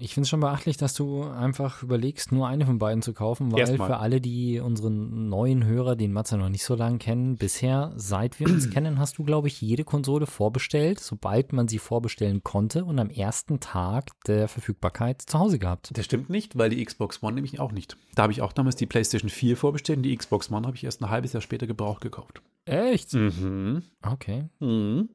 Ich 0.00 0.14
finde 0.14 0.24
es 0.24 0.28
schon 0.28 0.40
beachtlich, 0.40 0.76
dass 0.76 0.94
du 0.94 1.22
einfach 1.22 1.82
überlegst, 1.82 2.32
nur 2.32 2.46
eine 2.48 2.66
von 2.66 2.78
beiden 2.78 3.02
zu 3.02 3.12
kaufen, 3.12 3.52
weil 3.52 3.60
Erstmal. 3.60 3.88
für 3.88 3.96
alle, 3.98 4.20
die 4.20 4.60
unseren 4.60 5.28
neuen 5.28 5.64
Hörer, 5.64 5.96
den 5.96 6.12
Matze 6.12 6.36
noch 6.36 6.48
nicht 6.48 6.64
so 6.64 6.74
lange 6.74 6.98
kennen, 6.98 7.36
bisher, 7.36 7.92
seit 7.96 8.40
wir 8.40 8.48
uns 8.48 8.70
kennen, 8.70 8.98
hast 8.98 9.18
du, 9.18 9.24
glaube 9.24 9.48
ich, 9.48 9.60
jede 9.60 9.84
Konsole 9.84 10.26
vorbestellt, 10.26 11.00
sobald 11.00 11.52
man 11.52 11.68
sie 11.68 11.78
vorbestellen 11.78 12.42
konnte 12.42 12.84
und 12.84 12.98
am 12.98 13.10
ersten 13.10 13.60
Tag 13.60 14.10
der 14.26 14.48
Verfügbarkeit 14.48 15.22
zu 15.22 15.38
Hause 15.38 15.58
gehabt. 15.58 15.90
Das 15.96 16.04
stimmt 16.04 16.30
nicht, 16.30 16.58
weil 16.58 16.70
die 16.70 16.84
Xbox 16.84 17.22
One 17.22 17.34
nämlich 17.34 17.60
auch 17.60 17.72
nicht. 17.72 17.96
Da 18.14 18.24
habe 18.24 18.32
ich 18.32 18.42
auch 18.42 18.52
damals 18.52 18.76
die 18.76 18.86
PlayStation 18.86 19.30
4 19.30 19.56
vorbestellt 19.56 19.98
und 19.98 20.02
die 20.02 20.16
Xbox 20.16 20.50
One 20.50 20.66
habe 20.66 20.76
ich 20.76 20.84
erst 20.84 21.02
ein 21.02 21.10
halbes 21.10 21.32
Jahr 21.32 21.40
später 21.40 21.66
gebraucht 21.66 22.00
gekauft. 22.00 22.42
Echt? 22.64 23.14
Mhm. 23.14 23.82
Okay. 24.02 24.44
Mhm. 24.60 25.08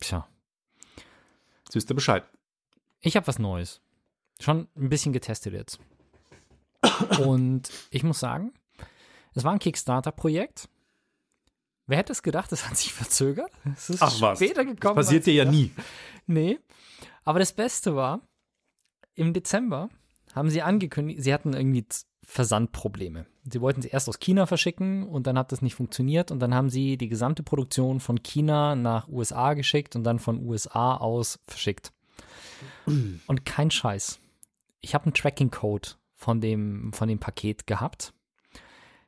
Tja. 0.00 0.26
Jetzt 1.64 1.74
wisst 1.74 1.90
ihr 1.90 1.94
Bescheid. 1.94 2.24
Ich 3.00 3.16
habe 3.16 3.26
was 3.26 3.38
Neues. 3.38 3.80
Schon 4.40 4.68
ein 4.76 4.88
bisschen 4.88 5.12
getestet 5.12 5.52
jetzt. 5.52 5.78
Und 7.24 7.70
ich 7.90 8.02
muss 8.02 8.20
sagen, 8.20 8.52
es 9.34 9.44
war 9.44 9.52
ein 9.52 9.58
Kickstarter-Projekt. 9.58 10.68
Wer 11.86 11.98
hätte 11.98 12.12
es 12.12 12.22
gedacht, 12.22 12.52
es 12.52 12.68
hat 12.68 12.76
sich 12.76 12.92
verzögert? 12.92 13.50
Es 13.74 13.90
ist 13.90 14.02
Ach 14.02 14.20
was. 14.20 14.38
später 14.38 14.64
gekommen. 14.64 14.94
Passiert 14.96 15.20
als 15.20 15.24
dir 15.24 15.34
ja 15.34 15.44
gedacht. 15.44 15.56
nie. 15.56 15.72
Nee. 16.26 16.58
Aber 17.24 17.38
das 17.38 17.52
Beste 17.52 17.96
war, 17.96 18.20
im 19.14 19.32
Dezember 19.32 19.88
haben 20.34 20.50
sie 20.50 20.62
angekündigt, 20.62 21.22
sie 21.22 21.34
hatten 21.34 21.52
irgendwie 21.52 21.84
Versandprobleme. 22.24 23.26
Sie 23.50 23.60
wollten 23.60 23.80
es 23.80 23.86
erst 23.86 24.08
aus 24.08 24.20
China 24.20 24.46
verschicken 24.46 25.08
und 25.08 25.26
dann 25.26 25.36
hat 25.36 25.50
das 25.52 25.62
nicht 25.62 25.74
funktioniert 25.74 26.30
und 26.30 26.38
dann 26.38 26.54
haben 26.54 26.70
sie 26.70 26.96
die 26.96 27.08
gesamte 27.08 27.42
Produktion 27.42 27.98
von 27.98 28.22
China 28.22 28.76
nach 28.76 29.08
USA 29.08 29.54
geschickt 29.54 29.96
und 29.96 30.04
dann 30.04 30.18
von 30.20 30.46
USA 30.46 30.96
aus 30.96 31.40
verschickt. 31.48 31.92
Und 32.86 33.44
kein 33.46 33.70
Scheiß. 33.70 34.20
Ich 34.80 34.94
habe 34.94 35.04
einen 35.04 35.14
Tracking-Code 35.14 35.90
von 36.14 36.40
dem, 36.40 36.92
von 36.92 37.08
dem 37.08 37.18
Paket 37.18 37.66
gehabt. 37.66 38.12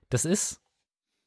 Das 0.09 0.25
ist 0.25 0.61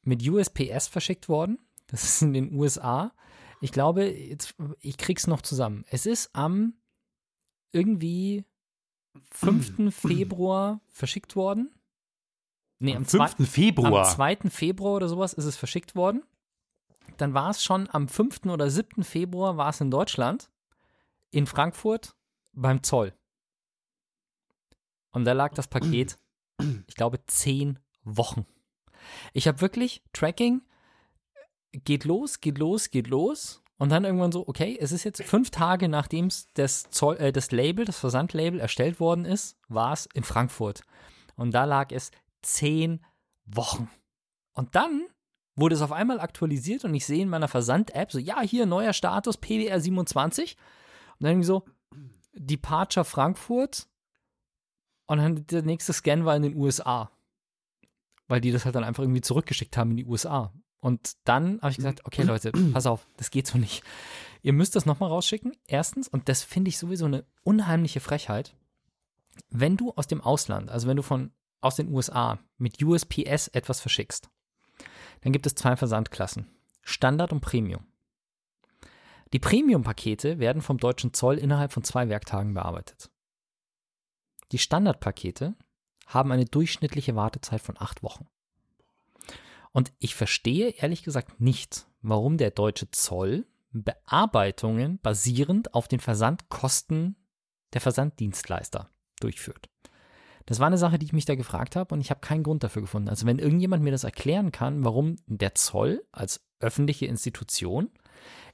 mit 0.02 0.26
USPS 0.26 0.88
verschickt 0.88 1.28
worden. 1.28 1.58
Das 1.88 2.04
ist 2.04 2.22
in 2.22 2.32
den 2.32 2.54
USA. 2.54 3.12
Ich 3.60 3.72
glaube, 3.72 4.04
jetzt, 4.08 4.54
ich 4.80 4.96
krieg's 4.98 5.26
noch 5.26 5.42
zusammen. 5.42 5.84
Es 5.88 6.06
ist 6.06 6.30
am 6.34 6.74
irgendwie 7.72 8.44
5. 9.30 9.94
Februar 9.94 10.80
verschickt 10.88 11.36
worden. 11.36 11.72
Nee, 12.78 12.92
am, 12.92 12.98
Am 12.98 13.06
zwei- 13.06 13.28
5. 13.28 13.50
Februar. 13.50 14.06
am 14.08 14.14
2. 14.14 14.50
Februar 14.50 14.94
oder 14.96 15.08
sowas 15.08 15.32
ist 15.32 15.44
es 15.44 15.56
verschickt 15.56 15.94
worden. 15.96 16.22
Dann 17.16 17.32
war 17.34 17.50
es 17.50 17.62
schon 17.64 17.88
am 17.90 18.08
5. 18.08 18.46
oder 18.46 18.68
7. 18.70 19.02
Februar 19.04 19.56
war 19.56 19.70
es 19.70 19.80
in 19.80 19.90
Deutschland, 19.90 20.50
in 21.30 21.46
Frankfurt 21.46 22.14
beim 22.52 22.82
Zoll. 22.82 23.12
Und 25.10 25.24
da 25.24 25.32
lag 25.32 25.54
das 25.54 25.68
Paket, 25.68 26.18
ich 26.86 26.94
glaube, 26.94 27.24
zehn 27.26 27.78
Wochen. 28.04 28.46
Ich 29.32 29.48
habe 29.48 29.60
wirklich 29.60 30.02
Tracking, 30.12 30.62
geht 31.72 32.04
los, 32.04 32.40
geht 32.40 32.58
los, 32.58 32.90
geht 32.90 33.08
los. 33.08 33.62
Und 33.78 33.90
dann 33.90 34.04
irgendwann 34.04 34.32
so, 34.32 34.48
okay, 34.48 34.76
es 34.80 34.90
ist 34.90 35.04
jetzt 35.04 35.22
fünf 35.22 35.50
Tage, 35.50 35.88
nachdem 35.88 36.28
das, 36.54 36.90
Zoll, 36.90 37.16
äh, 37.18 37.32
das 37.32 37.50
Label, 37.50 37.84
das 37.84 37.98
Versandlabel 37.98 38.58
erstellt 38.58 39.00
worden 39.00 39.26
ist, 39.26 39.58
war 39.68 39.92
es 39.92 40.06
in 40.14 40.24
Frankfurt. 40.24 40.82
Und 41.34 41.52
da 41.52 41.64
lag 41.66 41.92
es 41.92 42.10
zehn 42.40 43.04
Wochen. 43.44 43.90
Und 44.52 44.74
dann 44.74 45.06
wurde 45.56 45.74
es 45.74 45.82
auf 45.82 45.92
einmal 45.92 46.20
aktualisiert 46.20 46.84
und 46.84 46.94
ich 46.94 47.06
sehe 47.06 47.22
in 47.22 47.28
meiner 47.28 47.48
Versand-App 47.48 48.12
so, 48.12 48.18
ja, 48.18 48.40
hier 48.40 48.66
neuer 48.66 48.92
Status, 48.92 49.36
PWR 49.36 49.80
27. 49.80 50.56
Dann 51.20 51.32
irgendwie 51.32 51.46
so, 51.46 51.64
Departure 52.34 53.04
Frankfurt. 53.04 53.86
Und 55.06 55.18
dann 55.18 55.46
der 55.46 55.62
nächste 55.62 55.92
Scan 55.92 56.24
war 56.24 56.36
in 56.36 56.42
den 56.42 56.56
USA. 56.56 57.10
Weil 58.28 58.40
die 58.40 58.50
das 58.50 58.64
halt 58.64 58.74
dann 58.74 58.84
einfach 58.84 59.02
irgendwie 59.02 59.20
zurückgeschickt 59.20 59.76
haben 59.76 59.92
in 59.92 59.96
die 59.98 60.06
USA. 60.06 60.52
Und 60.80 61.16
dann 61.24 61.60
habe 61.62 61.70
ich 61.70 61.76
gesagt, 61.76 62.04
okay 62.04 62.22
Leute, 62.22 62.52
pass 62.72 62.86
auf, 62.86 63.06
das 63.16 63.30
geht 63.30 63.46
so 63.46 63.58
nicht. 63.58 63.82
Ihr 64.42 64.52
müsst 64.52 64.76
das 64.76 64.86
nochmal 64.86 65.08
rausschicken. 65.08 65.56
Erstens, 65.66 66.08
und 66.08 66.28
das 66.28 66.42
finde 66.42 66.68
ich 66.68 66.78
sowieso 66.78 67.06
eine 67.06 67.24
unheimliche 67.42 68.00
Frechheit, 68.00 68.54
wenn 69.50 69.76
du 69.76 69.92
aus 69.92 70.06
dem 70.06 70.20
Ausland, 70.20 70.70
also 70.70 70.88
wenn 70.88 70.96
du 70.96 71.02
von 71.02 71.32
aus 71.60 71.76
den 71.76 71.92
USA 71.92 72.38
mit 72.58 72.82
USPS 72.82 73.48
etwas 73.48 73.80
verschickst, 73.80 74.28
dann 75.22 75.32
gibt 75.32 75.46
es 75.46 75.54
zwei 75.54 75.76
Versandklassen. 75.76 76.46
Standard 76.82 77.32
und 77.32 77.40
Premium. 77.40 77.84
Die 79.32 79.38
Premium-Pakete 79.38 80.38
werden 80.38 80.62
vom 80.62 80.78
deutschen 80.78 81.12
Zoll 81.12 81.38
innerhalb 81.38 81.72
von 81.72 81.84
zwei 81.84 82.08
Werktagen 82.08 82.54
bearbeitet. 82.54 83.10
Die 84.52 84.58
Standardpakete 84.58 85.56
haben 86.06 86.30
eine 86.30 86.44
durchschnittliche 86.44 87.16
Wartezeit 87.16 87.60
von 87.60 87.76
acht 87.78 88.02
Wochen. 88.02 88.28
Und 89.72 89.92
ich 89.98 90.14
verstehe 90.14 90.68
ehrlich 90.70 91.02
gesagt 91.02 91.40
nicht, 91.40 91.86
warum 92.00 92.38
der 92.38 92.50
deutsche 92.50 92.90
Zoll 92.92 93.46
Bearbeitungen 93.72 94.98
basierend 95.00 95.74
auf 95.74 95.88
den 95.88 96.00
Versandkosten 96.00 97.16
der 97.74 97.80
Versanddienstleister 97.80 98.88
durchführt. 99.20 99.68
Das 100.46 100.60
war 100.60 100.68
eine 100.68 100.78
Sache, 100.78 100.98
die 100.98 101.06
ich 101.06 101.12
mich 101.12 101.24
da 101.24 101.34
gefragt 101.34 101.74
habe 101.74 101.92
und 101.92 102.00
ich 102.00 102.10
habe 102.10 102.20
keinen 102.20 102.44
Grund 102.44 102.62
dafür 102.62 102.82
gefunden. 102.82 103.08
Also 103.08 103.26
wenn 103.26 103.40
irgendjemand 103.40 103.82
mir 103.82 103.90
das 103.90 104.04
erklären 104.04 104.52
kann, 104.52 104.84
warum 104.84 105.16
der 105.26 105.56
Zoll 105.56 106.06
als 106.12 106.46
öffentliche 106.60 107.06
Institution 107.06 107.90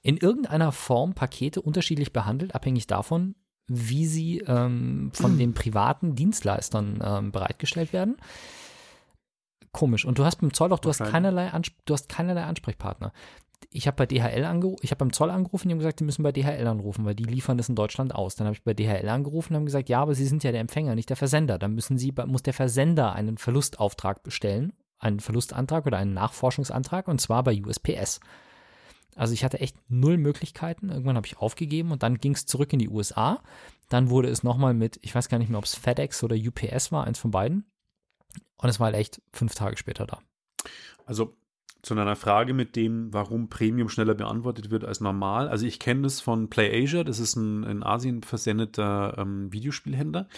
in 0.03 0.17
irgendeiner 0.17 0.73
Form 0.73 1.15
Pakete 1.15 1.63
unterschiedlich 1.63 2.13
behandelt, 2.13 2.55
abhängig 2.55 2.87
davon, 2.87 3.35
wie 3.69 4.07
sie 4.07 4.39
ähm, 4.41 5.11
von 5.15 5.39
den 5.39 5.55
privaten 5.55 6.15
Dienstleistern 6.15 7.01
ähm, 7.03 7.33
bereitgestellt 7.33 7.93
werden. 7.93 8.17
Komisch. 9.73 10.05
Und 10.05 10.19
du 10.19 10.25
hast 10.25 10.37
beim 10.37 10.53
Zoll 10.53 10.69
doch, 10.69 10.81
du 10.81 10.91
hast 10.91 10.99
keinerlei, 10.99 11.51
Ans 11.51 11.71
du 11.87 11.95
hast 11.95 12.09
keinerlei 12.09 12.45
Ansprechpartner. 12.45 13.13
Ich 13.71 13.87
habe 13.87 13.97
bei 13.97 14.07
DHL 14.07 14.45
angerufen, 14.45 14.81
ich 14.83 14.91
habe 14.91 14.99
beim 14.99 15.13
Zoll 15.13 15.31
angerufen, 15.31 15.69
die 15.69 15.73
haben 15.73 15.79
gesagt, 15.79 16.01
die 16.01 16.05
müssen 16.05 16.23
bei 16.23 16.33
DHL 16.33 16.67
anrufen, 16.67 17.07
weil 17.07 17.15
die 17.15 17.25
liefern 17.25 17.57
das 17.57 17.71
in 17.71 17.75
Deutschland 17.75 18.15
aus. 18.15 18.35
Dann 18.35 18.47
habe 18.47 18.55
ich 18.55 18.65
bei 18.65 18.75
DHL 18.75 19.09
angerufen 19.09 19.53
und 19.53 19.61
haben 19.61 19.65
gesagt, 19.65 19.89
ja, 19.89 20.03
aber 20.03 20.15
sie 20.15 20.27
sind 20.27 20.45
ja 20.45 20.53
der 20.53 20.61
Empfänger, 20.61 20.95
nicht 20.95 21.09
der 21.09 21.17
Versender. 21.17 21.59
Dann 21.59 21.75
müssen 21.75 21.97
sie, 21.97 22.13
muss 22.27 22.43
der 22.43 22.53
Versender 22.53 23.15
einen 23.15 23.39
Verlustauftrag 23.39 24.23
bestellen, 24.25 24.75
einen 24.99 25.21
Verlustantrag 25.21 25.87
oder 25.87 25.97
einen 25.97 26.13
Nachforschungsantrag 26.13 27.09
und 27.09 27.21
zwar 27.21 27.45
bei 27.45 27.63
USPS. 27.65 28.21
Also 29.15 29.35
ich 29.35 29.45
hatte 29.45 29.61
echt 29.61 29.77
null 29.89 30.17
Möglichkeiten. 30.17 30.89
Irgendwann 30.89 31.17
habe 31.17 31.27
ich 31.27 31.39
aufgegeben 31.39 31.93
und 31.93 32.03
dann 32.03 32.19
ging 32.19 32.35
es 32.35 32.47
zurück 32.47 32.73
in 32.73 32.79
die 32.79 32.89
USA. 32.89 33.43
Dann 33.89 34.11
wurde 34.11 34.29
es 34.29 34.43
nochmal 34.43 34.75
mit, 34.75 34.99
ich 35.03 35.15
weiß 35.15 35.29
gar 35.29 35.39
nicht 35.39 35.51
mehr, 35.51 35.59
ob 35.59 35.65
es 35.65 35.75
FedEx 35.75 36.23
oder 36.23 36.37
UPS 36.37 36.93
war, 36.93 37.05
eins 37.05 37.19
von 37.19 37.31
beiden. 37.31 37.67
Und 38.57 38.69
es 38.69 38.81
war 38.81 38.87
halt 38.87 38.97
echt 38.97 39.21
fünf 39.33 39.55
Tage 39.55 39.77
später 39.77 40.07
da. 40.07 40.21
Also 41.05 41.37
zu 41.83 41.95
einer 41.95 42.17
Frage 42.17 42.55
mit 42.55 42.77
dem, 42.77 43.13
warum 43.13 43.49
Premium 43.49 43.89
schneller 43.89 44.15
beantwortet 44.15 44.71
wird 44.71 44.85
als 44.85 45.01
normal. 45.01 45.49
Also 45.49 45.67
ich 45.67 45.81
kenne 45.81 46.03
das 46.03 46.21
von 46.21 46.49
PlayAsia, 46.49 47.03
das 47.03 47.19
ist 47.19 47.35
ein 47.37 47.65
in 47.65 47.83
Asien 47.83 48.23
versendeter 48.23 49.17
ähm, 49.19 49.53
Videospielhändler. 49.53 50.29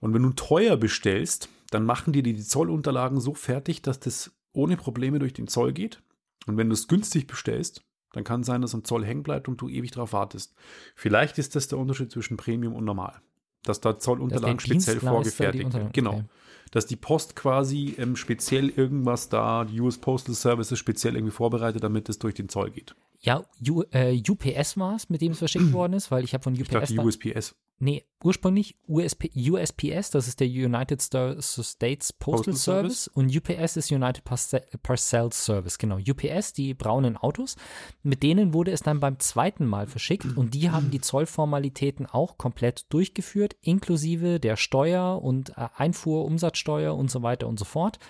Und 0.00 0.14
wenn 0.14 0.22
du 0.22 0.30
teuer 0.30 0.76
bestellst, 0.76 1.48
dann 1.70 1.84
machen 1.84 2.12
dir 2.12 2.22
die 2.22 2.38
Zollunterlagen 2.38 3.20
so 3.20 3.34
fertig, 3.34 3.82
dass 3.82 3.98
das 3.98 4.32
ohne 4.52 4.76
Probleme 4.76 5.18
durch 5.18 5.32
den 5.32 5.48
Zoll 5.48 5.72
geht. 5.72 6.00
Und 6.46 6.56
wenn 6.56 6.68
du 6.68 6.74
es 6.74 6.86
günstig 6.86 7.26
bestellst, 7.26 7.82
dann 8.12 8.24
kann 8.24 8.42
sein, 8.42 8.62
dass 8.62 8.74
am 8.74 8.84
Zoll 8.84 9.04
hängen 9.04 9.22
bleibt 9.22 9.48
und 9.48 9.60
du 9.60 9.68
ewig 9.68 9.90
darauf 9.90 10.12
wartest. 10.12 10.54
Vielleicht 10.94 11.38
ist 11.38 11.56
das 11.56 11.68
der 11.68 11.78
Unterschied 11.78 12.10
zwischen 12.10 12.36
Premium 12.36 12.74
und 12.74 12.84
normal. 12.84 13.20
Dass 13.64 13.80
da 13.80 13.98
Zollunterlagen 13.98 14.60
speziell 14.60 15.00
vorgefertigt 15.00 15.74
werden. 15.74 15.90
Genau. 15.92 16.12
Okay. 16.12 16.24
Dass 16.70 16.86
die 16.86 16.96
Post 16.96 17.34
quasi 17.34 17.94
ähm, 17.98 18.14
speziell 18.14 18.68
irgendwas 18.68 19.28
da, 19.28 19.64
die 19.64 19.80
US 19.80 19.98
Postal 19.98 20.34
Services 20.34 20.78
speziell 20.78 21.16
irgendwie 21.16 21.32
vorbereitet, 21.32 21.82
damit 21.82 22.08
es 22.08 22.18
durch 22.18 22.34
den 22.34 22.48
Zoll 22.48 22.70
geht. 22.70 22.94
Ja, 23.20 23.42
U, 23.68 23.82
äh, 23.90 24.22
UPS 24.28 24.76
war 24.76 24.94
es, 24.94 25.08
mit 25.10 25.20
dem 25.20 25.32
es 25.32 25.38
verschickt 25.38 25.72
worden 25.72 25.94
ist, 25.94 26.10
weil 26.10 26.24
ich 26.24 26.34
habe 26.34 26.44
von 26.44 26.52
UPS. 26.52 26.62
Ich 26.62 26.68
dachte, 26.68 27.00
USPS. 27.00 27.54
Nee, 27.80 28.04
ursprünglich 28.24 28.76
USP, 28.88 29.30
USPS, 29.36 30.10
das 30.10 30.26
ist 30.26 30.40
der 30.40 30.48
United 30.48 31.00
States 31.00 32.12
Postal, 32.12 32.18
Postal 32.18 32.54
Service, 32.54 33.04
Service, 33.04 33.08
und 33.08 33.36
UPS 33.36 33.76
ist 33.76 33.92
United 33.92 34.24
Parcel 34.24 35.32
Service, 35.32 35.78
genau. 35.78 35.96
UPS, 35.96 36.52
die 36.54 36.74
braunen 36.74 37.16
Autos, 37.16 37.54
mit 38.02 38.24
denen 38.24 38.52
wurde 38.52 38.72
es 38.72 38.80
dann 38.80 38.98
beim 38.98 39.20
zweiten 39.20 39.64
Mal 39.64 39.86
verschickt 39.86 40.36
und 40.36 40.54
die 40.54 40.70
haben 40.70 40.90
die 40.90 41.00
Zollformalitäten 41.00 42.06
auch 42.06 42.36
komplett 42.36 42.92
durchgeführt, 42.92 43.54
inklusive 43.60 44.40
der 44.40 44.56
Steuer 44.56 45.22
und 45.22 45.50
äh, 45.50 45.68
Einfuhr, 45.76 46.24
Umsatzsteuer 46.24 46.96
und 46.96 47.12
so 47.12 47.22
weiter 47.22 47.46
und 47.46 47.60
so 47.60 47.64
fort. 47.64 48.00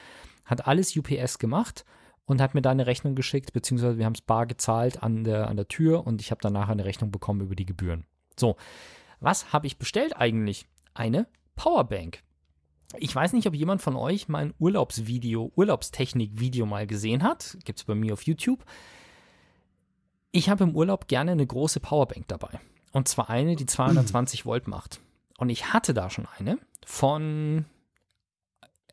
Hat 0.46 0.66
alles 0.66 0.96
UPS 0.96 1.38
gemacht 1.38 1.84
und 2.24 2.40
hat 2.40 2.54
mir 2.54 2.62
da 2.62 2.70
eine 2.70 2.86
Rechnung 2.86 3.14
geschickt, 3.14 3.52
beziehungsweise 3.52 3.98
wir 3.98 4.06
haben 4.06 4.14
es 4.14 4.22
bar 4.22 4.46
gezahlt 4.46 5.02
an 5.02 5.24
der, 5.24 5.48
an 5.48 5.56
der 5.56 5.68
Tür 5.68 6.06
und 6.06 6.22
ich 6.22 6.30
habe 6.30 6.40
danach 6.40 6.70
eine 6.70 6.86
Rechnung 6.86 7.10
bekommen 7.10 7.42
über 7.42 7.54
die 7.54 7.66
Gebühren. 7.66 8.06
So, 8.38 8.56
was 9.20 9.52
habe 9.52 9.66
ich 9.66 9.78
bestellt 9.78 10.16
eigentlich? 10.16 10.66
Eine 10.94 11.26
Powerbank. 11.56 12.22
Ich 12.96 13.14
weiß 13.14 13.34
nicht, 13.34 13.46
ob 13.46 13.54
jemand 13.54 13.82
von 13.82 13.96
euch 13.96 14.28
mein 14.28 14.54
Urlaubsvideo, 14.58 15.52
Urlaubstechnik-Video 15.54 16.64
mal 16.64 16.86
gesehen 16.86 17.22
hat. 17.22 17.58
Gibt 17.64 17.80
es 17.80 17.84
bei 17.84 17.94
mir 17.94 18.14
auf 18.14 18.22
YouTube. 18.22 18.64
Ich 20.32 20.48
habe 20.48 20.64
im 20.64 20.74
Urlaub 20.74 21.08
gerne 21.08 21.32
eine 21.32 21.46
große 21.46 21.80
Powerbank 21.80 22.28
dabei. 22.28 22.60
Und 22.92 23.08
zwar 23.08 23.28
eine, 23.28 23.56
die 23.56 23.66
220 23.66 24.46
Volt 24.46 24.68
macht. 24.68 25.00
Und 25.36 25.50
ich 25.50 25.72
hatte 25.72 25.92
da 25.92 26.08
schon 26.08 26.26
eine 26.38 26.58
von 26.84 27.66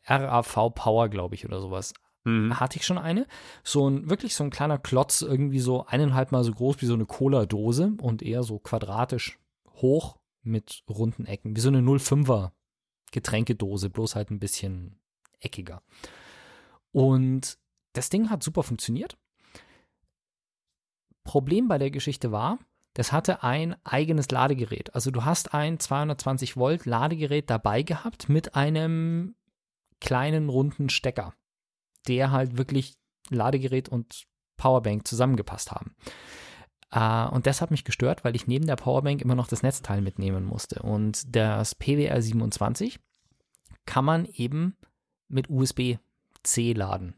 RAV 0.06 0.74
Power, 0.74 1.08
glaube 1.08 1.34
ich, 1.34 1.46
oder 1.46 1.60
sowas. 1.60 1.94
Mhm. 2.24 2.60
Hatte 2.60 2.78
ich 2.78 2.84
schon 2.84 2.98
eine. 2.98 3.26
So 3.64 3.88
ein, 3.88 4.10
wirklich 4.10 4.34
so 4.34 4.44
ein 4.44 4.50
kleiner 4.50 4.78
Klotz, 4.78 5.22
irgendwie 5.22 5.60
so 5.60 5.86
eineinhalb 5.86 6.32
Mal 6.32 6.44
so 6.44 6.52
groß 6.52 6.82
wie 6.82 6.86
so 6.86 6.94
eine 6.94 7.06
Cola-Dose 7.06 7.94
und 8.00 8.22
eher 8.22 8.42
so 8.42 8.58
quadratisch 8.58 9.38
hoch 9.76 10.18
mit 10.42 10.82
runden 10.88 11.26
Ecken, 11.26 11.56
wie 11.56 11.60
so 11.60 11.68
eine 11.68 11.80
05er 11.80 12.52
Getränkedose, 13.12 13.90
bloß 13.90 14.14
halt 14.14 14.30
ein 14.30 14.38
bisschen 14.38 14.98
eckiger. 15.40 15.82
Und 16.92 17.58
das 17.92 18.10
Ding 18.10 18.30
hat 18.30 18.42
super 18.42 18.62
funktioniert. 18.62 19.16
Problem 21.24 21.68
bei 21.68 21.78
der 21.78 21.90
Geschichte 21.90 22.30
war, 22.30 22.58
das 22.94 23.12
hatte 23.12 23.42
ein 23.42 23.76
eigenes 23.84 24.30
Ladegerät. 24.30 24.94
Also 24.94 25.10
du 25.10 25.24
hast 25.24 25.52
ein 25.52 25.78
220 25.78 26.56
Volt 26.56 26.86
Ladegerät 26.86 27.50
dabei 27.50 27.82
gehabt 27.82 28.28
mit 28.28 28.54
einem 28.54 29.34
kleinen 30.00 30.48
runden 30.48 30.88
Stecker, 30.88 31.34
der 32.08 32.30
halt 32.30 32.56
wirklich 32.56 32.96
Ladegerät 33.28 33.88
und 33.88 34.26
Powerbank 34.56 35.06
zusammengepasst 35.06 35.72
haben. 35.72 35.94
Uh, 36.94 37.28
und 37.32 37.46
das 37.46 37.60
hat 37.60 37.72
mich 37.72 37.84
gestört, 37.84 38.24
weil 38.24 38.36
ich 38.36 38.46
neben 38.46 38.66
der 38.66 38.76
Powerbank 38.76 39.20
immer 39.20 39.34
noch 39.34 39.48
das 39.48 39.62
Netzteil 39.62 40.00
mitnehmen 40.00 40.44
musste. 40.44 40.82
Und 40.82 41.34
das 41.34 41.74
PWR 41.74 42.22
27 42.22 43.00
kann 43.86 44.04
man 44.04 44.24
eben 44.26 44.76
mit 45.28 45.50
USB-C 45.50 46.72
laden. 46.72 47.14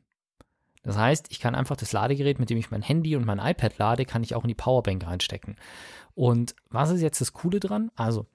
Das 0.83 0.97
heißt, 0.97 1.27
ich 1.31 1.39
kann 1.39 1.55
einfach 1.55 1.77
das 1.77 1.93
Ladegerät, 1.93 2.39
mit 2.39 2.49
dem 2.49 2.57
ich 2.57 2.71
mein 2.71 2.83
Handy 2.83 3.15
und 3.15 3.27
mein 3.27 3.39
iPad 3.39 3.77
lade, 3.77 4.05
kann 4.07 4.23
ich 4.23 4.35
auch 4.35 4.45
in 4.45 4.49
die 4.49 4.55
Powerbank 4.55 5.07
reinstecken. 5.07 5.57
Und 6.15 6.55
was 6.71 6.91
ist 6.91 7.03
jetzt 7.03 7.21
das 7.21 7.35
Coole 7.35 7.61
dran? 7.61 7.91
Also, 7.95 8.27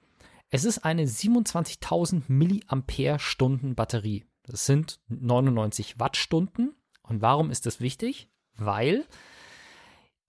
es 0.50 0.66
ist 0.66 0.86
eine 0.86 1.06
27.000 1.06 2.24
Milliampere-Stunden 2.28 3.74
Batterie. 3.74 4.26
Das 4.44 4.68
sind 4.68 5.00
99 5.08 6.00
Wattstunden. 6.00 6.76
Und 7.02 7.22
warum 7.22 7.50
ist 7.50 7.66
das 7.66 7.82
wichtig? 7.82 8.30
Weil 8.56 9.06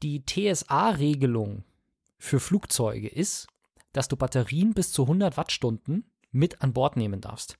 die 0.05 0.25
TSA-Regelung 0.25 1.65
für 2.19 2.39
Flugzeuge 2.39 3.09
ist, 3.09 3.49
dass 3.93 4.07
du 4.07 4.17
Batterien 4.17 4.75
bis 4.75 4.93
zu 4.93 5.03
100 5.03 5.37
Wattstunden 5.39 6.05
mit 6.31 6.61
an 6.61 6.75
Bord 6.75 6.97
nehmen 6.97 7.23
darfst. 7.23 7.59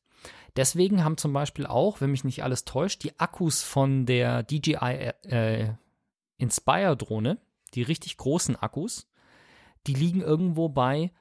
Deswegen 0.57 1.03
haben 1.03 1.17
zum 1.17 1.33
Beispiel 1.33 1.67
auch, 1.67 2.01
wenn 2.01 2.11
mich 2.11 2.23
nicht 2.23 2.45
alles 2.45 2.65
täuscht, 2.65 3.03
die 3.03 3.19
Akkus 3.19 3.63
von 3.63 4.05
der 4.07 4.43
DJI 4.43 5.13
äh, 5.23 5.73
Inspire 6.37 6.97
Drohne, 6.97 7.39
die 7.73 7.83
richtig 7.83 8.17
großen 8.19 8.57
Akkus, 8.57 9.09
die 9.87 9.95
liegen 9.95 10.21
irgendwo 10.21 10.69
bei 10.69 11.13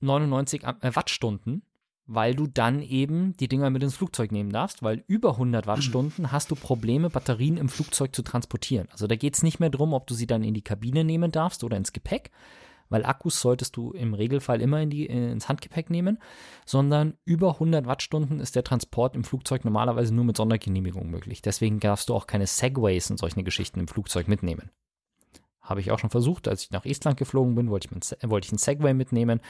99 0.00 0.64
äh, 0.64 0.94
Wattstunden 0.94 1.62
weil 2.08 2.34
du 2.34 2.46
dann 2.46 2.82
eben 2.82 3.36
die 3.36 3.48
Dinger 3.48 3.68
mit 3.68 3.82
ins 3.82 3.94
Flugzeug 3.94 4.32
nehmen 4.32 4.50
darfst, 4.50 4.82
weil 4.82 5.04
über 5.06 5.32
100 5.32 5.66
Wattstunden 5.66 6.32
hast 6.32 6.50
du 6.50 6.54
Probleme, 6.56 7.10
Batterien 7.10 7.58
im 7.58 7.68
Flugzeug 7.68 8.16
zu 8.16 8.22
transportieren. 8.22 8.88
Also 8.90 9.06
da 9.06 9.14
geht 9.14 9.34
es 9.34 9.42
nicht 9.42 9.60
mehr 9.60 9.68
darum, 9.68 9.92
ob 9.92 10.06
du 10.06 10.14
sie 10.14 10.26
dann 10.26 10.42
in 10.42 10.54
die 10.54 10.62
Kabine 10.62 11.04
nehmen 11.04 11.30
darfst 11.30 11.62
oder 11.64 11.76
ins 11.76 11.92
Gepäck, 11.92 12.30
weil 12.88 13.04
Akkus 13.04 13.38
solltest 13.38 13.76
du 13.76 13.92
im 13.92 14.14
Regelfall 14.14 14.62
immer 14.62 14.80
in 14.80 14.88
die, 14.88 15.04
ins 15.04 15.50
Handgepäck 15.50 15.90
nehmen, 15.90 16.18
sondern 16.64 17.18
über 17.26 17.52
100 17.52 17.84
Wattstunden 17.84 18.40
ist 18.40 18.56
der 18.56 18.64
Transport 18.64 19.14
im 19.14 19.22
Flugzeug 19.22 19.66
normalerweise 19.66 20.14
nur 20.14 20.24
mit 20.24 20.38
Sondergenehmigung 20.38 21.10
möglich. 21.10 21.42
Deswegen 21.42 21.78
darfst 21.78 22.08
du 22.08 22.14
auch 22.14 22.26
keine 22.26 22.46
Segways 22.46 23.10
und 23.10 23.18
solche 23.18 23.42
Geschichten 23.42 23.80
im 23.80 23.88
Flugzeug 23.88 24.28
mitnehmen. 24.28 24.70
Habe 25.60 25.80
ich 25.80 25.90
auch 25.90 25.98
schon 25.98 26.08
versucht, 26.08 26.48
als 26.48 26.62
ich 26.62 26.70
nach 26.70 26.86
Estland 26.86 27.18
geflogen 27.18 27.54
bin, 27.54 27.68
wollte 27.68 27.88
ich, 27.90 28.30
wollte 28.30 28.46
ich 28.46 28.52
einen 28.52 28.58
Segway 28.58 28.94
mitnehmen. 28.94 29.42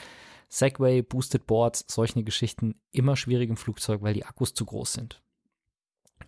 Segway, 0.49 1.01
Boosted 1.01 1.45
Boards, 1.45 1.85
solche 1.87 2.23
Geschichten 2.23 2.75
immer 2.91 3.15
schwierig 3.15 3.49
im 3.49 3.57
Flugzeug, 3.57 4.01
weil 4.01 4.13
die 4.13 4.25
Akkus 4.25 4.53
zu 4.53 4.65
groß 4.65 4.93
sind. 4.93 5.21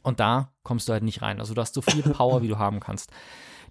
Und 0.04 0.20
da 0.20 0.54
kommst 0.64 0.88
du 0.88 0.94
halt 0.94 1.04
nicht 1.04 1.22
rein. 1.22 1.40
Also 1.40 1.54
du 1.54 1.62
hast 1.62 1.74
so 1.74 1.82
viel 1.82 2.04
Power, 2.14 2.42
wie 2.42 2.48
du 2.48 2.58
haben 2.58 2.80
kannst. 2.80 3.12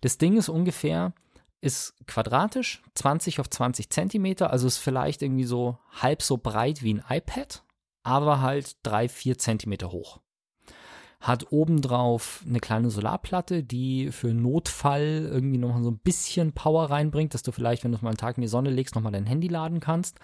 Das 0.01 0.19
Ding 0.19 0.37
ist 0.37 0.49
ungefähr, 0.49 1.13
ist 1.61 1.95
quadratisch, 2.07 2.83
20 2.95 3.41
auf 3.41 3.49
20 3.49 3.91
Zentimeter, 3.91 4.51
also 4.51 4.67
ist 4.67 4.79
vielleicht 4.79 5.23
irgendwie 5.23 5.45
so 5.45 5.79
halb 5.93 6.23
so 6.23 6.37
breit 6.37 6.83
wie 6.83 6.95
ein 6.95 7.05
iPad, 7.09 7.65
aber 8.03 8.41
halt 8.41 8.77
3, 8.83 9.09
4 9.09 9.39
Zentimeter 9.39 9.93
hoch 9.93 10.21
hat 11.21 11.53
obendrauf 11.53 12.43
eine 12.49 12.61
kleine 12.61 12.91
Solarplatte, 12.91 13.63
die 13.63 14.11
für 14.11 14.33
Notfall 14.33 15.29
irgendwie 15.31 15.59
noch 15.59 15.81
so 15.83 15.91
ein 15.91 15.99
bisschen 15.99 16.53
Power 16.53 16.91
reinbringt, 16.91 17.35
dass 17.35 17.43
du 17.43 17.53
vielleicht, 17.53 17.85
wenn 17.85 17.93
du 17.93 17.97
es 17.97 18.03
mal 18.03 18.09
einen 18.09 18.17
Tag 18.17 18.39
in 18.39 18.43
die 18.43 18.49
Sonne 18.49 18.71
legst, 18.71 18.95
nochmal 18.95 19.13
dein 19.13 19.27
Handy 19.27 19.49
laden 19.49 19.81
kannst. 19.81 20.19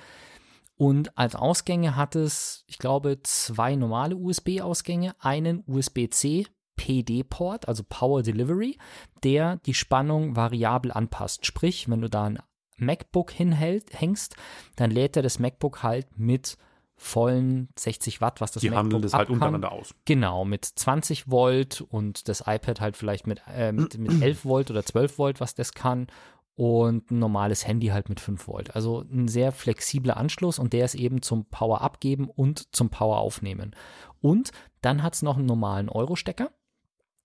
Und 0.79 1.17
als 1.17 1.35
Ausgänge 1.35 1.97
hat 1.97 2.17
es, 2.17 2.65
ich 2.67 2.79
glaube, 2.79 3.21
zwei 3.23 3.77
normale 3.77 4.17
USB-Ausgänge, 4.17 5.15
einen 5.19 5.63
USB-C 5.67 6.47
PD-Port, 6.77 7.69
also 7.69 7.83
Power 7.89 8.23
Delivery, 8.23 8.79
der 9.23 9.57
die 9.67 9.75
Spannung 9.75 10.37
variabel 10.37 10.93
anpasst. 10.93 11.47
Sprich, 11.47 11.89
wenn 11.89 12.03
du 12.03 12.09
da 12.09 12.25
ein 12.25 12.39
MacBook 12.79 13.31
hinhängst, 13.33 14.37
dann 14.77 14.91
lädt 14.91 15.17
er 15.17 15.23
das 15.23 15.39
MacBook 15.39 15.83
halt 15.83 16.19
mit 16.19 16.59
vollen 16.97 17.69
60 17.79 18.21
Watt, 18.21 18.41
was 18.41 18.53
das 18.53 18.63
Die 18.63 18.71
MacBook 18.71 18.85
handeln 18.85 19.03
das 19.03 19.13
halt 19.13 19.29
untereinander 19.29 19.71
aus. 19.73 19.95
Genau, 20.07 20.45
mit 20.45 20.65
20 20.65 21.31
Volt 21.31 21.83
und 21.83 22.29
das 22.29 22.45
iPad 22.47 22.81
halt 22.81 22.97
vielleicht 22.97 23.27
mit, 23.27 23.43
äh, 23.49 23.73
mit, 23.73 23.99
mit 23.99 24.13
11 24.23 24.45
Volt 24.45 24.71
oder 24.71 24.83
12 24.83 25.19
Volt, 25.19 25.41
was 25.41 25.55
das 25.55 25.73
kann. 25.73 26.07
Und 26.55 27.11
ein 27.11 27.19
normales 27.19 27.67
Handy 27.67 27.89
halt 27.89 28.09
mit 28.09 28.19
5 28.19 28.49
Volt. 28.49 28.75
Also 28.75 29.05
ein 29.13 29.29
sehr 29.29 29.53
flexibler 29.53 30.17
Anschluss 30.17 30.59
und 30.59 30.73
der 30.73 30.87
ist 30.87 30.95
eben 30.95 31.21
zum 31.21 31.45
Power 31.45 31.83
abgeben 31.83 32.31
und 32.31 32.75
zum 32.75 32.89
Power 32.89 33.19
aufnehmen. 33.19 33.77
Und 34.23 34.53
dann 34.81 35.03
hat 35.03 35.15
es 35.15 35.23
noch 35.23 35.37
einen 35.37 35.45
normalen 35.45 35.91
Euro-Stecker, 35.91 36.51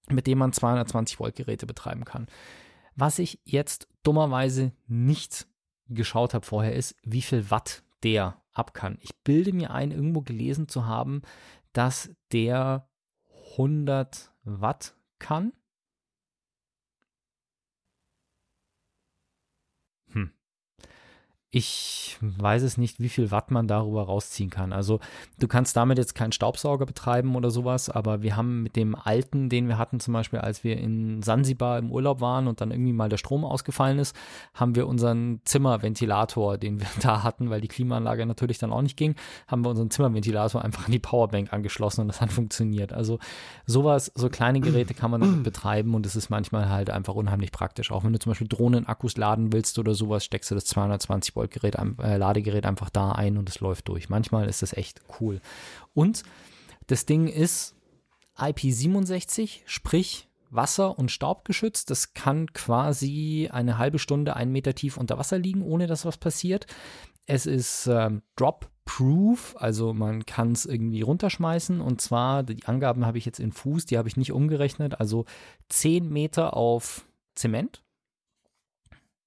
mit 0.09 0.27
dem 0.27 0.37
man 0.37 0.51
220 0.51 1.17
Volt 1.17 1.35
Geräte 1.37 1.65
betreiben 1.65 2.03
kann. 2.03 2.27
Was 2.97 3.19
ich 3.19 3.39
jetzt 3.45 3.87
dummerweise 4.03 4.73
nicht 4.87 5.47
geschaut 5.87 6.33
habe 6.33 6.45
vorher 6.45 6.75
ist, 6.75 6.97
wie 7.03 7.21
viel 7.21 7.49
Watt 7.49 7.83
der 8.03 8.40
ab 8.53 8.73
kann. 8.73 8.97
Ich 9.01 9.15
bilde 9.23 9.53
mir 9.53 9.71
ein, 9.71 9.91
irgendwo 9.91 10.21
gelesen 10.21 10.67
zu 10.67 10.85
haben, 10.85 11.21
dass 11.73 12.13
der 12.31 12.87
100 13.51 14.33
Watt 14.43 14.95
kann. 15.19 15.53
Hm. 20.13 20.31
Ich 21.53 22.17
weiß 22.21 22.63
es 22.63 22.77
nicht, 22.77 23.01
wie 23.01 23.09
viel 23.09 23.29
Watt 23.29 23.51
man 23.51 23.67
darüber 23.67 24.03
rausziehen 24.03 24.49
kann. 24.49 24.71
Also 24.71 25.01
du 25.37 25.49
kannst 25.49 25.75
damit 25.75 25.97
jetzt 25.97 26.15
keinen 26.15 26.31
Staubsauger 26.31 26.85
betreiben 26.85 27.35
oder 27.35 27.51
sowas, 27.51 27.89
aber 27.89 28.21
wir 28.21 28.37
haben 28.37 28.63
mit 28.63 28.77
dem 28.77 28.95
alten, 28.95 29.49
den 29.49 29.67
wir 29.67 29.77
hatten 29.77 29.99
zum 29.99 30.13
Beispiel, 30.13 30.39
als 30.39 30.63
wir 30.63 30.77
in 30.77 31.21
Sansibar 31.21 31.77
im 31.77 31.91
Urlaub 31.91 32.21
waren 32.21 32.47
und 32.47 32.61
dann 32.61 32.71
irgendwie 32.71 32.93
mal 32.93 33.09
der 33.09 33.17
Strom 33.17 33.43
ausgefallen 33.43 33.99
ist, 33.99 34.15
haben 34.53 34.75
wir 34.75 34.87
unseren 34.87 35.41
Zimmerventilator, 35.43 36.57
den 36.57 36.79
wir 36.79 36.87
da 37.01 37.21
hatten, 37.21 37.49
weil 37.49 37.59
die 37.59 37.67
Klimaanlage 37.67 38.25
natürlich 38.25 38.57
dann 38.57 38.71
auch 38.71 38.81
nicht 38.81 38.95
ging, 38.95 39.15
haben 39.47 39.65
wir 39.65 39.71
unseren 39.71 39.91
Zimmerventilator 39.91 40.63
einfach 40.63 40.85
an 40.85 40.93
die 40.93 40.99
Powerbank 40.99 41.51
angeschlossen 41.51 42.01
und 42.01 42.07
das 42.07 42.21
hat 42.21 42.31
funktioniert. 42.31 42.93
Also 42.93 43.19
sowas, 43.65 44.09
so 44.15 44.29
kleine 44.29 44.61
Geräte 44.61 44.93
kann 44.93 45.11
man 45.11 45.19
damit 45.19 45.43
betreiben 45.43 45.95
und 45.95 46.05
es 46.05 46.15
ist 46.15 46.29
manchmal 46.29 46.69
halt 46.69 46.89
einfach 46.89 47.15
unheimlich 47.15 47.51
praktisch. 47.51 47.91
Auch 47.91 48.05
wenn 48.05 48.13
du 48.13 48.19
zum 48.19 48.29
Beispiel 48.29 48.47
Drohnenakkus 48.47 49.17
laden 49.17 49.51
willst 49.51 49.77
oder 49.79 49.95
sowas, 49.95 50.23
steckst 50.23 50.49
du 50.49 50.55
das 50.55 50.63
220 50.63 51.40
Volt-Gerät, 51.41 51.75
äh, 51.75 52.17
Ladegerät 52.17 52.65
einfach 52.65 52.89
da 52.89 53.11
ein 53.11 53.37
und 53.37 53.49
es 53.49 53.59
läuft 53.59 53.87
durch. 53.87 54.09
Manchmal 54.09 54.47
ist 54.47 54.61
das 54.61 54.73
echt 54.73 55.01
cool. 55.19 55.41
Und 55.93 56.23
das 56.87 57.05
Ding 57.05 57.27
ist 57.27 57.75
IP67, 58.37 59.61
sprich 59.65 60.27
Wasser- 60.49 60.97
und 60.97 61.11
Staubgeschützt. 61.11 61.89
Das 61.89 62.13
kann 62.13 62.51
quasi 62.53 63.49
eine 63.51 63.77
halbe 63.77 63.99
Stunde, 63.99 64.35
einen 64.35 64.51
Meter 64.51 64.75
tief 64.75 64.97
unter 64.97 65.17
Wasser 65.17 65.37
liegen, 65.37 65.61
ohne 65.61 65.87
dass 65.87 66.05
was 66.05 66.17
passiert. 66.17 66.67
Es 67.25 67.45
ist 67.45 67.87
ähm, 67.87 68.21
Drop-Proof, 68.35 69.55
also 69.57 69.93
man 69.93 70.25
kann 70.25 70.51
es 70.51 70.65
irgendwie 70.65 71.01
runterschmeißen. 71.01 71.79
Und 71.79 72.01
zwar, 72.01 72.43
die 72.43 72.65
Angaben 72.65 73.05
habe 73.05 73.17
ich 73.17 73.25
jetzt 73.25 73.39
in 73.39 73.51
Fuß, 73.51 73.85
die 73.85 73.97
habe 73.97 74.09
ich 74.09 74.17
nicht 74.17 74.33
umgerechnet. 74.33 74.99
Also 74.99 75.25
10 75.69 76.09
Meter 76.09 76.57
auf 76.57 77.05
Zement 77.35 77.81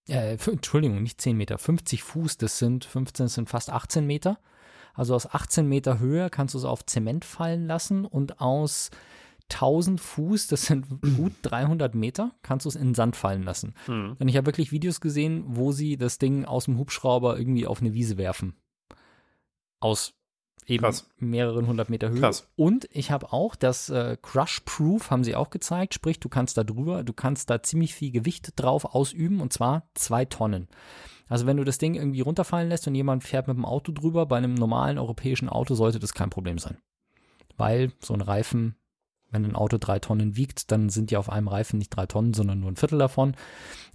äh, 0.09 0.37
Entschuldigung, 0.47 1.03
nicht 1.03 1.21
10 1.21 1.37
Meter, 1.37 1.59
50 1.59 2.03
Fuß, 2.03 2.37
das 2.39 2.59
sind 2.59 2.85
15, 2.85 3.27
das 3.27 3.35
sind 3.35 3.49
fast 3.49 3.71
18 3.71 4.07
Meter. 4.07 4.39
Also 4.95 5.15
aus 5.15 5.27
18 5.27 5.69
Meter 5.69 5.99
Höhe 5.99 6.31
kannst 6.31 6.55
du 6.55 6.59
es 6.59 6.65
auf 6.65 6.87
Zement 6.87 7.25
fallen 7.25 7.67
lassen 7.67 8.05
und 8.05 8.41
aus 8.41 8.91
1000 9.51 10.01
Fuß, 10.01 10.47
das 10.47 10.67
sind 10.67 10.87
gut 11.17 11.33
300 11.43 11.95
Meter, 11.95 12.33
kannst 12.43 12.65
du 12.65 12.69
es 12.69 12.77
in 12.77 12.95
Sand 12.95 13.17
fallen 13.17 13.43
lassen. 13.43 13.75
Mhm. 13.87 14.17
Und 14.19 14.29
ich 14.29 14.37
habe 14.37 14.47
wirklich 14.47 14.73
Videos 14.73 15.01
gesehen, 15.01 15.45
wo 15.47 15.73
sie 15.73 15.97
das 15.97 16.19
Ding 16.19 16.45
aus 16.45 16.67
dem 16.67 16.79
Hubschrauber 16.79 17.39
irgendwie 17.39 17.67
auf 17.67 17.81
eine 17.81 17.95
Wiese 17.95 18.17
werfen. 18.17 18.55
Aus 19.81 20.15
eben 20.67 20.85
Krass. 20.85 21.09
mehreren 21.19 21.67
hundert 21.67 21.91
Meter 21.91 22.11
Höhe. 22.11 22.21
Krass. 22.21 22.49
Und 22.57 22.89
ich 22.91 23.11
habe 23.11 23.33
auch 23.33 23.55
das 23.57 23.91
äh, 23.91 24.17
Crush 24.21 24.61
Proof 24.65 25.11
haben 25.11 25.25
sie 25.25 25.37
auch 25.37 25.51
gezeigt, 25.51 25.95
sprich 25.95 26.21
du 26.21 26.29
kannst 26.29 26.57
da 26.57 26.65
drüber, 26.65 27.05
du 27.05 27.13
kannst 27.13 27.51
da 27.51 27.63
ziemlich 27.63 27.95
viel 27.95 28.11
Gewicht 28.11 28.53
drauf 28.57 28.95
ausüben 28.95 29.41
und 29.41 29.53
zwar 29.53 29.89
zwei 29.95 30.25
Tonnen. 30.25 30.69
Also 31.29 31.47
wenn 31.47 31.57
du 31.57 31.65
das 31.65 31.79
Ding 31.79 31.95
irgendwie 31.95 32.21
runterfallen 32.21 32.69
lässt 32.69 32.87
und 32.87 32.95
jemand 32.95 33.25
fährt 33.25 33.49
mit 33.49 33.57
dem 33.57 33.65
Auto 33.65 33.93
drüber, 33.93 34.27
bei 34.27 34.37
einem 34.37 34.55
normalen 34.55 34.99
europäischen 34.99 35.49
Auto 35.49 35.75
sollte 35.75 35.99
das 35.99 36.15
kein 36.15 36.31
Problem 36.31 36.59
sein. 36.59 36.79
Weil 37.57 37.93
so 38.01 38.15
ein 38.15 38.21
Reifen, 38.21 38.77
wenn 39.31 39.45
ein 39.45 39.57
Auto 39.57 39.79
drei 39.79 39.99
Tonnen 39.99 40.37
wiegt, 40.37 40.71
dann 40.71 40.91
sind 40.91 41.11
ja 41.11 41.19
auf 41.19 41.31
einem 41.31 41.49
Reifen 41.49 41.79
nicht 41.79 41.91
drei 41.91 42.07
Tonnen, 42.07 42.35
sondern 42.35 42.61
nur 42.61 42.71
ein 42.71 42.77
Viertel 42.77 42.99
davon. 42.99 43.37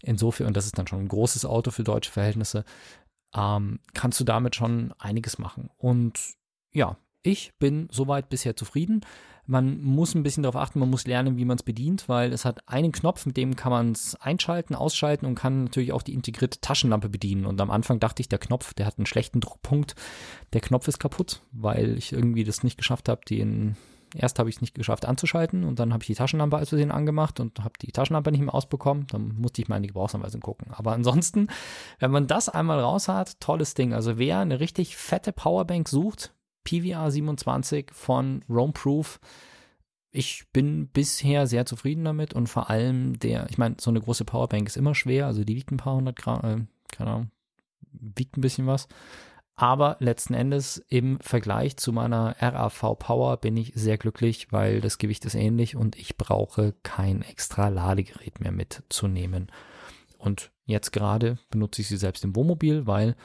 Insofern, 0.01 0.47
und 0.47 0.58
das 0.58 0.65
ist 0.65 0.77
dann 0.77 0.88
schon 0.88 0.99
ein 0.99 1.08
großes 1.08 1.45
Auto 1.45 1.71
für 1.71 1.84
deutsche 1.84 2.12
Verhältnisse, 2.12 2.65
ähm, 3.36 3.79
kannst 3.93 4.19
du 4.19 4.23
damit 4.23 4.55
schon 4.55 4.93
einiges 4.97 5.38
machen. 5.38 5.69
Und 5.77 6.19
ja, 6.71 6.97
ich 7.21 7.53
bin 7.60 7.88
soweit 7.91 8.29
bisher 8.29 8.55
zufrieden. 8.55 9.01
Man 9.45 9.82
muss 9.82 10.13
ein 10.13 10.21
bisschen 10.21 10.43
darauf 10.43 10.62
achten, 10.62 10.79
man 10.79 10.91
muss 10.91 11.08
lernen, 11.08 11.38
wie 11.38 11.45
man 11.45 11.58
es 11.58 11.63
bedient, 11.63 12.08
weil 12.08 12.32
es 12.34 12.45
hat 12.45 12.69
einen 12.69 12.91
Knopf, 12.91 13.25
mit 13.25 13.36
dem 13.36 13.55
kann 13.55 13.71
man 13.71 13.93
es 13.93 14.15
einschalten, 14.15 14.75
ausschalten 14.75 15.25
und 15.25 15.34
kann 15.34 15.63
natürlich 15.63 15.91
auch 15.91 16.03
die 16.03 16.13
integrierte 16.13 16.62
Taschenlampe 16.62 17.10
bedienen. 17.10 17.47
Und 17.47 17.60
am 17.60 17.71
Anfang 17.71 17.99
dachte 17.99 18.21
ich, 18.21 18.29
der 18.29 18.38
Knopf, 18.38 18.75
der 18.75 18.86
hat 18.86 18.99
einen 18.99 19.08
schlechten 19.08 19.39
Druckpunkt. 19.39 19.95
Der 20.53 20.62
Knopf 20.62 20.88
ist 20.88 20.99
kaputt, 20.99 21.41
weil 21.51 21.97
ich 21.97 22.13
irgendwie 22.13 22.43
das 22.43 22.63
nicht 22.63 22.77
geschafft 22.77 23.10
habe, 23.10 23.21
den 23.27 23.75
Erst 24.15 24.39
habe 24.39 24.49
ich 24.49 24.55
es 24.55 24.62
nicht 24.62 24.73
geschafft 24.73 25.05
anzuschalten 25.05 25.63
und 25.63 25.77
dann 25.77 25.93
habe 25.93 26.01
ich 26.01 26.08
die 26.08 26.15
Taschenlampe 26.15 26.58
als 26.58 26.69
Versehen 26.69 26.91
angemacht 26.91 27.39
und 27.39 27.60
habe 27.60 27.73
die 27.79 27.91
Taschenlampe 27.91 28.32
nicht 28.32 28.41
mehr 28.41 28.55
ausbekommen. 28.55 29.05
Dann 29.08 29.36
musste 29.36 29.62
ich 29.62 29.67
mal 29.67 29.77
in 29.77 29.84
die 29.84 29.89
Gebrauchsanweisung 29.89 30.41
gucken. 30.41 30.71
Aber 30.71 30.93
ansonsten, 30.93 31.47
wenn 31.99 32.10
man 32.10 32.25
das 32.25 32.49
einmal 32.49 32.79
raus 32.79 33.08
hat, 33.08 33.39
tolles 33.39 33.75
Ding. 33.75 33.93
Also 33.93 34.17
wer 34.17 34.39
eine 34.39 34.60
richtig 34.60 34.97
fette 34.97 35.32
Powerbank 35.32 35.88
sucht, 35.88 36.34
PVR 36.69 37.10
27 37.10 37.91
von 37.91 38.43
Roam 38.47 38.73
Proof. 38.73 39.19
Ich 40.12 40.45
bin 40.53 40.88
bisher 40.88 41.47
sehr 41.47 41.65
zufrieden 41.65 42.03
damit 42.03 42.34
und 42.34 42.47
vor 42.47 42.69
allem 42.69 43.17
der, 43.17 43.47
ich 43.49 43.58
meine, 43.58 43.77
so 43.79 43.89
eine 43.89 44.01
große 44.01 44.25
Powerbank 44.25 44.67
ist 44.67 44.77
immer 44.77 44.93
schwer, 44.93 45.25
also 45.25 45.43
die 45.43 45.55
wiegt 45.55 45.71
ein 45.71 45.77
paar 45.77 45.95
hundert 45.95 46.17
Gramm, 46.17 46.39
äh, 46.43 46.95
keine 46.95 47.10
Ahnung, 47.10 47.32
wiegt 47.91 48.38
ein 48.38 48.41
bisschen 48.41 48.67
was. 48.67 48.88
Aber 49.55 49.97
letzten 49.99 50.36
Endes 50.36 50.77
im 50.88 51.19
Vergleich 51.19 51.75
zu 51.77 51.91
meiner 51.91 52.36
RAV 52.39 52.97
Power 52.97 53.38
bin 53.38 53.58
ich 53.58 53.73
sehr 53.75 53.97
glücklich, 53.97 54.51
weil 54.51 54.79
das 54.79 54.99
Gewicht 54.99 55.25
ist 55.25 55.36
ähnlich 55.36 55.75
und 55.75 55.97
ich 55.97 56.17
brauche 56.17 56.73
kein 56.84 57.23
extra 57.23 57.67
Ladegerät 57.67 58.39
mehr 58.39 58.53
mitzunehmen. 58.53 59.51
Und 60.17 60.51
jetzt 60.65 60.91
gerade 60.91 61.39
benutze 61.49 61.82
ich 61.82 61.88
sie 61.88 61.97
selbst 61.97 62.23
im 62.23 62.36
Wohnmobil, 62.36 62.88
weil 62.88 63.15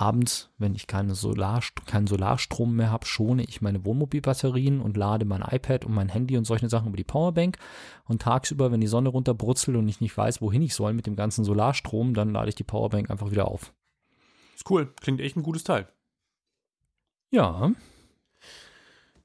abends, 0.00 0.50
wenn 0.58 0.74
ich 0.74 0.86
keine 0.86 1.14
Solar, 1.14 1.62
keinen 1.86 2.06
Solarstrom 2.06 2.76
mehr 2.76 2.90
habe, 2.90 3.06
schone 3.06 3.44
ich 3.44 3.62
meine 3.62 3.84
Wohnmobilbatterien 3.84 4.80
und 4.80 4.96
lade 4.96 5.24
mein 5.24 5.42
iPad 5.42 5.84
und 5.84 5.94
mein 5.94 6.08
Handy 6.08 6.36
und 6.36 6.44
solche 6.44 6.68
Sachen 6.68 6.88
über 6.88 6.96
die 6.96 7.04
Powerbank. 7.04 7.58
Und 8.04 8.22
tagsüber, 8.22 8.70
wenn 8.70 8.80
die 8.80 8.86
Sonne 8.86 9.08
runterbrutzelt 9.08 9.76
und 9.76 9.88
ich 9.88 10.00
nicht 10.00 10.16
weiß, 10.16 10.42
wohin 10.42 10.62
ich 10.62 10.74
soll 10.74 10.92
mit 10.92 11.06
dem 11.06 11.16
ganzen 11.16 11.44
Solarstrom, 11.44 12.14
dann 12.14 12.30
lade 12.30 12.48
ich 12.48 12.54
die 12.54 12.64
Powerbank 12.64 13.10
einfach 13.10 13.30
wieder 13.30 13.48
auf. 13.48 13.72
Ist 14.54 14.70
cool. 14.70 14.92
Klingt 15.00 15.20
echt 15.20 15.36
ein 15.36 15.42
gutes 15.42 15.64
Teil. 15.64 15.88
Ja. 17.30 17.72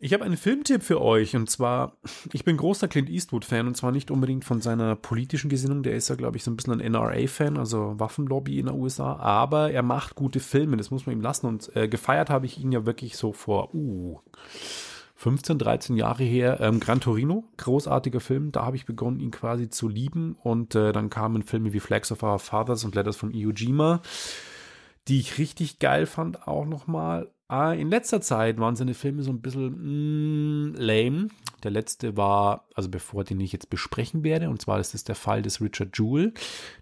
Ich 0.04 0.14
habe 0.14 0.26
einen 0.26 0.36
Filmtipp 0.36 0.82
für 0.82 1.00
euch 1.00 1.36
und 1.36 1.48
zwar, 1.48 1.96
ich 2.34 2.44
bin 2.44 2.58
großer 2.58 2.88
Clint 2.88 3.08
Eastwood-Fan 3.08 3.68
und 3.68 3.78
zwar 3.78 3.92
nicht 3.92 4.10
unbedingt 4.10 4.44
von 4.44 4.60
seiner 4.60 4.96
politischen 4.96 5.48
Gesinnung, 5.48 5.84
der 5.84 5.94
ist 5.94 6.10
ja, 6.10 6.16
glaube 6.16 6.38
ich, 6.38 6.44
so 6.44 6.50
ein 6.50 6.56
bisschen 6.56 6.82
ein 6.82 6.92
NRA-Fan, 6.92 7.56
also 7.56 8.00
Waffenlobby 8.00 8.58
in 8.58 8.66
den 8.66 8.76
USA, 8.76 9.18
aber 9.18 9.72
er 9.72 9.84
macht 9.84 10.16
gute 10.16 10.40
Filme, 10.40 10.76
das 10.76 10.90
muss 10.90 11.06
man 11.06 11.16
ihm 11.16 11.22
lassen. 11.22 11.46
Und 11.46 11.76
äh, 11.76 11.88
gefeiert 11.88 12.32
habe 12.32 12.48
ich 12.48 12.60
ihn 12.60 12.72
ja 12.72 12.88
wirklich 12.88 13.16
so 13.16 13.32
vor, 13.32 13.76
uh, 13.76 14.18
15, 15.18 15.60
13 15.60 15.96
Jahre 15.96 16.24
her, 16.24 16.60
ähm, 16.62 16.80
Gran 16.80 17.00
Torino, 17.00 17.44
großartiger 17.58 18.22
Film, 18.22 18.52
da 18.52 18.66
habe 18.66 18.78
ich 18.78 18.88
begonnen, 18.88 19.20
ihn 19.20 19.30
quasi 19.30 19.70
zu 19.70 19.88
lieben. 19.88 20.36
Und 20.42 20.74
äh, 20.74 20.94
dann 20.94 21.12
kamen 21.12 21.44
Filme 21.44 21.74
wie 21.74 21.80
Flags 21.80 22.12
of 22.12 22.24
Our 22.24 22.40
Fathers 22.40 22.86
und 22.86 22.96
Letters 22.96 23.18
from 23.18 23.30
Iwo 23.36 23.52
Jima, 23.52 24.02
die 25.08 25.20
ich 25.20 25.38
richtig 25.38 25.78
geil 25.78 26.08
fand 26.08 26.48
auch 26.48 26.66
nochmal 26.66 27.30
in 27.52 27.90
letzter 27.90 28.22
Zeit 28.22 28.60
waren 28.60 28.78
seine 28.78 28.94
Filme 28.94 29.24
so 29.24 29.32
ein 29.32 29.42
bisschen 29.42 30.72
mm, 30.72 30.76
lame. 30.76 31.28
Der 31.64 31.72
letzte 31.72 32.16
war, 32.16 32.66
also 32.76 32.90
bevor 32.90 33.26
den 33.26 33.42
ich 33.42 33.52
jetzt 33.52 33.70
besprechen 33.70 34.24
werde, 34.24 34.50
und 34.50 34.62
zwar 34.62 34.80
ist 34.80 34.96
es 34.96 35.04
der 35.04 35.16
Fall 35.16 35.42
des 35.42 35.60
Richard 35.60 35.98
Jewell. 35.98 36.34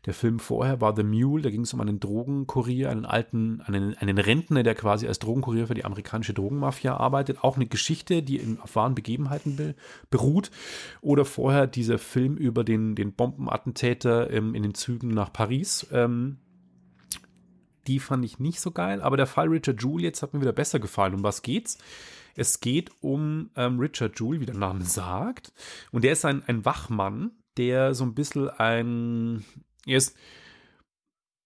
Der 0.05 0.13
Film 0.13 0.37
vorher 0.37 0.79
war 0.79 0.95
The 0.95 1.03
Mule, 1.03 1.41
da 1.41 1.49
ging 1.49 1.61
es 1.61 1.73
um 1.73 1.81
einen 1.81 1.99
Drogenkurier, 1.99 2.91
einen 2.91 3.05
alten, 3.05 3.61
einen, 3.61 3.97
einen 3.97 4.19
Rentner, 4.19 4.61
der 4.61 4.75
quasi 4.75 5.07
als 5.07 5.17
Drogenkurier 5.17 5.65
für 5.65 5.73
die 5.73 5.85
amerikanische 5.85 6.35
Drogenmafia 6.35 6.95
arbeitet. 6.95 7.43
Auch 7.43 7.55
eine 7.55 7.65
Geschichte, 7.65 8.21
die 8.21 8.37
in, 8.37 8.59
auf 8.59 8.75
wahren 8.75 8.93
Begebenheiten 8.93 9.55
be, 9.55 9.75
beruht. 10.11 10.51
Oder 11.01 11.25
vorher 11.25 11.65
dieser 11.65 11.97
Film 11.97 12.37
über 12.37 12.63
den, 12.63 12.93
den 12.93 13.13
Bombenattentäter 13.13 14.29
ähm, 14.29 14.53
in 14.53 14.61
den 14.61 14.75
Zügen 14.75 15.09
nach 15.09 15.33
Paris. 15.33 15.87
Ähm, 15.91 16.37
die 17.87 17.99
fand 17.99 18.25
ich 18.25 18.39
nicht 18.39 18.59
so 18.59 18.71
geil, 18.71 19.01
aber 19.01 19.17
der 19.17 19.27
Fall 19.27 19.47
Richard 19.47 19.81
Jewell 19.81 20.03
jetzt 20.03 20.21
hat 20.21 20.33
mir 20.33 20.41
wieder 20.41 20.53
besser 20.53 20.79
gefallen. 20.79 21.15
Um 21.15 21.23
was 21.23 21.41
geht's? 21.41 21.77
Es 22.35 22.59
geht 22.59 22.91
um 23.01 23.49
ähm, 23.55 23.79
Richard 23.79 24.19
Jewell, 24.19 24.39
wie 24.39 24.45
der 24.45 24.55
Name 24.55 24.83
sagt. 24.85 25.51
Und 25.91 26.03
der 26.03 26.13
ist 26.13 26.25
ein, 26.25 26.43
ein 26.47 26.65
Wachmann, 26.65 27.31
der 27.57 27.93
so 27.93 28.03
ein 28.03 28.15
bisschen 28.15 28.49
ein. 28.49 29.45
Er 29.85 29.97
ist. 29.97 30.15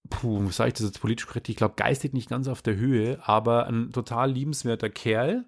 Puh, 0.10 0.52
sage 0.52 0.68
ich 0.68 0.74
das 0.74 0.86
jetzt 0.86 1.00
politisch 1.00 1.26
korrekt? 1.26 1.50
Ich 1.50 1.56
glaube, 1.56 1.76
geistig 1.76 2.14
nicht 2.14 2.30
ganz 2.30 2.48
auf 2.48 2.62
der 2.62 2.76
Höhe, 2.76 3.18
aber 3.24 3.68
ein 3.68 3.92
total 3.92 4.32
liebenswerter 4.32 4.90
Kerl 4.90 5.46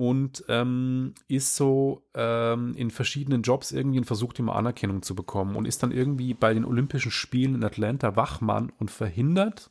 und 0.00 0.44
ähm, 0.48 1.12
ist 1.28 1.56
so 1.56 2.06
ähm, 2.14 2.74
in 2.74 2.90
verschiedenen 2.90 3.42
Jobs 3.42 3.70
irgendwie 3.70 3.98
und 3.98 4.06
versucht 4.06 4.38
immer 4.38 4.56
Anerkennung 4.56 5.02
zu 5.02 5.14
bekommen 5.14 5.56
und 5.56 5.66
ist 5.66 5.82
dann 5.82 5.92
irgendwie 5.92 6.32
bei 6.32 6.54
den 6.54 6.64
Olympischen 6.64 7.10
Spielen 7.10 7.56
in 7.56 7.64
Atlanta 7.64 8.16
Wachmann 8.16 8.72
und 8.78 8.90
verhindert 8.90 9.70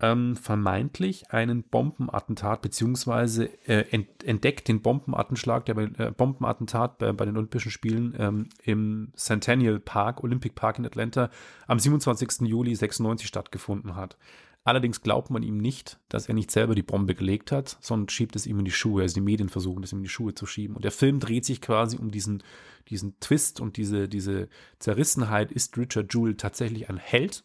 ähm, 0.00 0.36
vermeintlich 0.36 1.30
einen 1.30 1.62
Bombenattentat 1.62 2.62
beziehungsweise 2.62 3.46
äh, 3.68 3.84
entdeckt 4.24 4.68
den 4.68 4.82
Bombenattenschlag, 4.82 5.66
der 5.66 5.74
bei, 5.74 5.84
äh, 5.98 6.10
Bombenattentat 6.10 6.98
bei, 6.98 7.12
bei, 7.12 7.24
den 7.24 7.36
Olympischen 7.36 7.70
Spielen 7.70 8.14
ähm, 8.18 8.48
im 8.62 9.12
Centennial 9.16 9.78
Park, 9.78 10.24
Olympic 10.24 10.54
Park 10.54 10.78
in 10.78 10.86
Atlanta, 10.86 11.30
am 11.66 11.78
27. 11.78 12.48
Juli 12.48 12.74
96 12.74 13.26
stattgefunden 13.26 13.96
hat. 13.96 14.16
Allerdings 14.62 15.00
glaubt 15.00 15.30
man 15.30 15.42
ihm 15.42 15.56
nicht, 15.56 15.98
dass 16.10 16.28
er 16.28 16.34
nicht 16.34 16.50
selber 16.50 16.74
die 16.74 16.82
Bombe 16.82 17.14
gelegt 17.14 17.50
hat, 17.50 17.78
sondern 17.80 18.10
schiebt 18.10 18.36
es 18.36 18.46
ihm 18.46 18.58
in 18.58 18.66
die 18.66 18.70
Schuhe. 18.70 19.02
Also 19.02 19.14
die 19.14 19.22
Medien 19.22 19.48
versuchen, 19.48 19.82
es 19.82 19.92
ihm 19.92 19.98
in 19.98 20.04
die 20.04 20.10
Schuhe 20.10 20.34
zu 20.34 20.44
schieben. 20.44 20.76
Und 20.76 20.84
der 20.84 20.92
Film 20.92 21.18
dreht 21.18 21.46
sich 21.46 21.62
quasi 21.62 21.96
um 21.96 22.10
diesen, 22.10 22.42
diesen 22.88 23.18
Twist 23.20 23.60
und 23.60 23.78
diese, 23.78 24.06
diese 24.06 24.48
Zerrissenheit. 24.78 25.50
Ist 25.50 25.78
Richard 25.78 26.12
Jewell 26.12 26.34
tatsächlich 26.34 26.90
ein 26.90 26.98
Held 26.98 27.42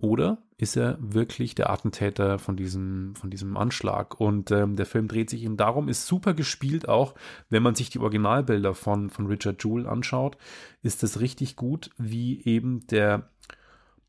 Oder 0.00 0.38
ist 0.56 0.76
er 0.76 0.96
wirklich 1.00 1.54
der 1.54 1.68
Attentäter 1.70 2.38
von 2.38 2.56
diesem, 2.56 3.14
von 3.16 3.30
diesem 3.30 3.56
Anschlag? 3.56 4.18
Und 4.18 4.50
ähm, 4.50 4.76
der 4.76 4.86
Film 4.86 5.08
dreht 5.08 5.28
sich 5.28 5.44
eben 5.44 5.58
darum, 5.58 5.88
ist 5.88 6.06
super 6.06 6.32
gespielt 6.32 6.88
auch, 6.88 7.14
wenn 7.50 7.62
man 7.62 7.74
sich 7.74 7.90
die 7.90 7.98
Originalbilder 7.98 8.74
von, 8.74 9.10
von 9.10 9.26
Richard 9.26 9.62
Jewell 9.62 9.86
anschaut, 9.86 10.38
ist 10.82 11.02
es 11.02 11.20
richtig 11.20 11.56
gut, 11.56 11.90
wie 11.98 12.42
eben 12.44 12.86
der 12.86 13.30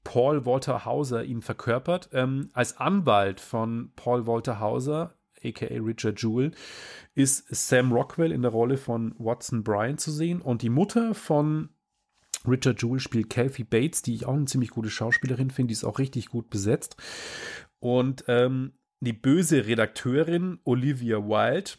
Paul 0.06 0.46
Walter 0.46 0.86
Hauser 0.86 1.26
ihn 1.26 1.42
verkörpert. 1.42 2.10
Ähm, 2.14 2.50
als 2.54 2.78
Anwalt 2.78 3.42
von 3.42 3.92
Paul 3.98 4.28
Walter 4.28 4.62
Hauser, 4.62 5.16
aka 5.44 5.68
Richard 5.68 6.22
Jewell, 6.22 6.52
ist 7.16 7.54
Sam 7.54 7.92
Rockwell 7.92 8.32
in 8.32 8.44
der 8.44 8.52
Rolle 8.52 8.78
von 8.78 9.14
Watson 9.18 9.64
Bryan 9.64 9.98
zu 9.98 10.12
sehen 10.12 10.42
und 10.42 10.62
die 10.62 10.70
Mutter 10.70 11.14
von 11.14 11.70
Richard 12.48 12.82
Jewell 12.82 13.00
spielt 13.00 13.30
Kathy 13.30 13.64
Bates, 13.64 14.02
die 14.02 14.16
ich 14.16 14.26
auch 14.26 14.34
eine 14.34 14.46
ziemlich 14.46 14.72
gute 14.72 14.90
Schauspielerin 14.90 15.52
finde, 15.52 15.68
die 15.70 15.74
ist 15.74 15.84
auch 15.84 16.00
richtig 16.00 16.30
gut 16.30 16.50
besetzt. 16.50 16.96
Und 17.80 18.24
ähm, 18.28 18.74
die 19.00 19.14
böse 19.14 19.66
Redakteurin 19.66 20.60
Olivia 20.64 21.18
Wilde 21.18 21.72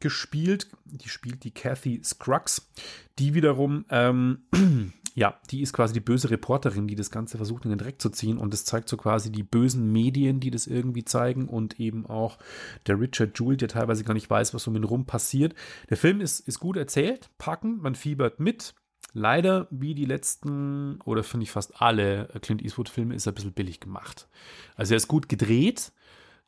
gespielt, 0.00 0.68
die 0.84 1.08
spielt 1.08 1.44
die 1.44 1.52
Kathy 1.52 2.00
Scruggs, 2.02 2.70
die 3.18 3.34
wiederum, 3.34 3.84
ähm, 3.90 4.44
ja, 5.14 5.38
die 5.50 5.60
ist 5.60 5.72
quasi 5.72 5.92
die 5.92 6.00
böse 6.00 6.30
Reporterin, 6.30 6.88
die 6.88 6.94
das 6.94 7.10
Ganze 7.10 7.36
versucht 7.36 7.64
in 7.64 7.70
den 7.70 7.78
Dreck 7.78 8.00
zu 8.00 8.08
ziehen 8.08 8.38
und 8.38 8.54
es 8.54 8.64
zeigt 8.64 8.88
so 8.88 8.96
quasi 8.96 9.30
die 9.30 9.42
bösen 9.42 9.92
Medien, 9.92 10.40
die 10.40 10.50
das 10.50 10.66
irgendwie 10.66 11.04
zeigen 11.04 11.48
und 11.48 11.78
eben 11.78 12.06
auch 12.06 12.38
der 12.86 12.98
Richard 12.98 13.38
Jewell, 13.38 13.56
der 13.56 13.68
teilweise 13.68 14.04
gar 14.04 14.14
nicht 14.14 14.30
weiß, 14.30 14.54
was 14.54 14.66
um 14.66 14.76
ihn 14.76 14.84
rum 14.84 15.04
passiert. 15.04 15.54
Der 15.90 15.96
Film 15.96 16.20
ist, 16.20 16.40
ist 16.40 16.60
gut 16.60 16.76
erzählt, 16.76 17.30
packend, 17.38 17.82
man 17.82 17.94
fiebert 17.94 18.40
mit, 18.40 18.74
Leider, 19.12 19.66
wie 19.70 19.94
die 19.94 20.04
letzten, 20.04 21.00
oder 21.02 21.22
finde 21.22 21.44
ich 21.44 21.50
fast 21.50 21.80
alle 21.80 22.28
Clint 22.42 22.62
Eastwood-Filme, 22.62 23.14
ist 23.14 23.26
er 23.26 23.32
ein 23.32 23.34
bisschen 23.34 23.52
billig 23.52 23.80
gemacht. 23.80 24.28
Also 24.76 24.94
er 24.94 24.98
ist 24.98 25.08
gut 25.08 25.28
gedreht, 25.28 25.92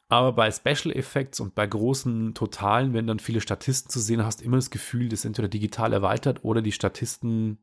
aber 0.09 0.33
bei 0.33 0.51
Special 0.51 0.95
Effects 0.95 1.41
und 1.41 1.55
bei 1.55 1.67
großen 1.67 2.35
Totalen, 2.35 2.93
wenn 2.93 3.07
dann 3.07 3.19
viele 3.19 3.41
Statisten 3.41 3.91
zu 3.91 3.99
sehen 3.99 4.25
hast, 4.25 4.43
immer 4.43 4.57
das 4.57 4.71
Gefühl, 4.71 5.09
das 5.09 5.21
ist 5.21 5.25
entweder 5.25 5.49
digital 5.49 5.93
erweitert 5.93 6.45
oder 6.45 6.63
die 6.63 6.73
Statisten, 6.73 7.59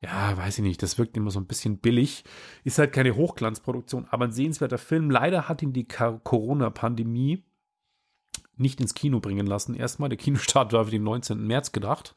ja, 0.00 0.36
weiß 0.36 0.58
ich 0.58 0.64
nicht, 0.64 0.82
das 0.82 0.96
wirkt 0.98 1.16
immer 1.16 1.32
so 1.32 1.40
ein 1.40 1.46
bisschen 1.46 1.78
billig. 1.78 2.24
Ist 2.62 2.78
halt 2.78 2.92
keine 2.92 3.16
Hochglanzproduktion, 3.16 4.06
aber 4.08 4.26
ein 4.26 4.32
sehenswerter 4.32 4.78
Film. 4.78 5.10
Leider 5.10 5.48
hat 5.48 5.60
ihn 5.60 5.72
die 5.72 5.88
Corona-Pandemie 5.88 7.42
nicht 8.56 8.80
ins 8.80 8.94
Kino 8.94 9.20
bringen 9.20 9.46
lassen. 9.46 9.74
Erstmal, 9.74 10.08
der 10.08 10.18
Kinostart 10.18 10.72
war 10.72 10.84
für 10.84 10.90
den 10.90 11.04
19. 11.04 11.46
März 11.46 11.72
gedacht. 11.72 12.14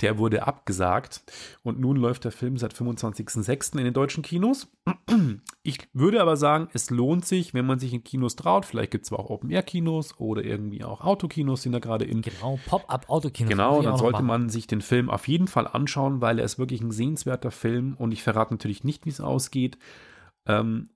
Der 0.00 0.18
wurde 0.18 0.46
abgesagt. 0.46 1.22
Und 1.62 1.80
nun 1.80 1.96
läuft 1.96 2.24
der 2.24 2.32
Film 2.32 2.56
seit 2.56 2.74
25.06. 2.74 3.78
in 3.78 3.84
den 3.84 3.94
deutschen 3.94 4.22
Kinos. 4.22 4.68
Ich 5.62 5.78
würde 5.92 6.20
aber 6.22 6.36
sagen, 6.36 6.68
es 6.74 6.90
lohnt 6.90 7.24
sich, 7.24 7.54
wenn 7.54 7.66
man 7.66 7.78
sich 7.78 7.92
in 7.92 8.04
Kinos 8.04 8.36
traut. 8.36 8.64
Vielleicht 8.64 8.90
gibt 8.90 9.06
es 9.06 9.12
auch 9.12 9.30
Open-Air-Kinos 9.30 10.20
oder 10.20 10.44
irgendwie 10.44 10.84
auch 10.84 11.00
Autokinos 11.00 11.62
sind 11.62 11.72
da 11.72 11.78
gerade 11.78 12.04
in. 12.04 12.22
Genau, 12.22 12.58
Pop-Up-Autokinos. 12.66 13.50
Genau, 13.50 13.82
dann 13.82 13.96
sollte 13.96 14.22
man 14.22 14.48
sich 14.48 14.66
den 14.66 14.80
Film 14.80 15.10
auf 15.10 15.26
jeden 15.28 15.48
Fall 15.48 15.66
anschauen, 15.66 16.20
weil 16.20 16.38
er 16.38 16.44
ist 16.44 16.58
wirklich 16.58 16.82
ein 16.82 16.92
sehenswerter 16.92 17.50
Film. 17.50 17.94
Und 17.98 18.12
ich 18.12 18.22
verrate 18.22 18.54
natürlich 18.54 18.84
nicht, 18.84 19.06
wie 19.06 19.10
es 19.10 19.20
ausgeht. 19.20 19.78
Ähm, 20.46 20.90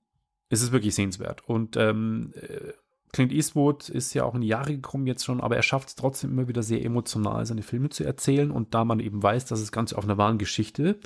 es 0.49 0.61
ist 0.61 0.71
wirklich 0.71 0.95
sehenswert. 0.95 1.47
Und 1.47 1.77
ähm, 1.77 2.33
äh, 2.35 2.73
Clint 3.13 3.33
Eastwood 3.33 3.89
ist 3.89 4.13
ja 4.13 4.23
auch 4.23 4.35
in 4.35 4.41
die 4.41 4.47
Jahre 4.47 4.73
gekommen 4.73 5.05
jetzt 5.07 5.25
schon, 5.25 5.41
aber 5.41 5.55
er 5.55 5.63
schafft 5.63 5.89
es 5.89 5.95
trotzdem 5.95 6.31
immer 6.31 6.47
wieder 6.47 6.63
sehr 6.63 6.83
emotional, 6.83 7.45
seine 7.45 7.61
Filme 7.61 7.89
zu 7.89 8.03
erzählen. 8.03 8.51
Und 8.51 8.73
da 8.73 8.85
man 8.85 8.99
eben 8.99 9.21
weiß, 9.21 9.45
dass 9.45 9.59
das 9.59 9.71
Ganze 9.71 9.97
auf 9.97 10.05
einer 10.05 10.17
wahren 10.17 10.37
Geschichte 10.37 10.99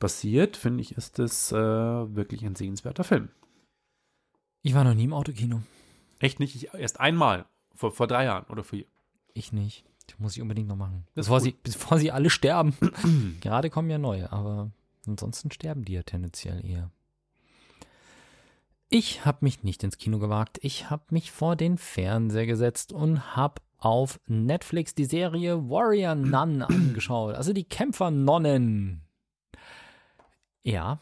basiert, 0.00 0.56
finde 0.56 0.80
ich, 0.80 0.96
ist 0.96 1.18
es 1.18 1.52
äh, 1.52 1.56
wirklich 1.56 2.44
ein 2.44 2.56
sehenswerter 2.56 3.04
Film. 3.04 3.28
Ich 4.62 4.74
war 4.74 4.82
noch 4.82 4.94
nie 4.94 5.04
im 5.04 5.12
Autokino. 5.12 5.62
Echt 6.18 6.40
nicht? 6.40 6.56
Ich, 6.56 6.74
erst 6.74 6.98
einmal. 6.98 7.46
Vor, 7.74 7.92
vor 7.92 8.06
drei 8.06 8.24
Jahren 8.24 8.46
oder 8.50 8.64
vier. 8.64 8.86
Ich 9.32 9.52
nicht. 9.52 9.84
Das 10.06 10.18
muss 10.18 10.36
ich 10.36 10.42
unbedingt 10.42 10.68
noch 10.68 10.76
machen. 10.76 11.06
Bevor 11.14 11.40
sie, 11.40 11.54
bevor 11.62 11.98
sie 11.98 12.10
alle 12.10 12.30
sterben. 12.30 12.74
Gerade 13.40 13.70
kommen 13.70 13.90
ja 13.90 13.98
neue, 13.98 14.32
aber 14.32 14.70
ansonsten 15.06 15.50
sterben 15.50 15.84
die 15.84 15.94
ja 15.94 16.02
tendenziell 16.02 16.64
eher. 16.64 16.90
Ich 18.88 19.24
habe 19.24 19.38
mich 19.40 19.62
nicht 19.62 19.82
ins 19.82 19.98
Kino 19.98 20.18
gewagt. 20.18 20.58
Ich 20.62 20.90
habe 20.90 21.04
mich 21.10 21.32
vor 21.32 21.56
den 21.56 21.78
Fernseher 21.78 22.46
gesetzt 22.46 22.92
und 22.92 23.34
habe 23.34 23.62
auf 23.78 24.20
Netflix 24.26 24.94
die 24.94 25.04
Serie 25.04 25.68
Warrior 25.68 26.14
Nun 26.14 26.62
angeschaut. 26.62 27.34
Also 27.34 27.52
die 27.52 27.64
Kämpfernonnen. 27.64 29.02
Ja. 30.62 31.00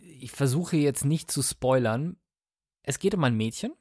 Ich 0.00 0.32
versuche 0.32 0.76
jetzt 0.76 1.04
nicht 1.04 1.30
zu 1.30 1.42
spoilern. 1.42 2.16
Es 2.82 2.98
geht 2.98 3.14
um 3.14 3.24
ein 3.24 3.36
Mädchen, 3.36 3.72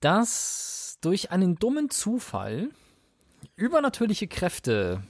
das 0.00 0.98
durch 1.00 1.30
einen 1.30 1.56
dummen 1.56 1.90
Zufall 1.90 2.70
übernatürliche 3.56 4.26
Kräfte 4.26 5.02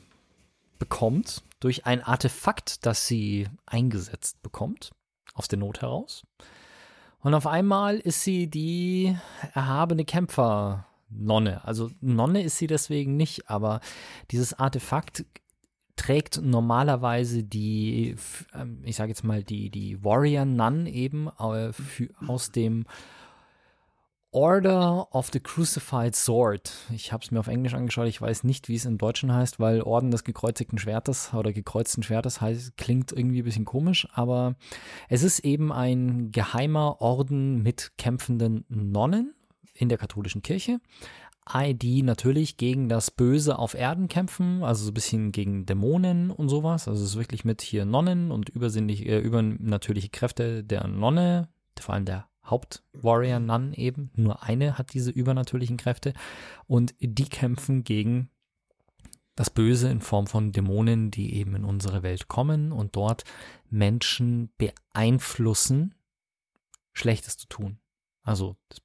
bekommt, 0.79 1.44
durch 1.61 1.87
ein 1.87 2.03
Artefakt, 2.03 2.85
das 2.85 3.07
sie 3.07 3.49
eingesetzt 3.66 4.42
bekommt 4.42 4.90
aus 5.35 5.49
der 5.49 5.59
Not 5.59 5.83
heraus. 5.83 6.25
Und 7.20 7.35
auf 7.35 7.47
einmal 7.47 7.99
ist 7.99 8.23
sie 8.23 8.49
die 8.49 9.16
erhabene 9.55 10.05
Kämpfer-Nonne. 10.05 11.64
Also 11.64 11.90
Nonne 12.01 12.42
ist 12.42 12.59
sie 12.59 12.66
deswegen 12.66 13.16
nicht, 13.16 13.51
aber 13.51 13.81
dieses 14.31 14.59
Artefakt 14.59 15.25
trägt 15.97 16.40
normalerweise 16.42 17.44
die, 17.44 18.16
ähm, 18.55 18.81
ich 18.85 18.97
sage 18.97 19.11
jetzt 19.11 19.25
mal, 19.25 19.42
die, 19.42 19.70
die 19.70 20.03
Warrior 20.05 20.44
Nun 20.44 20.87
eben 20.87 21.29
äh, 21.38 21.73
aus 22.27 22.51
dem 22.51 22.85
Order 24.35 25.07
of 25.14 25.31
the 25.33 25.38
Crucified 25.38 26.16
Sword. 26.16 26.73
Ich 26.92 27.12
habe 27.12 27.23
es 27.23 27.31
mir 27.31 27.38
auf 27.38 27.47
Englisch 27.47 27.73
angeschaut, 27.73 28.09
ich 28.09 28.20
weiß 28.20 28.42
nicht, 28.42 28.68
wie 28.68 28.75
es 28.75 28.85
im 28.85 28.99
Deutschen 28.99 29.33
heißt, 29.33 29.61
weil 29.61 29.81
Orden 29.81 30.11
des 30.11 30.25
gekreuzigten 30.25 30.77
Schwertes 30.77 31.33
oder 31.33 31.53
gekreuzten 31.53 32.03
Schwertes 32.03 32.40
heißt, 32.40 32.77
klingt 32.77 33.12
irgendwie 33.12 33.42
ein 33.42 33.44
bisschen 33.44 33.64
komisch, 33.64 34.09
aber 34.12 34.57
es 35.09 35.23
ist 35.23 35.38
eben 35.40 35.73
ein 35.73 36.33
geheimer 36.33 37.01
Orden 37.01 37.62
mit 37.62 37.92
kämpfenden 37.97 38.64
Nonnen 38.68 39.35
in 39.73 39.88
der 39.88 39.99
katholischen 39.99 40.42
Kirche, 40.42 40.81
die 41.75 42.03
natürlich 42.03 42.57
gegen 42.57 42.88
das 42.88 43.12
Böse 43.12 43.57
auf 43.57 43.75
Erden 43.75 44.09
kämpfen, 44.09 44.64
also 44.64 44.85
so 44.85 44.90
ein 44.90 44.94
bisschen 44.94 45.31
gegen 45.31 45.64
Dämonen 45.64 46.33
und 46.33 46.49
sowas. 46.49 46.88
Also 46.88 47.05
es 47.05 47.11
ist 47.11 47.18
wirklich 47.18 47.44
mit 47.44 47.62
hier 47.62 47.85
Nonnen 47.85 48.33
und 48.33 48.49
übersinnliche, 48.49 49.05
äh, 49.05 49.20
übernatürliche 49.20 50.09
Kräfte 50.09 50.64
der 50.64 50.88
Nonne, 50.88 51.49
vor 51.79 51.94
allem 51.94 52.05
der 52.05 52.27
Hauptwarrior 52.44 53.40
Nun 53.40 53.72
eben. 53.72 54.11
Nur 54.14 54.42
eine 54.42 54.78
hat 54.78 54.92
diese 54.94 55.11
übernatürlichen 55.11 55.76
Kräfte 55.76 56.12
und 56.66 56.94
die 57.00 57.28
kämpfen 57.28 57.85
gegen 57.85 58.30
das 59.37 59.50
Böse 59.50 59.90
in 59.90 60.00
Form 60.00 60.26
von 60.26 60.52
Dämonen, 60.52 61.11
die 61.11 61.35
eben 61.35 61.57
in 61.57 61.64
unsere 61.64 62.02
Welt 62.02 62.28
kommen 62.28 62.70
und 62.72 62.94
dort 62.96 63.24
Menschen 63.68 64.52
beeinflussen, 64.59 65.94
Schlechtes 66.92 67.37
zu 67.37 67.48
tun. 67.48 67.78
Also 68.22 68.57
das 68.68 68.80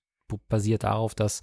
basiert 0.47 0.83
darauf, 0.83 1.13
dass 1.13 1.41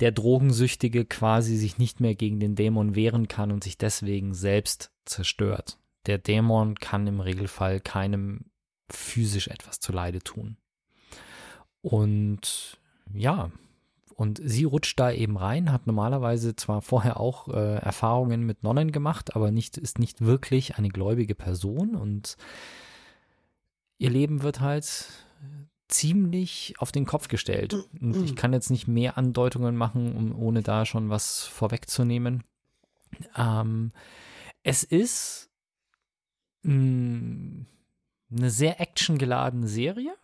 der 0.00 0.12
Drogensüchtige 0.12 1.04
quasi 1.04 1.56
sich 1.56 1.78
nicht 1.78 2.00
mehr 2.00 2.14
gegen 2.14 2.40
den 2.40 2.54
Dämon 2.54 2.94
wehren 2.94 3.28
kann 3.28 3.50
und 3.50 3.64
sich 3.64 3.78
deswegen 3.78 4.34
selbst 4.34 4.92
zerstört. 5.04 5.78
Der 6.06 6.18
Dämon 6.18 6.76
kann 6.76 7.06
im 7.06 7.20
Regelfall 7.20 7.80
keinem 7.80 8.50
physisch 8.90 9.48
etwas 9.48 9.80
zuleide 9.80 10.20
tun. 10.20 10.56
Und 11.84 12.78
ja, 13.12 13.50
und 14.14 14.40
sie 14.42 14.64
rutscht 14.64 14.98
da 14.98 15.12
eben 15.12 15.36
rein, 15.36 15.70
hat 15.70 15.86
normalerweise 15.86 16.56
zwar 16.56 16.80
vorher 16.80 17.20
auch 17.20 17.48
äh, 17.48 17.76
Erfahrungen 17.76 18.46
mit 18.46 18.62
Nonnen 18.62 18.90
gemacht, 18.90 19.36
aber 19.36 19.50
nicht, 19.50 19.76
ist 19.76 19.98
nicht 19.98 20.22
wirklich 20.22 20.78
eine 20.78 20.88
gläubige 20.88 21.34
Person 21.34 21.94
und 21.94 22.38
ihr 23.98 24.08
Leben 24.08 24.42
wird 24.42 24.60
halt 24.60 25.08
ziemlich 25.88 26.74
auf 26.78 26.90
den 26.90 27.04
Kopf 27.04 27.28
gestellt. 27.28 27.76
Und 28.00 28.24
ich 28.24 28.34
kann 28.34 28.54
jetzt 28.54 28.70
nicht 28.70 28.88
mehr 28.88 29.18
Andeutungen 29.18 29.76
machen, 29.76 30.16
um, 30.16 30.42
ohne 30.42 30.62
da 30.62 30.86
schon 30.86 31.10
was 31.10 31.42
vorwegzunehmen. 31.44 32.44
Ähm, 33.36 33.92
es 34.62 34.84
ist 34.84 35.50
mh, 36.62 36.72
mm, 36.72 37.66
eine 38.38 38.50
sehr 38.50 38.80
actiongeladene 38.80 39.68
Serie 39.68 40.14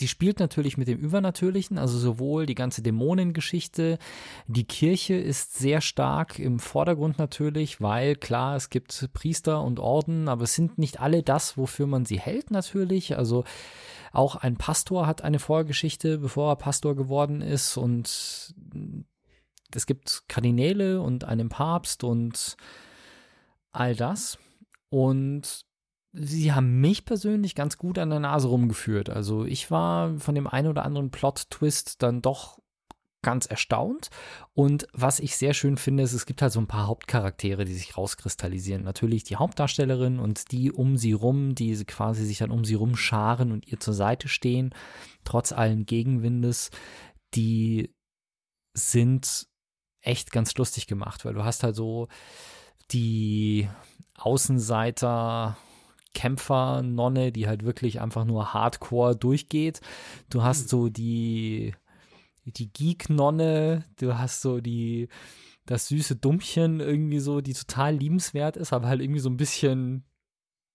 die 0.00 0.08
spielt 0.08 0.40
natürlich 0.40 0.78
mit 0.78 0.88
dem 0.88 0.98
Übernatürlichen, 0.98 1.78
also 1.78 1.98
sowohl 1.98 2.46
die 2.46 2.54
ganze 2.54 2.82
Dämonengeschichte, 2.82 3.98
die 4.46 4.64
Kirche 4.64 5.14
ist 5.14 5.54
sehr 5.58 5.80
stark 5.80 6.38
im 6.38 6.58
Vordergrund 6.58 7.18
natürlich, 7.18 7.80
weil 7.80 8.16
klar, 8.16 8.56
es 8.56 8.70
gibt 8.70 9.10
Priester 9.12 9.62
und 9.62 9.80
Orden, 9.80 10.28
aber 10.28 10.44
es 10.44 10.54
sind 10.54 10.78
nicht 10.78 11.00
alle 11.00 11.22
das, 11.22 11.58
wofür 11.58 11.86
man 11.86 12.06
sie 12.06 12.18
hält 12.18 12.50
natürlich. 12.50 13.18
Also 13.18 13.44
auch 14.12 14.36
ein 14.36 14.56
Pastor 14.56 15.06
hat 15.06 15.22
eine 15.22 15.38
Vorgeschichte, 15.38 16.18
bevor 16.18 16.52
er 16.52 16.56
Pastor 16.56 16.96
geworden 16.96 17.42
ist 17.42 17.76
und 17.76 18.54
es 19.74 19.86
gibt 19.86 20.24
Kardinäle 20.28 21.00
und 21.00 21.24
einen 21.24 21.48
Papst 21.48 22.04
und 22.04 22.56
all 23.72 23.94
das. 23.94 24.38
Und 24.90 25.64
sie 26.12 26.52
haben 26.52 26.80
mich 26.80 27.04
persönlich 27.04 27.54
ganz 27.54 27.78
gut 27.78 27.98
an 27.98 28.10
der 28.10 28.20
Nase 28.20 28.48
rumgeführt. 28.48 29.10
Also 29.10 29.44
ich 29.44 29.70
war 29.70 30.18
von 30.18 30.34
dem 30.34 30.46
einen 30.46 30.68
oder 30.68 30.84
anderen 30.84 31.10
Plot-Twist 31.10 32.02
dann 32.02 32.22
doch 32.22 32.58
ganz 33.22 33.46
erstaunt. 33.46 34.10
Und 34.52 34.86
was 34.92 35.20
ich 35.20 35.36
sehr 35.36 35.54
schön 35.54 35.76
finde, 35.76 36.02
ist, 36.02 36.12
es 36.12 36.26
gibt 36.26 36.42
halt 36.42 36.52
so 36.52 36.60
ein 36.60 36.66
paar 36.66 36.88
Hauptcharaktere, 36.88 37.64
die 37.64 37.72
sich 37.72 37.96
rauskristallisieren. 37.96 38.82
Natürlich 38.82 39.24
die 39.24 39.36
Hauptdarstellerin 39.36 40.18
und 40.18 40.50
die 40.50 40.72
um 40.72 40.96
sie 40.96 41.12
rum, 41.12 41.54
die 41.54 41.84
quasi 41.84 42.24
sich 42.24 42.38
dann 42.38 42.50
um 42.50 42.64
sie 42.64 42.74
rum 42.74 42.96
scharen 42.96 43.52
und 43.52 43.66
ihr 43.68 43.80
zur 43.80 43.94
Seite 43.94 44.28
stehen, 44.28 44.74
trotz 45.24 45.52
allen 45.52 45.86
Gegenwindes, 45.86 46.70
die 47.34 47.94
sind 48.74 49.46
echt 50.00 50.32
ganz 50.32 50.54
lustig 50.56 50.88
gemacht, 50.88 51.24
weil 51.24 51.34
du 51.34 51.44
hast 51.44 51.62
halt 51.62 51.76
so 51.76 52.08
die 52.90 53.68
Außenseiter, 54.16 55.56
Kämpfer, 56.14 56.82
Nonne, 56.82 57.32
die 57.32 57.46
halt 57.46 57.64
wirklich 57.64 58.00
einfach 58.00 58.24
nur 58.24 58.52
hardcore 58.52 59.16
durchgeht. 59.16 59.80
Du 60.30 60.42
hast 60.42 60.68
so 60.68 60.88
die 60.88 61.74
die 62.44 62.72
Geek-Nonne, 62.72 63.84
du 63.96 64.18
hast 64.18 64.42
so 64.42 64.60
die, 64.60 65.08
das 65.66 65.88
süße 65.88 66.16
Dummchen 66.16 66.80
irgendwie 66.80 67.20
so, 67.20 67.40
die 67.40 67.54
total 67.54 67.94
liebenswert 67.96 68.56
ist, 68.56 68.72
aber 68.72 68.88
halt 68.88 69.00
irgendwie 69.00 69.20
so 69.20 69.30
ein 69.30 69.36
bisschen, 69.36 70.04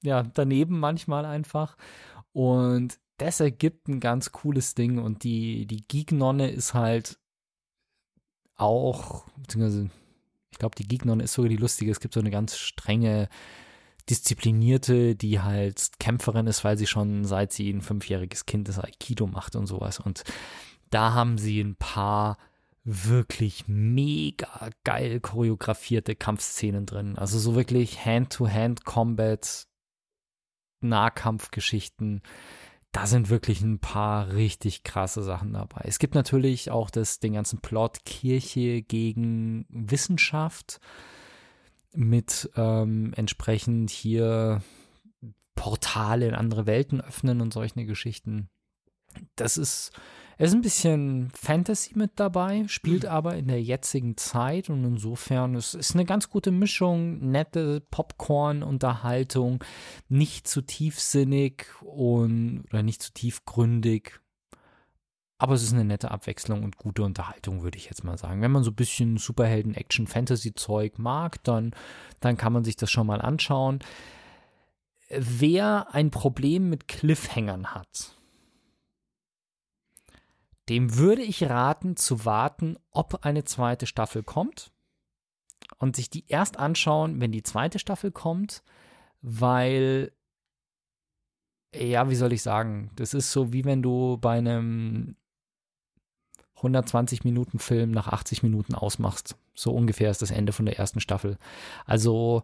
ja, 0.02 0.24
daneben 0.24 0.80
manchmal 0.80 1.26
einfach. 1.26 1.78
Und 2.32 3.00
das 3.18 3.40
ergibt 3.40 3.88
ein 3.88 4.00
ganz 4.00 4.32
cooles 4.32 4.76
Ding 4.76 5.00
und 5.00 5.24
die, 5.24 5.66
die 5.66 5.86
Geek-Nonne 5.88 6.50
ist 6.52 6.74
halt 6.74 7.20
auch, 8.56 9.28
beziehungsweise, 9.38 9.90
ich 10.52 10.60
glaube, 10.60 10.76
die 10.76 10.88
Geek-Nonne 10.88 11.24
ist 11.24 11.34
sogar 11.34 11.50
die 11.50 11.58
lustige, 11.58 11.92
es 11.92 12.00
gibt 12.00 12.14
so 12.14 12.20
eine 12.20 12.32
ganz 12.32 12.58
strenge, 12.58 13.28
disziplinierte, 14.10 15.16
die 15.16 15.42
halt 15.42 16.00
Kämpferin 16.00 16.48
ist, 16.48 16.64
weil 16.64 16.78
sie 16.78 16.88
schon 16.88 17.26
seit 17.26 17.52
sie 17.54 17.70
ein 17.70 17.82
fünfjähriges 17.82 18.46
Kind 18.46 18.70
ist, 18.70 18.80
Aikido 18.80 19.28
macht 19.28 19.56
und 19.56 19.68
sowas. 19.68 20.00
Und 20.00 20.24
da 20.90 21.14
haben 21.14 21.38
sie 21.38 21.62
ein 21.62 21.76
paar 21.76 22.38
wirklich 22.84 23.66
mega 23.68 24.70
geil 24.86 25.20
choreografierte 25.20 26.16
Kampfszenen 26.16 26.86
drin. 26.86 27.18
Also 27.18 27.38
so 27.38 27.56
wirklich 27.56 28.06
Hand-to-Hand-Combat, 28.06 29.68
Nahkampfgeschichten. 30.80 32.22
Da 32.94 33.06
sind 33.06 33.30
wirklich 33.30 33.62
ein 33.62 33.80
paar 33.80 34.32
richtig 34.32 34.84
krasse 34.84 35.22
Sachen 35.22 35.52
dabei. 35.52 35.82
Es 35.84 36.00
gibt 36.00 36.16
natürlich 36.16 36.72
auch 36.72 36.90
das, 36.90 37.20
den 37.20 37.34
ganzen 37.34 37.60
Plot 37.60 38.06
Kirche 38.06 38.82
gegen 38.82 39.66
Wissenschaft 39.68 40.80
mit 41.94 42.50
ähm, 42.56 43.14
entsprechend 43.16 43.90
hier 43.90 44.62
Portale 45.56 46.28
in 46.28 46.36
andere 46.36 46.66
Welten 46.66 47.02
öffnen 47.02 47.42
und 47.42 47.54
solche 47.54 47.86
Geschichten. 47.86 48.50
Das 49.36 49.58
ist 49.58 49.92
es 50.40 50.52
ist 50.52 50.56
ein 50.56 50.62
bisschen 50.62 51.32
Fantasy 51.34 51.98
mit 51.98 52.12
dabei, 52.16 52.66
spielt 52.68 53.04
mhm. 53.04 53.10
aber 53.10 53.36
in 53.36 53.48
der 53.48 53.62
jetzigen 53.62 54.18
Zeit 54.18 54.70
und 54.70 54.84
insofern 54.84 55.56
ist 55.56 55.74
es 55.74 55.96
eine 55.96 56.06
ganz 56.06 56.30
gute 56.30 56.52
Mischung, 56.52 57.32
nette 57.32 57.82
Popcorn-Unterhaltung, 57.82 59.64
nicht 60.10 60.48
zu 60.48 60.62
tiefsinnig 60.62 61.66
und 61.82 62.66
oder 62.70 62.84
nicht 62.84 63.02
zu 63.02 63.14
tiefgründig. 63.14 64.20
Aber 65.40 65.54
es 65.54 65.62
ist 65.62 65.74
eine 65.74 65.86
nette 65.86 66.10
Abwechslung 66.10 66.64
und 66.64 66.78
gute 66.78 67.04
Unterhaltung, 67.04 67.62
würde 67.62 67.78
ich 67.78 67.86
jetzt 67.86 68.04
mal 68.04 68.18
sagen. 68.18 68.42
Wenn 68.42 68.52
man 68.52 68.64
so 68.64 68.72
ein 68.72 68.76
bisschen 68.76 69.18
Superhelden-Action-Fantasy-Zeug 69.18 70.98
mag, 70.98 71.44
dann, 71.44 71.76
dann 72.20 72.38
kann 72.38 72.54
man 72.54 72.64
sich 72.64 72.76
das 72.76 72.90
schon 72.90 73.06
mal 73.06 73.22
anschauen. 73.22 73.80
Wer 75.10 75.94
ein 75.94 76.10
Problem 76.10 76.70
mit 76.70 76.88
Cliffhangern 76.88 77.76
hat, 77.76 78.18
dem 80.70 80.98
würde 80.98 81.22
ich 81.22 81.44
raten, 81.44 81.96
zu 81.96 82.26
warten, 82.26 82.78
ob 82.92 83.24
eine 83.24 83.44
zweite 83.44 83.86
Staffel 83.86 84.24
kommt 84.24 84.72
und 85.78 85.96
sich 85.96 86.10
die 86.10 86.26
erst 86.28 86.58
anschauen, 86.58 87.22
wenn 87.22 87.32
die 87.32 87.44
zweite 87.44 87.80
Staffel 87.80 88.12
kommt, 88.12 88.64
weil, 89.22 90.12
ja, 91.74 92.10
wie 92.10 92.16
soll 92.16 92.34
ich 92.34 92.42
sagen, 92.42 92.92
das 92.96 93.14
ist 93.14 93.32
so 93.32 93.54
wie 93.54 93.66
wenn 93.66 93.82
du 93.82 94.18
bei 94.18 94.38
einem 94.38 95.16
120 96.58 97.24
Minuten 97.24 97.60
Film 97.60 97.92
nach 97.92 98.08
80 98.08 98.44
Minuten 98.44 98.76
ausmachst. 98.76 99.36
So 99.54 99.72
ungefähr 99.72 100.12
ist 100.12 100.22
das 100.22 100.32
Ende 100.32 100.54
von 100.54 100.66
der 100.66 100.78
ersten 100.78 101.00
Staffel. 101.00 101.38
Also, 101.86 102.44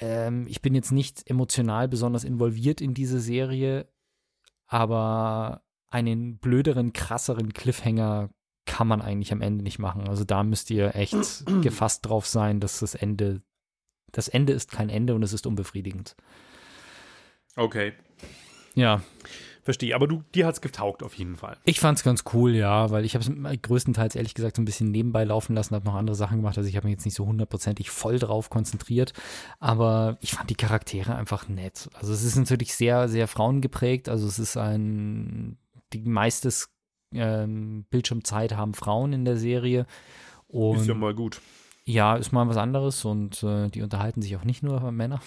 ähm, 0.00 0.46
ich 0.48 0.62
bin 0.62 0.74
jetzt 0.74 0.92
nicht 0.92 1.28
emotional 1.28 1.88
besonders 1.88 2.24
involviert 2.24 2.80
in 2.80 2.94
diese 2.94 3.20
Serie, 3.20 3.88
aber 4.66 5.62
einen 5.90 6.38
blöderen, 6.38 6.92
krasseren 6.92 7.52
Cliffhanger 7.52 8.30
kann 8.64 8.88
man 8.88 9.00
eigentlich 9.00 9.32
am 9.32 9.40
Ende 9.40 9.62
nicht 9.62 9.78
machen. 9.78 10.08
Also 10.08 10.24
da 10.24 10.42
müsst 10.42 10.70
ihr 10.70 10.94
echt 10.94 11.44
gefasst 11.62 12.06
drauf 12.06 12.26
sein, 12.26 12.60
dass 12.60 12.80
das 12.80 12.94
Ende, 12.94 13.42
das 14.12 14.28
Ende 14.28 14.52
ist 14.52 14.70
kein 14.70 14.88
Ende 14.90 15.14
und 15.14 15.22
es 15.22 15.32
ist 15.32 15.46
unbefriedigend. 15.46 16.16
Okay. 17.54 17.94
Ja. 18.74 19.02
Verstehe, 19.66 19.96
aber 19.96 20.06
du, 20.06 20.22
dir 20.32 20.46
hat 20.46 20.54
es 20.54 20.60
getaugt 20.60 21.02
auf 21.02 21.14
jeden 21.14 21.34
Fall. 21.34 21.56
Ich 21.64 21.80
fand 21.80 21.98
es 21.98 22.04
ganz 22.04 22.22
cool, 22.32 22.54
ja, 22.54 22.92
weil 22.92 23.04
ich 23.04 23.16
habe 23.16 23.24
es 23.24 23.62
größtenteils 23.62 24.14
ehrlich 24.14 24.34
gesagt 24.34 24.54
so 24.54 24.62
ein 24.62 24.64
bisschen 24.64 24.92
nebenbei 24.92 25.24
laufen 25.24 25.56
lassen, 25.56 25.74
habe 25.74 25.84
noch 25.84 25.96
andere 25.96 26.14
Sachen 26.14 26.36
gemacht, 26.36 26.56
also 26.56 26.68
ich 26.68 26.76
habe 26.76 26.86
mich 26.86 26.92
jetzt 26.92 27.04
nicht 27.04 27.16
so 27.16 27.26
hundertprozentig 27.26 27.90
voll 27.90 28.20
drauf 28.20 28.48
konzentriert, 28.48 29.12
aber 29.58 30.18
ich 30.20 30.34
fand 30.34 30.50
die 30.50 30.54
Charaktere 30.54 31.16
einfach 31.16 31.48
nett. 31.48 31.90
Also 31.94 32.12
es 32.12 32.22
ist 32.22 32.36
natürlich 32.36 32.76
sehr, 32.76 33.08
sehr 33.08 33.26
frauengeprägt, 33.26 34.08
also 34.08 34.28
es 34.28 34.38
ist 34.38 34.56
ein 34.56 35.58
die 35.92 36.02
meiste 36.02 36.52
ähm, 37.12 37.86
Bildschirmzeit 37.90 38.56
haben 38.56 38.72
Frauen 38.72 39.12
in 39.12 39.24
der 39.24 39.36
Serie. 39.36 39.86
Und 40.46 40.78
ist 40.78 40.86
ja 40.86 40.94
mal 40.94 41.12
gut. 41.12 41.40
Ja, 41.84 42.14
ist 42.14 42.30
mal 42.30 42.46
was 42.46 42.56
anderes 42.56 43.04
und 43.04 43.42
äh, 43.42 43.68
die 43.68 43.82
unterhalten 43.82 44.22
sich 44.22 44.36
auch 44.36 44.44
nicht 44.44 44.62
nur 44.62 44.76
über 44.76 44.92
Männer. 44.92 45.20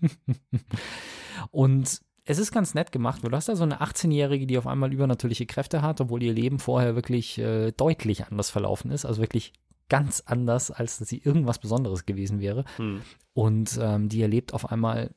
und 1.50 2.03
es 2.24 2.38
ist 2.38 2.52
ganz 2.52 2.74
nett 2.74 2.90
gemacht, 2.90 3.22
weil 3.22 3.30
du 3.30 3.36
hast 3.36 3.48
da 3.48 3.56
so 3.56 3.64
eine 3.64 3.82
18-Jährige, 3.82 4.46
die 4.46 4.56
auf 4.56 4.66
einmal 4.66 4.92
übernatürliche 4.92 5.46
Kräfte 5.46 5.82
hat, 5.82 6.00
obwohl 6.00 6.22
ihr 6.22 6.32
Leben 6.32 6.58
vorher 6.58 6.94
wirklich 6.94 7.38
äh, 7.38 7.72
deutlich 7.72 8.26
anders 8.26 8.50
verlaufen 8.50 8.90
ist. 8.90 9.04
Also 9.04 9.20
wirklich 9.20 9.52
ganz 9.88 10.22
anders, 10.24 10.70
als 10.70 10.98
dass 10.98 11.08
sie 11.08 11.18
irgendwas 11.18 11.58
Besonderes 11.58 12.06
gewesen 12.06 12.40
wäre. 12.40 12.64
Hm. 12.76 13.02
Und 13.34 13.78
ähm, 13.80 14.08
die 14.08 14.22
erlebt 14.22 14.54
auf 14.54 14.70
einmal 14.70 15.14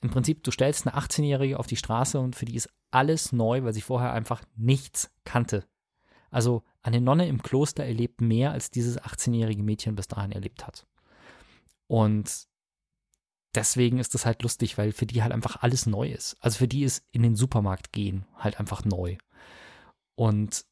im 0.00 0.10
Prinzip, 0.10 0.44
du 0.44 0.52
stellst 0.52 0.86
eine 0.86 0.96
18-Jährige 0.96 1.58
auf 1.58 1.66
die 1.66 1.76
Straße 1.76 2.20
und 2.20 2.36
für 2.36 2.44
die 2.44 2.54
ist 2.54 2.70
alles 2.92 3.32
neu, 3.32 3.64
weil 3.64 3.72
sie 3.72 3.80
vorher 3.80 4.12
einfach 4.12 4.42
nichts 4.54 5.10
kannte. 5.24 5.64
Also 6.30 6.62
eine 6.82 7.00
Nonne 7.00 7.26
im 7.26 7.42
Kloster 7.42 7.84
erlebt 7.84 8.20
mehr, 8.20 8.52
als 8.52 8.70
dieses 8.70 9.00
18-jährige 9.00 9.62
Mädchen 9.62 9.96
bis 9.96 10.06
dahin 10.06 10.30
erlebt 10.30 10.66
hat. 10.66 10.86
Und 11.88 12.46
deswegen 13.54 13.98
ist 13.98 14.14
das 14.14 14.26
halt 14.26 14.42
lustig, 14.42 14.78
weil 14.78 14.92
für 14.92 15.06
die 15.06 15.22
halt 15.22 15.32
einfach 15.32 15.62
alles 15.62 15.86
neu 15.86 16.08
ist. 16.10 16.36
Also 16.40 16.58
für 16.58 16.68
die 16.68 16.84
ist 16.84 17.04
in 17.12 17.22
den 17.22 17.36
Supermarkt 17.36 17.92
gehen 17.92 18.26
halt 18.36 18.60
einfach 18.60 18.84
neu. 18.84 19.16
Und 20.14 20.64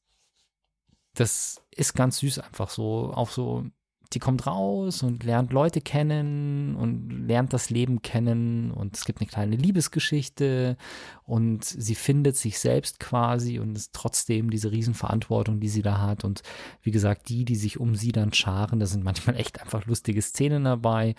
das 1.14 1.62
ist 1.70 1.94
ganz 1.94 2.18
süß 2.18 2.40
einfach 2.40 2.70
so, 2.70 3.12
auch 3.14 3.30
so 3.30 3.64
die 4.12 4.18
kommt 4.18 4.46
raus 4.46 5.02
und 5.02 5.24
lernt 5.24 5.52
Leute 5.52 5.80
kennen 5.80 6.76
und 6.76 7.26
lernt 7.26 7.52
das 7.52 7.70
Leben 7.70 8.02
kennen 8.02 8.70
und 8.70 8.96
es 8.96 9.04
gibt 9.04 9.20
eine 9.20 9.28
kleine 9.28 9.56
Liebesgeschichte 9.56 10.76
und 11.24 11.64
sie 11.64 11.94
findet 11.94 12.36
sich 12.36 12.58
selbst 12.58 13.00
quasi 13.00 13.58
und 13.58 13.76
ist 13.76 13.92
trotzdem 13.92 14.50
diese 14.50 14.70
Riesenverantwortung, 14.70 15.60
die 15.60 15.68
sie 15.68 15.82
da 15.82 16.00
hat 16.00 16.24
und 16.24 16.42
wie 16.82 16.90
gesagt, 16.90 17.28
die, 17.28 17.44
die 17.44 17.56
sich 17.56 17.78
um 17.80 17.94
sie 17.94 18.12
dann 18.12 18.32
scharen, 18.32 18.80
da 18.80 18.86
sind 18.86 19.04
manchmal 19.04 19.36
echt 19.36 19.60
einfach 19.60 19.86
lustige 19.86 20.22
Szenen 20.22 20.64
dabei. 20.64 21.14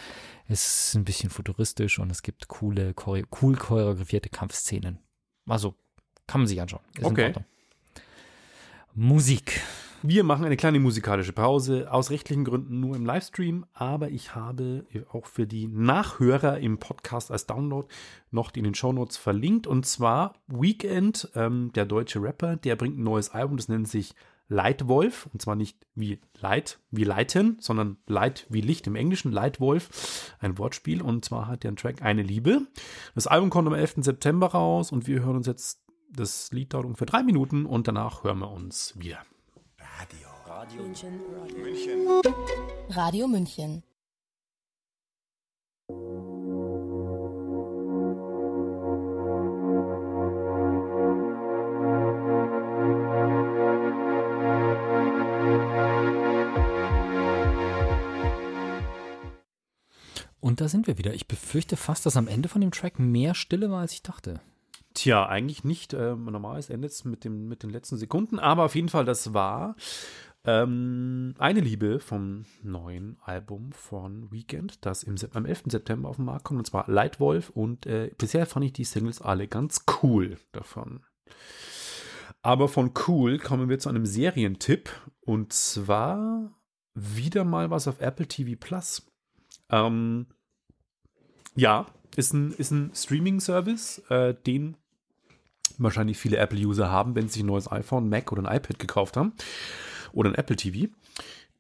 Es 0.48 0.88
ist 0.90 0.96
ein 0.96 1.06
bisschen 1.06 1.30
futuristisch 1.30 2.00
und 2.00 2.12
es 2.12 2.22
gibt 2.22 2.48
coole, 2.48 2.94
cool 3.06 3.56
choreografierte 3.56 4.30
Kampfszenen. 4.30 5.00
Also, 5.48 5.76
kann 6.28 6.42
man 6.42 6.48
sich 6.48 6.62
anschauen. 6.62 6.82
Ist 6.98 7.06
okay. 7.06 7.34
Musik. 8.94 9.62
Wir 10.10 10.24
machen 10.24 10.46
eine 10.46 10.56
kleine 10.56 10.80
musikalische 10.80 11.34
Pause, 11.34 11.92
aus 11.92 12.12
rechtlichen 12.12 12.46
Gründen 12.46 12.80
nur 12.80 12.96
im 12.96 13.06
Livestream, 13.06 13.66
aber 13.74 14.08
ich 14.08 14.36
habe 14.36 14.86
auch 15.12 15.26
für 15.26 15.46
die 15.46 15.68
Nachhörer 15.68 16.60
im 16.60 16.78
Podcast 16.78 17.30
als 17.30 17.46
Download 17.46 17.90
noch 18.32 18.56
in 18.56 18.64
den 18.64 18.74
Shownotes 18.74 19.18
verlinkt 19.18 19.68
und 19.68 19.86
zwar 19.86 20.36
Weekend, 20.48 21.30
ähm, 21.36 21.74
der 21.76 21.86
deutsche 21.86 22.22
Rapper, 22.22 22.56
der 22.56 22.78
bringt 22.78 22.98
ein 22.98 23.04
neues 23.04 23.32
Album, 23.32 23.58
das 23.58 23.68
nennt 23.68 23.90
sich 23.90 24.16
Lightwolf 24.48 25.28
und 25.34 25.42
zwar 25.42 25.58
nicht 25.58 25.86
wie 25.94 26.22
Light, 26.40 26.80
wie 26.90 27.04
Leiten, 27.04 27.58
sondern 27.60 27.98
Light 28.08 28.48
wie 28.48 28.62
Licht 28.62 28.88
im 28.88 28.96
Englischen, 28.96 29.34
Lightwolf, 29.34 30.34
ein 30.40 30.58
Wortspiel 30.58 31.02
und 31.02 31.26
zwar 31.26 31.48
hat 31.48 31.66
der 31.66 31.76
Track 31.76 32.02
Eine 32.02 32.24
Liebe. 32.24 32.62
Das 33.14 33.28
Album 33.28 33.50
kommt 33.50 33.68
am 33.68 33.74
11. 33.74 33.96
September 34.06 34.48
raus 34.48 34.94
und 34.94 35.06
wir 35.06 35.22
hören 35.22 35.36
uns 35.36 35.48
jetzt 35.48 35.82
das 36.10 36.50
Lied 36.54 36.74
dauert 36.74 36.86
ungefähr 36.86 37.08
drei 37.08 37.24
Minuten 37.24 37.66
und 37.66 37.90
danach 37.90 38.24
hören 38.24 38.40
wir 38.40 38.50
uns 38.50 38.94
wieder. 38.98 39.20
Radio 40.58 40.82
München. 40.82 41.22
München. 41.56 42.08
Radio 42.90 43.28
München. 43.28 43.84
Und 60.40 60.60
da 60.60 60.68
sind 60.68 60.88
wir 60.88 60.98
wieder. 60.98 61.14
Ich 61.14 61.28
befürchte 61.28 61.78
fast, 61.78 62.08
dass 62.08 62.18
am 62.18 62.28
Ende 62.28 62.50
von 62.50 62.62
dem 62.62 62.72
Track 62.72 62.98
mehr 62.98 63.36
Stille 63.36 63.70
war, 63.70 63.82
als 63.82 63.94
ich 63.94 64.02
dachte. 64.02 64.42
Tja, 64.96 65.28
eigentlich 65.28 65.64
nicht. 65.64 65.94
Ähm, 65.94 66.26
normal 66.26 66.60
endet 66.70 66.90
es 66.90 67.06
mit, 67.06 67.24
mit 67.26 67.62
den 67.62 67.70
letzten 67.70 67.98
Sekunden. 67.98 68.40
Aber 68.40 68.64
auf 68.64 68.74
jeden 68.74 68.90
Fall, 68.90 69.06
das 69.06 69.36
war 69.36 69.76
ähm, 70.48 71.36
eine 71.40 71.60
Liebe 71.60 72.00
vom 72.00 72.46
neuen 72.64 73.18
Album 73.22 73.74
von 73.74 74.32
Weekend, 74.32 74.86
das 74.86 75.04
im, 75.04 75.16
am 75.34 75.46
11. 75.46 75.64
September 75.68 76.08
auf 76.08 76.16
den 76.16 76.26
Markt 76.26 76.46
kommt, 76.46 76.60
und 76.60 76.66
zwar 76.66 76.90
Lightwolf. 76.90 77.50
Und 77.50 77.86
äh, 77.86 78.12
bisher 78.18 78.46
fand 78.46 78.66
ich 78.66 78.72
die 78.72 78.86
Singles 78.86 79.22
alle 79.22 79.50
ganz 79.50 79.84
cool 80.02 80.38
davon. 80.54 81.02
Aber 82.42 82.70
von 82.70 82.94
cool 83.08 83.40
kommen 83.40 83.68
wir 83.68 83.78
zu 83.78 83.90
einem 83.90 84.06
Serientipp. 84.06 84.90
Und 85.20 85.52
zwar 85.52 86.50
wieder 86.94 87.44
mal 87.44 87.70
was 87.70 87.90
auf 87.90 88.00
Apple 88.00 88.28
TV 88.28 88.58
Plus. 88.58 89.06
Ähm, 89.70 90.28
ja, 91.56 91.88
ist 92.16 92.34
ein, 92.34 92.54
ist 92.54 92.72
ein 92.72 92.92
Streaming-Service, 92.96 94.00
äh, 94.10 94.34
den 94.34 94.78
wahrscheinlich 95.78 96.18
viele 96.18 96.38
Apple-User 96.38 96.90
haben, 96.90 97.16
wenn 97.16 97.28
sie 97.28 97.34
sich 97.34 97.44
ein 97.44 97.48
neues 97.48 97.70
iPhone, 97.70 98.08
Mac 98.08 98.32
oder 98.32 98.50
ein 98.50 98.58
iPad 98.58 98.80
gekauft 98.80 99.18
haben 99.18 99.34
oder 100.18 100.32
ein 100.32 100.36
Apple 100.36 100.56
TV. 100.56 100.92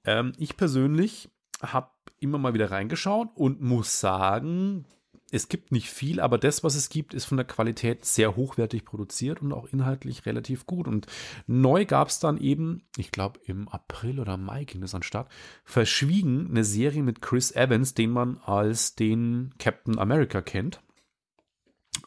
Ähm, 0.04 0.34
ich 0.38 0.58
persönlich 0.58 1.30
habe 1.62 1.92
immer 2.20 2.40
mal 2.40 2.54
wieder 2.56 2.72
reingeschaut 2.72 3.30
und 3.36 3.62
muss 3.62 4.00
sagen, 4.00 4.86
es 5.30 5.50
gibt 5.50 5.72
nicht 5.72 5.90
viel, 5.90 6.22
aber 6.22 6.38
das, 6.38 6.64
was 6.64 6.76
es 6.76 6.90
gibt, 6.90 7.14
ist 7.14 7.26
von 7.26 7.38
der 7.38 7.46
Qualität 7.46 8.06
sehr 8.06 8.36
hochwertig 8.36 8.86
produziert 8.86 9.42
und 9.42 9.52
auch 9.52 9.68
inhaltlich 9.72 10.26
relativ 10.26 10.66
gut. 10.66 10.88
Und 10.88 11.06
neu 11.46 11.86
gab 11.86 12.08
es 12.08 12.20
dann 12.20 12.38
eben, 12.38 12.84
ich 12.98 13.12
glaube 13.12 13.40
im 13.46 13.68
April 13.68 14.20
oder 14.20 14.38
Mai 14.38 14.64
ging 14.64 14.82
das 14.82 14.96
an 14.96 15.04
Start, 15.04 15.30
Verschwiegen, 15.64 16.48
eine 16.50 16.64
Serie 16.64 17.04
mit 17.04 17.22
Chris 17.22 17.52
Evans, 17.52 17.94
den 17.94 18.10
man 18.10 18.38
als 18.38 18.96
den 18.96 19.54
Captain 19.60 20.00
America 20.00 20.42
kennt. 20.42 20.82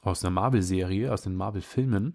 Aus 0.02 0.20
der 0.20 0.30
Marvel-Serie, 0.30 1.12
aus 1.12 1.22
den 1.22 1.34
Marvel-Filmen. 1.34 2.14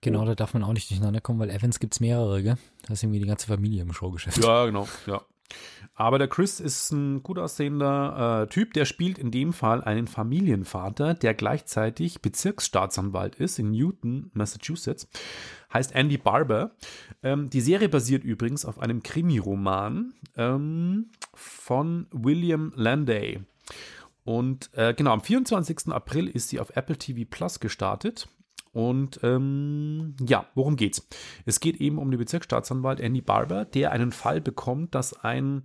Genau, 0.00 0.24
da 0.24 0.34
darf 0.34 0.52
man 0.54 0.64
auch 0.64 0.72
nicht 0.72 0.90
durcheinander 0.90 1.20
kommen, 1.20 1.38
weil 1.38 1.50
Evans 1.50 1.78
gibt 1.78 1.94
es 1.94 2.00
mehrere, 2.00 2.42
gell? 2.42 2.56
Da 2.86 2.92
ist 2.92 3.02
irgendwie 3.02 3.20
die 3.20 3.26
ganze 3.26 3.46
Familie 3.46 3.82
im 3.82 3.92
Showgeschäft. 3.92 4.42
Ja, 4.42 4.66
genau, 4.66 4.88
ja. 5.06 5.22
Aber 5.94 6.18
der 6.18 6.26
Chris 6.26 6.58
ist 6.58 6.90
ein 6.90 7.22
gut 7.22 7.38
aussehender 7.38 8.42
äh, 8.42 8.46
Typ, 8.48 8.72
der 8.74 8.84
spielt 8.84 9.16
in 9.16 9.30
dem 9.30 9.52
Fall 9.52 9.84
einen 9.84 10.08
Familienvater, 10.08 11.14
der 11.14 11.34
gleichzeitig 11.34 12.20
Bezirksstaatsanwalt 12.20 13.36
ist 13.36 13.60
in 13.60 13.70
Newton, 13.70 14.30
Massachusetts. 14.34 15.08
Heißt 15.72 15.94
Andy 15.94 16.18
Barber. 16.18 16.72
Ähm, 17.22 17.48
die 17.48 17.60
Serie 17.60 17.88
basiert 17.88 18.24
übrigens 18.24 18.64
auf 18.64 18.80
einem 18.80 19.04
Krimiroman 19.04 20.14
ähm, 20.36 21.10
von 21.32 22.08
William 22.10 22.72
Landay. 22.74 23.40
Und 24.24 24.70
äh, 24.72 24.94
genau, 24.94 25.12
am 25.12 25.20
24. 25.20 25.88
April 25.88 26.28
ist 26.28 26.48
sie 26.48 26.58
auf 26.58 26.74
Apple 26.76 26.96
TV 26.96 27.28
Plus 27.28 27.60
gestartet. 27.60 28.28
Und 28.72 29.20
ähm, 29.22 30.16
ja, 30.26 30.46
worum 30.54 30.76
geht's? 30.76 31.06
Es 31.44 31.60
geht 31.60 31.80
eben 31.80 31.98
um 31.98 32.10
den 32.10 32.18
Bezirksstaatsanwalt 32.18 32.98
Andy 32.98 33.20
Barber, 33.20 33.64
der 33.64 33.92
einen 33.92 34.10
Fall 34.10 34.40
bekommt, 34.40 34.94
dass 34.94 35.12
ein 35.24 35.62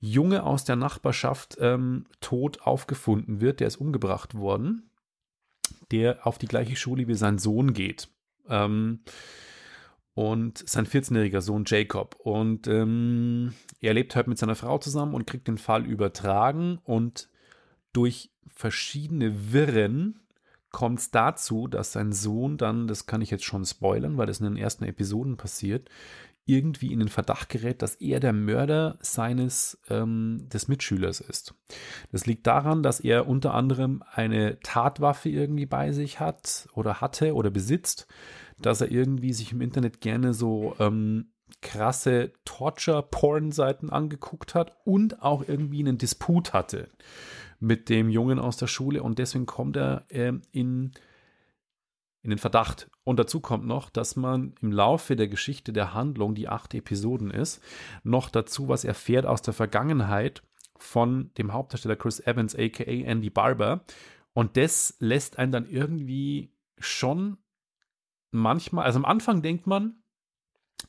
Junge 0.00 0.42
aus 0.42 0.64
der 0.64 0.76
Nachbarschaft 0.76 1.58
ähm, 1.60 2.06
tot 2.20 2.62
aufgefunden 2.62 3.40
wird. 3.40 3.60
Der 3.60 3.68
ist 3.68 3.76
umgebracht 3.76 4.34
worden, 4.34 4.90
der 5.92 6.26
auf 6.26 6.38
die 6.38 6.48
gleiche 6.48 6.74
Schule 6.74 7.06
wie 7.06 7.14
sein 7.14 7.38
Sohn 7.38 7.72
geht. 7.72 8.08
Ähm, 8.48 9.00
und 10.14 10.68
sein 10.68 10.86
14-jähriger 10.86 11.40
Sohn 11.42 11.64
Jacob. 11.66 12.16
Und 12.18 12.66
ähm, 12.66 13.54
er 13.80 13.94
lebt 13.94 14.16
halt 14.16 14.26
mit 14.26 14.38
seiner 14.38 14.56
Frau 14.56 14.78
zusammen 14.78 15.14
und 15.14 15.26
kriegt 15.26 15.46
den 15.46 15.58
Fall 15.58 15.86
übertragen 15.86 16.78
und 16.84 17.28
durch 17.92 18.30
verschiedene 18.46 19.52
Wirren 19.52 20.20
kommt 20.70 21.00
es 21.00 21.10
dazu, 21.10 21.66
dass 21.66 21.92
sein 21.92 22.12
Sohn 22.12 22.56
dann, 22.56 22.86
das 22.86 23.06
kann 23.06 23.22
ich 23.22 23.30
jetzt 23.30 23.44
schon 23.44 23.64
spoilern, 23.64 24.16
weil 24.16 24.26
das 24.26 24.40
in 24.40 24.46
den 24.46 24.56
ersten 24.56 24.84
Episoden 24.84 25.36
passiert, 25.36 25.88
irgendwie 26.46 26.92
in 26.92 26.98
den 26.98 27.08
Verdacht 27.08 27.48
gerät, 27.48 27.82
dass 27.82 27.96
er 27.96 28.18
der 28.18 28.32
Mörder 28.32 28.98
seines 29.00 29.80
ähm, 29.88 30.48
des 30.52 30.68
Mitschülers 30.68 31.20
ist. 31.20 31.54
Das 32.12 32.26
liegt 32.26 32.46
daran, 32.46 32.82
dass 32.82 33.00
er 33.00 33.28
unter 33.28 33.54
anderem 33.54 34.02
eine 34.12 34.58
Tatwaffe 34.60 35.28
irgendwie 35.28 35.66
bei 35.66 35.92
sich 35.92 36.18
hat 36.18 36.68
oder 36.74 37.00
hatte 37.00 37.34
oder 37.34 37.50
besitzt, 37.50 38.06
dass 38.58 38.80
er 38.80 38.90
irgendwie 38.90 39.32
sich 39.32 39.52
im 39.52 39.60
Internet 39.60 40.00
gerne 40.00 40.34
so 40.34 40.74
ähm, 40.78 41.30
krasse 41.62 42.32
Torture-Porn-Seiten 42.44 43.90
angeguckt 43.90 44.54
hat 44.54 44.76
und 44.84 45.22
auch 45.22 45.46
irgendwie 45.46 45.80
einen 45.80 45.98
Disput 45.98 46.52
hatte 46.52 46.88
mit 47.60 47.88
dem 47.90 48.08
Jungen 48.08 48.38
aus 48.38 48.56
der 48.56 48.66
Schule 48.66 49.02
und 49.02 49.18
deswegen 49.18 49.46
kommt 49.46 49.76
er 49.76 50.06
ähm, 50.08 50.42
in, 50.50 50.92
in 52.22 52.30
den 52.30 52.38
Verdacht. 52.38 52.90
Und 53.04 53.18
dazu 53.18 53.40
kommt 53.40 53.66
noch, 53.66 53.90
dass 53.90 54.16
man 54.16 54.54
im 54.62 54.72
Laufe 54.72 55.14
der 55.14 55.28
Geschichte 55.28 55.72
der 55.72 55.94
Handlung, 55.94 56.34
die 56.34 56.48
acht 56.48 56.74
Episoden 56.74 57.30
ist, 57.30 57.62
noch 58.02 58.30
dazu 58.30 58.68
was 58.68 58.84
erfährt 58.84 59.26
aus 59.26 59.42
der 59.42 59.54
Vergangenheit 59.54 60.42
von 60.76 61.30
dem 61.36 61.52
Hauptdarsteller 61.52 61.96
Chris 61.96 62.20
Evans, 62.20 62.56
aka 62.56 62.82
Andy 62.84 63.28
Barber. 63.28 63.84
Und 64.32 64.56
das 64.56 64.96
lässt 64.98 65.38
einen 65.38 65.52
dann 65.52 65.66
irgendwie 65.66 66.54
schon 66.78 67.36
manchmal, 68.30 68.86
also 68.86 68.98
am 68.98 69.04
Anfang 69.04 69.42
denkt 69.42 69.66
man, 69.66 69.99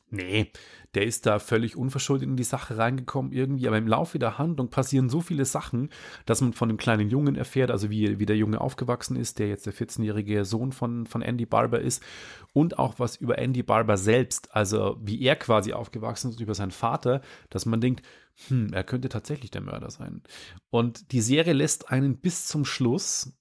Nee, 0.09 0.51
der 0.93 1.05
ist 1.05 1.25
da 1.25 1.39
völlig 1.39 1.77
unverschuldet 1.77 2.27
in 2.27 2.35
die 2.35 2.43
Sache 2.43 2.77
reingekommen 2.77 3.31
irgendwie, 3.31 3.67
aber 3.67 3.77
im 3.77 3.87
Laufe 3.87 4.19
der 4.19 4.37
Handlung 4.37 4.69
passieren 4.69 5.09
so 5.09 5.21
viele 5.21 5.45
Sachen, 5.45 5.89
dass 6.25 6.41
man 6.41 6.51
von 6.51 6.67
dem 6.67 6.77
kleinen 6.77 7.09
Jungen 7.09 7.35
erfährt, 7.35 7.71
also 7.71 7.89
wie, 7.89 8.19
wie 8.19 8.25
der 8.25 8.35
Junge 8.35 8.59
aufgewachsen 8.59 9.15
ist, 9.15 9.39
der 9.39 9.47
jetzt 9.47 9.65
der 9.65 9.73
14-jährige 9.73 10.43
Sohn 10.43 10.73
von, 10.73 11.05
von 11.05 11.21
Andy 11.21 11.45
Barber 11.45 11.79
ist 11.79 12.03
und 12.51 12.77
auch 12.77 12.99
was 12.99 13.15
über 13.15 13.37
Andy 13.37 13.63
Barber 13.63 13.95
selbst, 13.95 14.53
also 14.53 14.97
wie 15.01 15.21
er 15.21 15.37
quasi 15.37 15.71
aufgewachsen 15.71 16.31
ist 16.31 16.41
über 16.41 16.55
seinen 16.55 16.71
Vater, 16.71 17.21
dass 17.49 17.65
man 17.65 17.79
denkt, 17.79 18.05
hm, 18.47 18.73
er 18.73 18.83
könnte 18.83 19.07
tatsächlich 19.07 19.51
der 19.51 19.61
Mörder 19.61 19.91
sein. 19.91 20.21
Und 20.69 21.11
die 21.13 21.21
Serie 21.21 21.53
lässt 21.53 21.89
einen 21.89 22.17
bis 22.17 22.47
zum 22.47 22.65
Schluss 22.65 23.33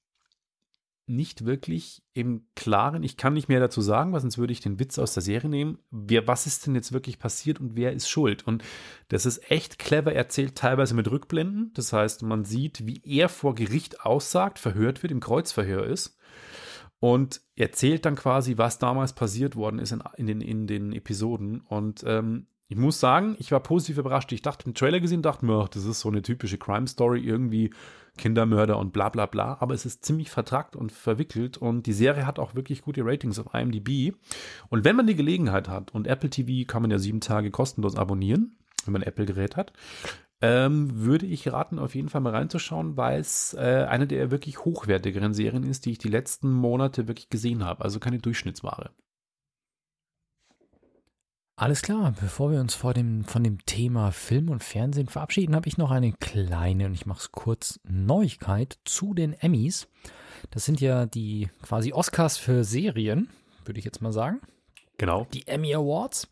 nicht 1.11 1.45
wirklich 1.45 2.03
im 2.13 2.47
Klaren. 2.55 3.03
Ich 3.03 3.17
kann 3.17 3.35
nicht 3.35 3.49
mehr 3.49 3.61
dazu 3.61 3.81
sagen, 3.81 4.13
weil 4.13 4.21
sonst 4.21 4.39
würde 4.39 4.53
ich 4.53 4.61
den 4.61 4.79
Witz 4.79 4.99
aus 4.99 5.15
der 5.15 5.23
Serie 5.23 5.51
nehmen. 5.51 5.79
Wer, 5.91 6.27
was 6.27 6.47
ist 6.47 6.67
denn 6.67 6.75
jetzt 6.75 6.93
wirklich 6.93 7.19
passiert 7.19 7.61
und 7.61 7.77
wer 7.77 7.93
ist 7.93 8.09
schuld? 8.09 8.47
Und 8.47 8.63
das 9.09 9.27
ist 9.27 9.51
echt 9.51 9.79
clever 9.79 10.13
erzählt, 10.13 10.55
teilweise 10.55 10.95
mit 10.95 11.11
Rückblenden. 11.11 11.73
Das 11.75 11.93
heißt, 11.93 12.23
man 12.23 12.45
sieht, 12.45 12.87
wie 12.87 13.03
er 13.05 13.29
vor 13.29 13.55
Gericht 13.55 14.07
aussagt, 14.07 14.59
verhört 14.59 15.03
wird, 15.03 15.11
im 15.11 15.21
Kreuzverhör 15.21 15.85
ist. 15.85 16.17
Und 17.01 17.41
erzählt 17.57 18.05
dann 18.05 18.15
quasi, 18.15 18.59
was 18.59 18.79
damals 18.79 19.15
passiert 19.15 19.57
worden 19.57 19.79
ist 19.79 19.93
in, 19.93 20.03
in 20.17 20.27
den, 20.27 20.41
in 20.41 20.67
den 20.67 20.93
Episoden. 20.93 21.61
Und 21.63 22.05
ähm, 22.07 22.47
ich 22.69 22.77
muss 22.77 23.01
sagen, 23.01 23.35
ich 23.41 23.51
war 23.51 23.61
positiv 23.61 23.99
überrascht. 23.99 24.31
Ich 24.31 24.43
dachte, 24.43 24.67
im 24.67 24.75
Trailer 24.75 25.01
gesehen, 25.01 25.23
dachte 25.23 25.45
mir, 25.45 25.69
das 25.73 25.85
ist 25.87 26.01
so 26.01 26.09
eine 26.09 26.23
typische 26.23 26.57
Crime-Story, 26.57 27.21
irgendwie 27.21 27.73
Kindermörder 28.19 28.79
und 28.79 28.93
bla 28.93 29.09
bla 29.09 29.27
bla, 29.27 29.57
aber 29.61 29.75
es 29.75 29.87
ist 29.87 30.05
ziemlich 30.05 30.31
vertrackt 30.31 30.77
und 30.77 30.93
verwickelt 30.93 31.59
und 31.59 31.87
die 31.87 31.93
Serie 31.93 32.27
hat 32.27 32.39
auch 32.39 32.55
wirklich 32.55 32.83
gute 32.83 33.05
Ratings 33.05 33.39
auf 33.39 33.55
IMDb. 33.55 34.15
Und 34.69 34.85
wenn 34.85 34.97
man 34.97 35.07
die 35.07 35.17
Gelegenheit 35.17 35.69
hat, 35.69 35.95
und 35.95 36.07
Apple 36.07 36.31
TV 36.31 36.67
kann 36.67 36.83
man 36.83 36.91
ja 36.91 36.99
sieben 36.99 37.21
Tage 37.21 37.51
kostenlos 37.51 37.97
abonnieren, 37.97 38.57
wenn 38.85 38.93
man 38.93 39.03
Apple-Gerät 39.03 39.57
hat, 39.57 39.73
ähm, 40.43 40.89
würde 41.01 41.27
ich 41.27 41.53
raten, 41.53 41.79
auf 41.79 41.95
jeden 41.95 42.09
Fall 42.09 42.23
mal 42.23 42.35
reinzuschauen, 42.35 42.97
weil 42.97 43.21
es 43.21 43.55
äh, 43.55 43.87
eine 43.89 44.07
der 44.07 44.31
wirklich 44.31 44.65
hochwertigeren 44.65 45.35
Serien 45.35 45.65
ist, 45.65 45.85
die 45.85 45.93
ich 45.93 45.99
die 45.99 46.09
letzten 46.09 46.51
Monate 46.51 47.09
wirklich 47.09 47.29
gesehen 47.29 47.65
habe. 47.65 47.85
Also 47.85 48.01
keine 48.01 48.19
Durchschnittsware. 48.19 48.91
Alles 51.61 51.83
klar, 51.83 52.15
bevor 52.19 52.51
wir 52.51 52.59
uns 52.59 52.75
vor 52.75 52.95
dem, 52.95 53.23
von 53.23 53.45
dem 53.45 53.59
Thema 53.67 54.13
Film 54.13 54.49
und 54.49 54.65
Fernsehen 54.65 55.09
verabschieden, 55.09 55.55
habe 55.55 55.69
ich 55.69 55.77
noch 55.77 55.91
eine 55.91 56.15
kleine, 56.15 56.87
und 56.87 56.95
ich 56.95 57.05
mache 57.05 57.19
es 57.19 57.33
kurz, 57.33 57.79
Neuigkeit 57.85 58.79
zu 58.87 59.13
den 59.13 59.35
Emmys. 59.35 59.87
Das 60.53 60.65
sind 60.65 60.81
ja 60.81 61.05
die 61.05 61.51
quasi 61.61 61.93
Oscars 61.93 62.39
für 62.39 62.65
Serien, 62.65 63.29
würde 63.67 63.79
ich 63.79 63.85
jetzt 63.85 64.01
mal 64.01 64.11
sagen. 64.11 64.41
Genau. 64.97 65.27
Die 65.35 65.47
Emmy 65.47 65.75
Awards. 65.75 66.31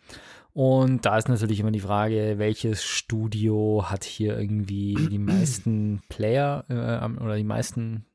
Und 0.55 1.05
da 1.05 1.19
ist 1.19 1.29
natürlich 1.29 1.61
immer 1.61 1.73
die 1.73 1.81
Frage, 1.81 2.37
welches 2.39 2.83
Studio 2.83 3.85
hat 3.85 4.05
hier 4.05 4.39
irgendwie 4.39 4.95
die 5.11 5.19
meisten 5.19 6.01
Player 6.09 6.65
äh, 6.71 7.23
oder 7.23 7.37
die 7.37 7.45
meisten 7.45 8.07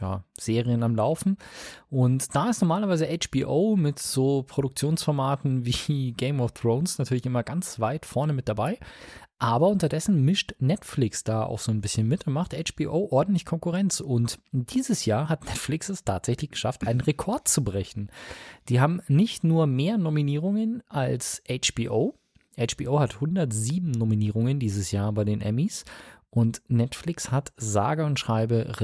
ja, 0.00 0.24
Serien 0.38 0.82
am 0.82 0.96
Laufen. 0.96 1.36
Und 1.90 2.34
da 2.34 2.50
ist 2.50 2.60
normalerweise 2.60 3.06
HBO 3.06 3.76
mit 3.76 3.98
so 3.98 4.42
Produktionsformaten 4.42 5.64
wie 5.66 6.12
Game 6.12 6.40
of 6.40 6.52
Thrones 6.52 6.98
natürlich 6.98 7.26
immer 7.26 7.42
ganz 7.42 7.80
weit 7.80 8.06
vorne 8.06 8.32
mit 8.32 8.48
dabei. 8.48 8.78
Aber 9.38 9.68
unterdessen 9.68 10.24
mischt 10.24 10.54
Netflix 10.58 11.24
da 11.24 11.42
auch 11.42 11.58
so 11.58 11.70
ein 11.72 11.80
bisschen 11.80 12.06
mit 12.08 12.26
und 12.26 12.32
macht 12.32 12.54
HBO 12.54 13.08
ordentlich 13.10 13.44
Konkurrenz. 13.44 14.00
Und 14.00 14.38
dieses 14.52 15.04
Jahr 15.04 15.28
hat 15.28 15.44
Netflix 15.46 15.88
es 15.88 16.04
tatsächlich 16.04 16.52
geschafft, 16.52 16.86
einen 16.86 17.00
Rekord 17.00 17.48
zu 17.48 17.62
brechen. 17.64 18.10
Die 18.68 18.80
haben 18.80 19.02
nicht 19.08 19.44
nur 19.44 19.66
mehr 19.66 19.98
Nominierungen 19.98 20.82
als 20.88 21.42
HBO. 21.48 22.14
HBO 22.56 23.00
hat 23.00 23.16
107 23.16 23.90
Nominierungen 23.90 24.60
dieses 24.60 24.92
Jahr 24.92 25.12
bei 25.12 25.24
den 25.24 25.40
Emmys 25.40 25.84
Und 26.30 26.62
Netflix 26.68 27.32
hat 27.32 27.52
sage 27.56 28.04
und 28.04 28.18
schreibe 28.18 28.80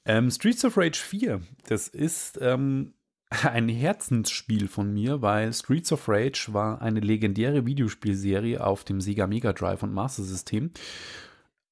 Ähm, 0.06 0.30
Streets 0.30 0.64
of 0.64 0.78
Rage 0.78 1.00
4, 1.00 1.42
das 1.68 1.88
ist 1.88 2.38
ähm, 2.42 2.94
ein 3.30 3.70
Herzensspiel 3.70 4.68
von 4.68 4.94
mir, 4.94 5.22
weil 5.22 5.52
Streets 5.54 5.92
of 5.92 6.08
Rage 6.08 6.50
war 6.52 6.82
eine 6.82 7.00
legendäre 7.00 7.66
Videospielserie 7.66 8.64
auf 8.64 8.84
dem 8.84 9.02
Sega 9.02 9.26
Mega 9.26 9.54
Drive 9.54 9.82
und 9.82 9.94
Master 9.94 10.24
System. 10.24 10.72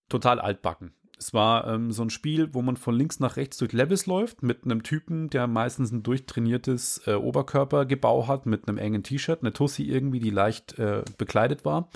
Total 0.10 0.40
altbacken. 0.40 0.94
Es 1.18 1.34
war 1.34 1.68
ähm, 1.68 1.92
so 1.92 2.04
ein 2.04 2.10
Spiel, 2.10 2.54
wo 2.54 2.62
man 2.62 2.76
von 2.76 2.96
links 2.96 3.20
nach 3.20 3.38
rechts 3.38 3.58
durch 3.58 3.72
Levels 3.72 4.08
läuft, 4.08 4.44
mit 4.44 4.66
einem 4.66 4.84
Typen, 4.84 5.30
der 5.30 5.48
meistens 5.48 5.92
ein 5.92 6.04
durchtrainiertes 6.04 7.04
äh, 7.06 7.14
Oberkörpergebau 7.14 8.28
hat, 8.28 8.46
mit 8.46 8.68
einem 8.68 8.78
engen 8.78 9.04
T-Shirt, 9.04 9.40
eine 9.42 9.54
Tussi 9.54 9.84
irgendwie, 9.84 10.20
die 10.20 10.32
leicht 10.32 10.78
äh, 10.80 11.04
bekleidet 11.18 11.66
war, 11.66 11.90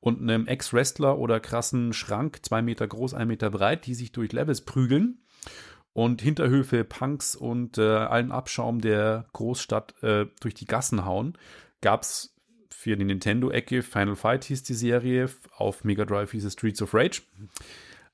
und 0.00 0.20
einem 0.20 0.46
Ex-Wrestler 0.46 1.18
oder 1.18 1.38
krassen 1.38 1.92
Schrank, 1.92 2.40
zwei 2.42 2.60
Meter 2.62 2.88
groß, 2.88 3.14
ein 3.14 3.28
Meter 3.28 3.50
breit, 3.50 3.86
die 3.86 3.94
sich 3.94 4.10
durch 4.10 4.32
Levels 4.32 4.62
prügeln 4.62 5.18
und 5.92 6.22
Hinterhöfe, 6.22 6.82
Punks 6.84 7.36
und 7.36 7.78
äh, 7.78 7.82
allen 7.82 8.32
Abschaum 8.32 8.80
der 8.80 9.26
Großstadt 9.32 10.02
äh, 10.02 10.26
durch 10.40 10.54
die 10.54 10.64
Gassen 10.64 11.04
hauen, 11.04 11.38
gab 11.82 12.02
es 12.02 12.34
für 12.70 12.96
die 12.96 13.04
Nintendo-Ecke 13.04 13.82
Final 13.82 14.16
Fight 14.16 14.44
hieß 14.44 14.64
die 14.64 14.74
Serie, 14.74 15.28
auf 15.56 15.84
Mega 15.84 16.04
Drive 16.04 16.32
hieß 16.32 16.44
es 16.44 16.54
Streets 16.54 16.82
of 16.82 16.94
Rage. 16.94 17.22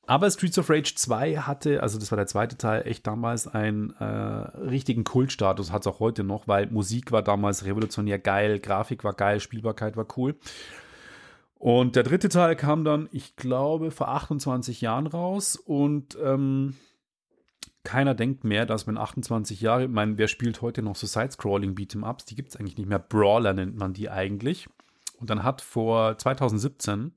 Aber 0.08 0.30
Streets 0.30 0.58
of 0.58 0.70
Rage 0.70 0.94
2 0.94 1.36
hatte, 1.36 1.82
also 1.82 1.98
das 1.98 2.10
war 2.10 2.16
der 2.16 2.26
zweite 2.26 2.56
Teil, 2.56 2.86
echt 2.86 3.06
damals 3.06 3.46
einen 3.46 3.90
äh, 4.00 4.04
richtigen 4.04 5.04
Kultstatus, 5.04 5.70
hat 5.70 5.82
es 5.82 5.86
auch 5.86 6.00
heute 6.00 6.24
noch, 6.24 6.48
weil 6.48 6.66
Musik 6.68 7.12
war 7.12 7.20
damals 7.20 7.66
revolutionär 7.66 8.18
geil, 8.18 8.58
Grafik 8.58 9.04
war 9.04 9.12
geil, 9.12 9.38
Spielbarkeit 9.38 9.98
war 9.98 10.06
cool. 10.16 10.34
Und 11.58 11.94
der 11.94 12.04
dritte 12.04 12.30
Teil 12.30 12.56
kam 12.56 12.84
dann, 12.84 13.10
ich 13.12 13.36
glaube, 13.36 13.90
vor 13.90 14.08
28 14.08 14.80
Jahren 14.80 15.06
raus 15.06 15.56
und 15.56 16.16
ähm, 16.24 16.74
keiner 17.84 18.14
denkt 18.14 18.44
mehr, 18.44 18.64
dass 18.64 18.86
man 18.86 18.96
28 18.96 19.60
Jahre, 19.60 19.84
ich 19.84 19.90
meine, 19.90 20.16
wer 20.16 20.28
spielt 20.28 20.62
heute 20.62 20.80
noch 20.80 20.96
so 20.96 21.06
Side-Scrolling 21.06 21.74
Beat'em-Ups? 21.74 22.24
Die 22.24 22.34
gibt 22.34 22.48
es 22.48 22.56
eigentlich 22.56 22.78
nicht 22.78 22.88
mehr. 22.88 22.98
Brawler 22.98 23.52
nennt 23.52 23.76
man 23.76 23.92
die 23.92 24.08
eigentlich. 24.08 24.68
Und 25.20 25.28
dann 25.28 25.42
hat 25.42 25.60
vor 25.60 26.16
2017 26.16 27.12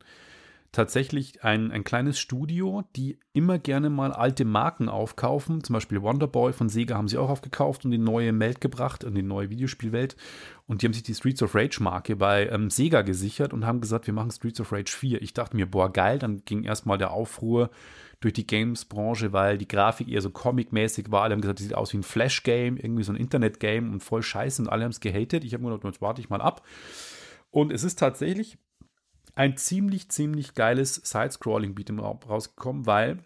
tatsächlich 0.71 1.43
ein, 1.43 1.71
ein 1.71 1.83
kleines 1.83 2.17
Studio, 2.17 2.83
die 2.95 3.19
immer 3.33 3.59
gerne 3.59 3.89
mal 3.89 4.13
alte 4.13 4.45
Marken 4.45 4.87
aufkaufen. 4.87 5.63
Zum 5.63 5.73
Beispiel 5.73 6.01
Wonderboy 6.01 6.53
von 6.53 6.69
Sega 6.69 6.95
haben 6.95 7.09
sie 7.09 7.17
auch 7.17 7.29
aufgekauft 7.29 7.83
und 7.83 7.91
in 7.91 7.99
die 7.99 8.11
neue 8.11 8.37
Welt 8.39 8.61
gebracht, 8.61 9.03
in 9.03 9.13
die 9.13 9.21
neue 9.21 9.49
Videospielwelt. 9.49 10.15
Und 10.67 10.81
die 10.81 10.85
haben 10.85 10.93
sich 10.93 11.03
die 11.03 11.13
Streets 11.13 11.43
of 11.43 11.55
Rage 11.55 11.83
Marke 11.83 12.15
bei 12.15 12.47
ähm, 12.47 12.69
Sega 12.69 13.01
gesichert 13.01 13.51
und 13.51 13.65
haben 13.65 13.81
gesagt, 13.81 14.07
wir 14.07 14.13
machen 14.13 14.31
Streets 14.31 14.61
of 14.61 14.71
Rage 14.71 14.91
4. 14.91 15.21
Ich 15.21 15.33
dachte 15.33 15.57
mir, 15.57 15.69
boah, 15.69 15.91
geil. 15.91 16.19
Dann 16.19 16.43
ging 16.45 16.63
erstmal 16.63 16.97
der 16.97 17.11
Aufruhr 17.11 17.69
durch 18.21 18.33
die 18.33 18.47
Games-Branche, 18.47 19.33
weil 19.33 19.57
die 19.57 19.67
Grafik 19.67 20.07
eher 20.07 20.21
so 20.21 20.29
comic-mäßig 20.29 21.11
war. 21.11 21.23
Alle 21.23 21.33
haben 21.33 21.41
gesagt, 21.41 21.59
das 21.59 21.65
sieht 21.65 21.75
aus 21.75 21.91
wie 21.91 21.97
ein 21.97 22.03
Flash-Game, 22.03 22.77
irgendwie 22.77 23.03
so 23.03 23.11
ein 23.11 23.17
Internet-Game 23.17 23.91
und 23.91 24.01
voll 24.01 24.23
scheiße 24.23 24.61
und 24.61 24.69
alle 24.69 24.85
haben 24.85 24.91
es 24.91 25.01
gehatet. 25.01 25.43
Ich 25.43 25.53
habe 25.53 25.63
mir 25.63 25.71
gedacht, 25.71 25.85
jetzt 25.85 26.01
warte 26.01 26.21
ich 26.21 26.29
mal 26.29 26.39
ab. 26.39 26.65
Und 27.49 27.73
es 27.73 27.83
ist 27.83 27.99
tatsächlich 27.99 28.57
ein 29.35 29.57
ziemlich, 29.57 30.09
ziemlich 30.09 30.53
geiles 30.53 30.95
Side-Scrolling-Beat'em 30.95 31.99
rausgekommen, 31.99 32.85
weil 32.85 33.23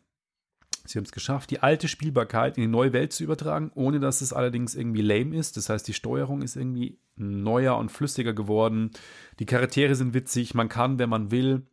sie 0.85 0.97
haben 0.97 1.05
es 1.05 1.11
geschafft, 1.11 1.49
die 1.51 1.61
alte 1.61 1.87
Spielbarkeit 1.87 2.57
in 2.57 2.61
die 2.61 2.67
neue 2.67 2.93
Welt 2.93 3.13
zu 3.13 3.23
übertragen, 3.23 3.71
ohne 3.75 3.99
dass 3.99 4.21
es 4.21 4.33
allerdings 4.33 4.75
irgendwie 4.75 5.01
lame 5.01 5.35
ist. 5.35 5.57
Das 5.57 5.69
heißt, 5.69 5.87
die 5.87 5.93
Steuerung 5.93 6.41
ist 6.41 6.55
irgendwie 6.55 6.99
neuer 7.15 7.77
und 7.77 7.91
flüssiger 7.91 8.33
geworden. 8.33 8.91
Die 9.39 9.45
Charaktere 9.45 9.95
sind 9.95 10.13
witzig. 10.13 10.53
Man 10.53 10.69
kann, 10.69 10.99
wenn 10.99 11.09
man 11.09 11.31
will, 11.31 11.65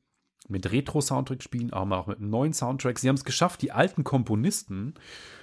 mit 0.48 0.70
Retro-Soundtrack 0.70 1.42
spielen, 1.42 1.72
aber 1.72 1.98
auch 1.98 2.06
mit 2.06 2.20
neuen 2.20 2.52
Soundtrack. 2.52 2.98
Sie 2.98 3.08
haben 3.08 3.16
es 3.16 3.24
geschafft, 3.24 3.62
die 3.62 3.72
alten 3.72 4.04
Komponisten 4.04 4.94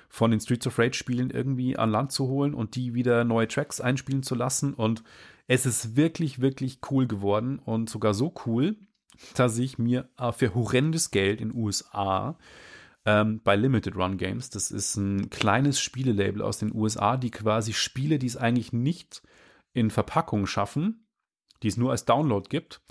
von 0.10 0.32
den 0.32 0.40
Streets 0.40 0.68
of 0.68 0.78
Rage-Spielen 0.78 1.30
irgendwie 1.30 1.78
an 1.78 1.92
Land 1.92 2.12
zu 2.12 2.28
holen 2.28 2.54
und 2.54 2.76
die 2.76 2.94
wieder 2.94 3.24
neue 3.24 3.48
Tracks 3.48 3.80
einspielen 3.80 4.24
zu 4.24 4.36
lassen. 4.36 4.74
Und 4.74 5.04
es 5.48 5.66
ist 5.66 5.96
wirklich, 5.96 6.42
wirklich 6.42 6.80
cool 6.90 7.08
geworden 7.08 7.60
und 7.60 7.90
sogar 7.90 8.14
so 8.14 8.34
cool, 8.46 8.76
dass 9.36 9.58
ich 9.58 9.78
mir 9.78 10.10
äh, 10.18 10.32
für 10.32 10.56
horrendes 10.56 11.12
Geld 11.12 11.42
in 11.42 11.54
USA 11.54 12.38
ähm, 13.06 13.42
bei 13.44 13.56
Limited 13.56 13.96
Run 13.96 14.18
Games, 14.18 14.50
das 14.50 14.72
ist 14.72 14.96
ein 14.96 15.30
kleines 15.30 15.80
Spielelabel 15.80 16.42
aus 16.42 16.60
den 16.60 16.74
USA, 16.74 17.18
die 17.18 17.32
quasi 17.32 17.74
Spiele, 17.74 18.20
die 18.20 18.28
es 18.28 18.38
eigentlich 18.38 18.74
nicht 18.74 19.22
in 19.74 19.92
Verpackung 19.92 20.48
schaffen, 20.48 21.06
die 21.64 21.68
es 21.68 21.78
nur 21.78 21.92
als 21.92 22.06
Download 22.06 22.48
gibt, 22.50 22.82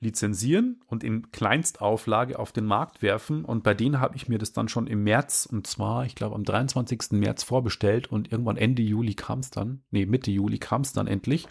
lizenzieren 0.00 0.80
und 0.86 1.04
in 1.04 1.30
Kleinstauflage 1.30 2.38
auf 2.38 2.52
den 2.52 2.64
Markt 2.64 3.02
werfen. 3.02 3.44
Und 3.44 3.62
bei 3.62 3.74
denen 3.74 4.00
habe 4.00 4.16
ich 4.16 4.28
mir 4.28 4.38
das 4.38 4.52
dann 4.52 4.68
schon 4.68 4.86
im 4.86 5.04
März, 5.04 5.46
und 5.50 5.66
zwar, 5.66 6.06
ich 6.06 6.14
glaube, 6.14 6.34
am 6.34 6.44
23. 6.44 7.12
März 7.12 7.42
vorbestellt 7.42 8.10
und 8.10 8.32
irgendwann 8.32 8.56
Ende 8.56 8.82
Juli 8.82 9.14
kam 9.14 9.40
es 9.40 9.50
dann, 9.50 9.82
nee, 9.90 10.06
Mitte 10.06 10.30
Juli 10.30 10.58
kam 10.58 10.80
es 10.80 10.92
dann 10.92 11.06
endlich. 11.06 11.46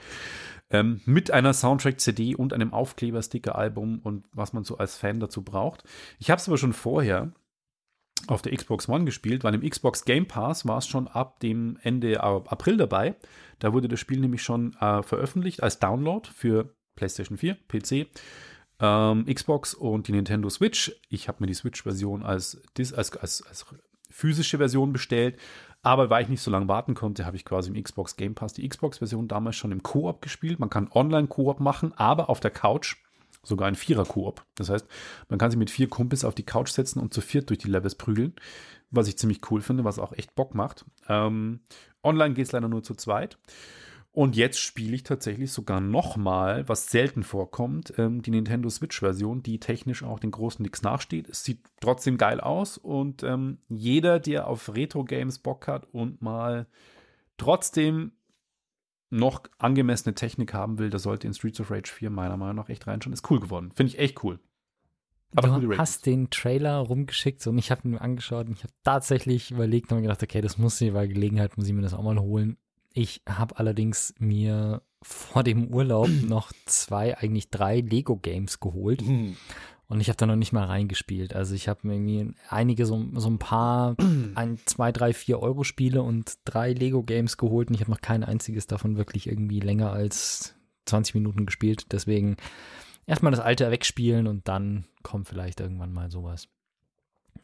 Ähm, 0.71 1.01
mit 1.05 1.31
einer 1.31 1.53
Soundtrack-CD 1.53 2.35
und 2.35 2.53
einem 2.53 2.73
Aufkleber-Sticker-Album 2.73 3.99
und 4.03 4.25
was 4.33 4.53
man 4.53 4.63
so 4.63 4.77
als 4.77 4.97
Fan 4.97 5.19
dazu 5.19 5.43
braucht. 5.43 5.83
Ich 6.19 6.29
habe 6.29 6.39
es 6.39 6.47
aber 6.47 6.57
schon 6.57 6.73
vorher 6.73 7.31
auf 8.27 8.41
der 8.41 8.55
Xbox 8.55 8.89
One 8.89 9.05
gespielt, 9.05 9.43
weil 9.43 9.55
im 9.55 9.67
Xbox 9.67 10.05
Game 10.05 10.27
Pass 10.27 10.67
war 10.67 10.79
es 10.79 10.87
schon 10.87 11.07
ab 11.07 11.39
dem 11.39 11.77
Ende 11.81 12.21
April 12.21 12.77
dabei. 12.77 13.15
Da 13.59 13.73
wurde 13.73 13.87
das 13.87 13.99
Spiel 13.99 14.19
nämlich 14.19 14.43
schon 14.43 14.75
äh, 14.79 15.01
veröffentlicht 15.03 15.63
als 15.63 15.79
Download 15.79 16.27
für 16.33 16.75
PlayStation 16.99 17.37
4, 17.37 17.55
PC, 17.67 18.07
ähm, 18.81 19.25
Xbox 19.25 19.73
und 19.73 20.07
die 20.07 20.11
Nintendo 20.11 20.49
Switch. 20.49 20.91
Ich 21.07 21.27
habe 21.27 21.37
mir 21.39 21.47
die 21.47 21.53
Switch-Version 21.53 22.23
als, 22.23 22.61
als, 22.77 23.15
als, 23.17 23.41
als 23.41 23.65
physische 24.09 24.57
Version 24.57 24.91
bestellt, 24.91 25.39
aber 25.81 26.09
weil 26.09 26.23
ich 26.23 26.29
nicht 26.29 26.41
so 26.41 26.51
lange 26.51 26.67
warten 26.67 26.93
konnte, 26.93 27.25
habe 27.25 27.37
ich 27.37 27.45
quasi 27.45 27.69
im 27.69 27.81
Xbox 27.81 28.17
Game 28.17 28.35
Pass 28.35 28.53
die 28.53 28.67
Xbox-Version 28.67 29.29
damals 29.29 29.55
schon 29.55 29.71
im 29.71 29.81
Koop 29.81 30.21
gespielt. 30.21 30.59
Man 30.59 30.69
kann 30.69 30.89
Online-Koop 30.91 31.61
machen, 31.61 31.93
aber 31.95 32.29
auf 32.29 32.41
der 32.41 32.51
Couch 32.51 32.97
sogar 33.43 33.69
ein 33.69 33.75
Vierer-Koop. 33.75 34.43
Das 34.55 34.69
heißt, 34.69 34.85
man 35.29 35.39
kann 35.39 35.51
sich 35.51 35.57
mit 35.57 35.71
vier 35.71 35.87
Kumpels 35.87 36.25
auf 36.25 36.35
die 36.35 36.45
Couch 36.45 36.69
setzen 36.69 36.99
und 36.99 37.13
zu 37.13 37.21
viert 37.21 37.49
durch 37.49 37.59
die 37.59 37.69
Levels 37.69 37.95
prügeln, 37.95 38.33
was 38.91 39.07
ich 39.07 39.17
ziemlich 39.17 39.39
cool 39.49 39.61
finde, 39.61 39.85
was 39.85 39.99
auch 39.99 40.11
echt 40.11 40.35
Bock 40.35 40.53
macht. 40.53 40.83
Ähm, 41.07 41.61
online 42.03 42.33
geht 42.33 42.47
es 42.47 42.51
leider 42.51 42.67
nur 42.67 42.83
zu 42.83 42.93
zweit. 42.95 43.37
Und 44.11 44.35
jetzt 44.35 44.59
spiele 44.59 44.95
ich 44.95 45.03
tatsächlich 45.03 45.51
sogar 45.51 45.79
nochmal, 45.79 46.67
was 46.67 46.87
selten 46.87 47.23
vorkommt, 47.23 47.93
ähm, 47.97 48.23
die 48.23 48.31
Nintendo 48.31 48.69
Switch-Version, 48.69 49.43
die 49.43 49.59
technisch 49.59 50.03
auch 50.03 50.19
den 50.19 50.31
großen 50.31 50.63
Nix 50.63 50.81
nachsteht. 50.81 51.29
Es 51.29 51.43
sieht 51.43 51.61
trotzdem 51.79 52.17
geil 52.17 52.41
aus 52.41 52.77
und 52.77 53.23
ähm, 53.23 53.59
jeder, 53.69 54.19
der 54.19 54.47
auf 54.47 54.73
Retro-Games 54.73 55.39
Bock 55.39 55.67
hat 55.67 55.85
und 55.93 56.21
mal 56.21 56.65
trotzdem 57.37 58.13
noch 59.11 59.43
angemessene 59.57 60.15
Technik 60.15 60.53
haben 60.53 60.79
will, 60.79 60.89
der 60.89 60.99
sollte 60.99 61.27
in 61.27 61.33
Streets 61.33 61.59
of 61.59 61.71
Rage 61.71 61.91
4 61.91 62.09
meiner 62.09 62.37
Meinung 62.37 62.55
nach 62.55 62.69
echt 62.69 62.87
reinschauen. 62.87 63.13
Ist 63.13 63.29
cool 63.29 63.39
geworden. 63.39 63.71
Finde 63.75 63.93
ich 63.93 63.99
echt 63.99 64.23
cool. 64.23 64.39
Aber 65.35 65.59
du 65.59 65.77
hast 65.77 66.07
den 66.07 66.31
Trailer 66.31 66.77
rumgeschickt 66.77 67.45
und 67.45 67.59
ich 67.59 67.69
habe 67.69 67.81
ihn 67.83 67.91
mir 67.91 68.01
angeschaut 68.01 68.47
und 68.47 68.53
ich 68.53 68.63
habe 68.63 68.73
tatsächlich 68.83 69.51
überlegt 69.51 69.91
und 69.91 70.01
gedacht, 70.01 70.23
okay, 70.23 70.41
das 70.41 70.57
muss 70.57 70.81
ich, 70.81 70.93
weil 70.93 71.07
Gelegenheit 71.07 71.55
muss 71.55 71.67
ich 71.67 71.73
mir 71.73 71.83
das 71.83 71.93
auch 71.93 72.01
mal 72.01 72.19
holen. 72.19 72.57
Ich 72.93 73.21
habe 73.27 73.57
allerdings 73.57 74.13
mir 74.17 74.81
vor 75.01 75.43
dem 75.43 75.67
Urlaub 75.67 76.09
noch 76.27 76.51
zwei, 76.65 77.17
eigentlich 77.17 77.49
drei 77.49 77.81
Lego-Games 77.81 78.59
geholt. 78.59 79.01
Mhm. 79.01 79.37
Und 79.87 80.01
ich 80.01 80.07
habe 80.07 80.17
da 80.17 80.27
noch 80.27 80.35
nicht 80.35 80.53
mal 80.53 80.65
reingespielt. 80.65 81.35
Also 81.35 81.55
ich 81.55 81.67
habe 81.67 81.79
irgendwie 81.91 82.31
einige, 82.47 82.85
so, 82.85 83.03
so 83.15 83.27
ein 83.27 83.39
paar, 83.39 83.95
ein, 84.35 84.59
zwei, 84.65 84.91
drei, 84.91 85.13
vier 85.13 85.39
Euro 85.39 85.63
Spiele 85.63 86.03
und 86.03 86.37
drei 86.45 86.73
Lego-Games 86.73 87.37
geholt 87.37 87.69
und 87.69 87.75
ich 87.75 87.81
habe 87.81 87.91
noch 87.91 88.01
kein 88.01 88.23
einziges 88.23 88.67
davon 88.67 88.97
wirklich 88.97 89.27
irgendwie 89.27 89.59
länger 89.59 89.91
als 89.91 90.55
20 90.85 91.15
Minuten 91.15 91.45
gespielt. 91.45 91.91
Deswegen 91.91 92.37
erstmal 93.07 93.31
das 93.31 93.41
alte 93.41 93.69
wegspielen 93.71 94.27
und 94.27 94.47
dann 94.47 94.85
kommt 95.01 95.27
vielleicht 95.27 95.59
irgendwann 95.59 95.91
mal 95.93 96.11
sowas. 96.11 96.47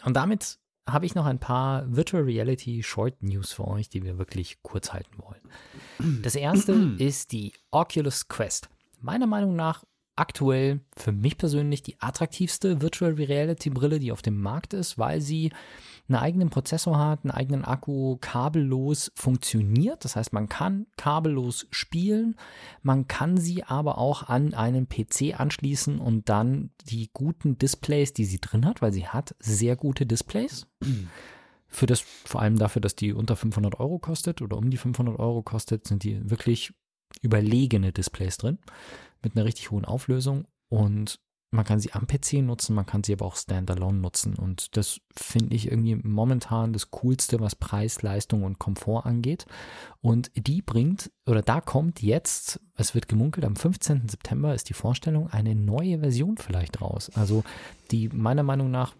Und 0.03 0.15
damit 0.15 0.59
habe 0.87 1.05
ich 1.05 1.15
noch 1.15 1.25
ein 1.25 1.39
paar 1.39 1.83
Virtual 1.87 2.23
Reality 2.23 2.83
Short 2.83 3.21
News 3.23 3.53
für 3.53 3.67
euch, 3.67 3.89
die 3.89 4.03
wir 4.03 4.17
wirklich 4.17 4.61
kurz 4.61 4.93
halten 4.93 5.17
wollen. 5.17 6.21
Das 6.21 6.35
erste 6.35 6.73
ist 6.99 7.31
die 7.31 7.53
Oculus 7.71 8.27
Quest. 8.27 8.69
Meiner 9.01 9.27
Meinung 9.27 9.55
nach 9.55 9.83
aktuell 10.15 10.81
für 10.95 11.11
mich 11.11 11.37
persönlich 11.37 11.83
die 11.83 11.99
attraktivste 11.99 12.81
Virtual 12.81 13.13
Reality 13.13 13.69
Brille, 13.69 13.99
die 13.99 14.11
auf 14.11 14.21
dem 14.21 14.39
Markt 14.39 14.73
ist, 14.73 14.97
weil 14.97 15.21
sie 15.21 15.51
einen 16.07 16.17
eigenen 16.17 16.49
Prozessor 16.49 16.97
hat, 16.97 17.23
einen 17.23 17.31
eigenen 17.31 17.65
Akku, 17.65 18.17
kabellos 18.17 19.11
funktioniert. 19.15 20.05
Das 20.05 20.15
heißt, 20.15 20.33
man 20.33 20.49
kann 20.49 20.85
kabellos 20.97 21.67
spielen, 21.71 22.35
man 22.83 23.07
kann 23.07 23.37
sie 23.37 23.63
aber 23.63 23.97
auch 23.97 24.29
an 24.29 24.53
einen 24.53 24.87
PC 24.87 25.39
anschließen 25.39 25.99
und 25.99 26.29
dann 26.29 26.69
die 26.87 27.09
guten 27.13 27.57
Displays, 27.57 28.13
die 28.13 28.25
sie 28.25 28.39
drin 28.39 28.65
hat, 28.65 28.81
weil 28.81 28.93
sie 28.93 29.07
hat 29.07 29.35
sehr 29.39 29.75
gute 29.75 30.05
Displays. 30.05 30.67
Für 31.67 31.87
das, 31.87 31.99
vor 31.99 32.41
allem 32.41 32.57
dafür, 32.57 32.81
dass 32.81 32.95
die 32.95 33.11
unter 33.11 33.35
500 33.35 33.79
Euro 33.79 33.99
kostet 33.99 34.41
oder 34.41 34.57
um 34.57 34.69
die 34.69 34.77
500 34.77 35.19
Euro 35.19 35.41
kostet, 35.41 35.87
sind 35.87 36.03
die 36.03 36.29
wirklich 36.29 36.73
überlegene 37.21 37.91
Displays 37.91 38.37
drin 38.37 38.59
mit 39.23 39.35
einer 39.35 39.45
richtig 39.45 39.71
hohen 39.71 39.85
Auflösung 39.85 40.45
und 40.69 41.19
man 41.51 41.65
kann 41.65 41.79
sie 41.79 41.93
am 41.93 42.07
PC 42.07 42.33
nutzen, 42.43 42.75
man 42.75 42.85
kann 42.85 43.03
sie 43.03 43.13
aber 43.13 43.25
auch 43.25 43.35
standalone 43.35 43.97
nutzen. 43.97 44.35
Und 44.35 44.75
das 44.77 44.99
finde 45.15 45.55
ich 45.55 45.71
irgendwie 45.71 45.95
momentan 45.95 46.73
das 46.73 46.91
Coolste, 46.91 47.39
was 47.39 47.55
Preis, 47.55 48.01
Leistung 48.01 48.43
und 48.43 48.59
Komfort 48.59 49.05
angeht. 49.05 49.45
Und 50.01 50.31
die 50.35 50.61
bringt, 50.61 51.11
oder 51.25 51.41
da 51.41 51.61
kommt 51.61 52.01
jetzt, 52.01 52.59
es 52.75 52.93
wird 52.93 53.07
gemunkelt, 53.07 53.45
am 53.45 53.55
15. 53.55 54.09
September 54.09 54.53
ist 54.53 54.69
die 54.69 54.73
Vorstellung, 54.73 55.29
eine 55.29 55.55
neue 55.55 55.99
Version 55.99 56.37
vielleicht 56.37 56.81
raus. 56.81 57.09
Also 57.15 57.43
die 57.91 58.09
meiner 58.09 58.43
Meinung 58.43 58.71
nach 58.71 58.93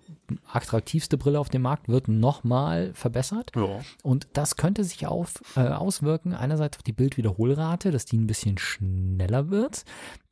attraktivste 0.52 1.18
Brille 1.18 1.40
auf 1.40 1.50
dem 1.50 1.62
Markt 1.62 1.90
wird 1.90 2.08
nochmal 2.08 2.94
verbessert. 2.94 3.52
Ja. 3.56 3.80
Und 4.04 4.28
das 4.34 4.56
könnte 4.56 4.84
sich 4.84 5.08
auf, 5.08 5.42
äh, 5.56 5.62
auswirken, 5.62 6.34
einerseits 6.34 6.78
auf 6.78 6.84
die 6.84 6.94
Bildwiederholrate, 6.94 7.92
dass 7.92 8.06
die 8.06 8.18
ein 8.18 8.28
bisschen 8.28 8.58
schneller 8.58 9.50
wird. 9.50 9.86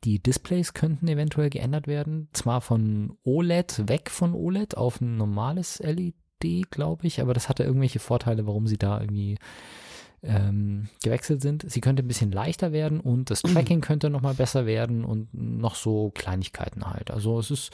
Die 0.04 0.22
Displays 0.22 0.74
könnten 0.74 1.08
eventuell 1.08 1.50
geändert 1.50 1.86
werden, 1.86 2.28
zwar 2.32 2.60
von 2.60 3.16
OLED 3.24 3.88
weg 3.88 4.10
von 4.10 4.34
OLED 4.34 4.76
auf 4.76 5.00
ein 5.00 5.16
normales 5.16 5.78
LED, 5.78 6.70
glaube 6.70 7.06
ich, 7.06 7.20
aber 7.20 7.32
das 7.32 7.48
hatte 7.48 7.64
irgendwelche 7.64 8.00
Vorteile, 8.00 8.46
warum 8.46 8.66
sie 8.66 8.78
da 8.78 9.00
irgendwie 9.00 9.38
ähm, 10.24 10.88
gewechselt 11.02 11.42
sind. 11.42 11.70
Sie 11.70 11.80
könnte 11.80 12.02
ein 12.02 12.08
bisschen 12.08 12.32
leichter 12.32 12.72
werden 12.72 13.00
und 13.00 13.30
das 13.30 13.42
Tracking 13.42 13.80
könnte 13.80 14.10
nochmal 14.10 14.34
besser 14.34 14.66
werden 14.66 15.04
und 15.04 15.28
noch 15.32 15.74
so 15.74 16.10
Kleinigkeiten 16.14 16.86
halt. 16.86 17.10
Also 17.10 17.38
es 17.38 17.50
ist, 17.50 17.72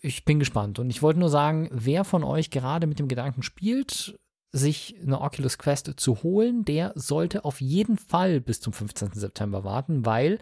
ich 0.00 0.24
bin 0.24 0.38
gespannt 0.38 0.78
und 0.78 0.90
ich 0.90 1.02
wollte 1.02 1.20
nur 1.20 1.30
sagen, 1.30 1.68
wer 1.72 2.04
von 2.04 2.24
euch 2.24 2.50
gerade 2.50 2.86
mit 2.86 2.98
dem 2.98 3.08
Gedanken 3.08 3.42
spielt, 3.42 4.18
sich 4.50 4.96
eine 5.02 5.20
Oculus 5.20 5.58
Quest 5.58 5.92
zu 5.96 6.22
holen, 6.22 6.64
der 6.64 6.92
sollte 6.94 7.44
auf 7.44 7.60
jeden 7.60 7.98
Fall 7.98 8.40
bis 8.40 8.60
zum 8.60 8.72
15. 8.72 9.10
September 9.12 9.64
warten, 9.64 10.06
weil 10.06 10.38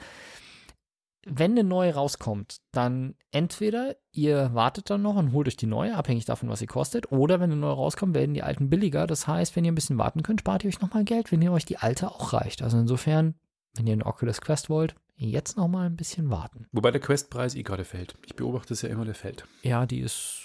wenn 1.29 1.53
eine 1.53 1.65
neue 1.65 1.93
rauskommt, 1.93 2.59
dann 2.71 3.17
entweder 3.33 3.97
ihr 4.13 4.55
wartet 4.55 4.91
dann 4.91 5.03
noch 5.03 5.17
und 5.17 5.33
holt 5.33 5.49
euch 5.49 5.57
die 5.57 5.67
neue, 5.67 5.97
abhängig 5.97 6.25
davon, 6.25 6.49
was 6.49 6.61
sie 6.61 6.69
kostet, 6.69 7.11
oder 7.11 7.41
wenn 7.41 7.51
eine 7.51 7.61
neue 7.61 7.73
rauskommt, 7.73 8.15
werden 8.15 8.35
die 8.35 8.45
alten 8.45 8.71
billiger. 8.71 9.09
Das 9.09 9.27
heißt, 9.27 9.57
wenn 9.57 9.65
ihr 9.65 9.73
ein 9.73 9.75
bisschen 9.77 9.99
warten 9.99 10.23
könnt, 10.23 10.41
spart 10.41 10.63
ihr 10.63 10.69
euch 10.69 10.81
nochmal 10.81 11.03
Geld, 11.03 11.33
wenn 11.33 11.43
ihr 11.43 11.51
euch 11.51 11.65
die 11.65 11.79
alte 11.79 12.13
auch 12.13 12.33
reicht. 12.33 12.63
Also 12.63 12.79
insofern, 12.79 13.35
wenn 13.75 13.89
ihr 13.89 13.95
eine 13.95 14.07
Oculus 14.07 14.41
Quest 14.41 14.71
wollt, 14.71 14.95
jetzt 15.17 15.57
nochmal 15.57 15.87
ein 15.87 15.97
bisschen 15.97 16.31
warten. 16.31 16.67
Wobei 16.73 16.91
der 16.91 17.01
Questpreis 17.01 17.55
eh 17.55 17.63
gerade 17.63 17.85
fällt. 17.85 18.17
Ich 18.27 18.37
beobachte 18.37 18.75
es 18.75 18.83
ja 18.83 18.89
immer, 18.89 19.05
der 19.05 19.15
fällt. 19.15 19.47
Ja, 19.63 19.87
die 19.87 20.01
ist 20.01 20.43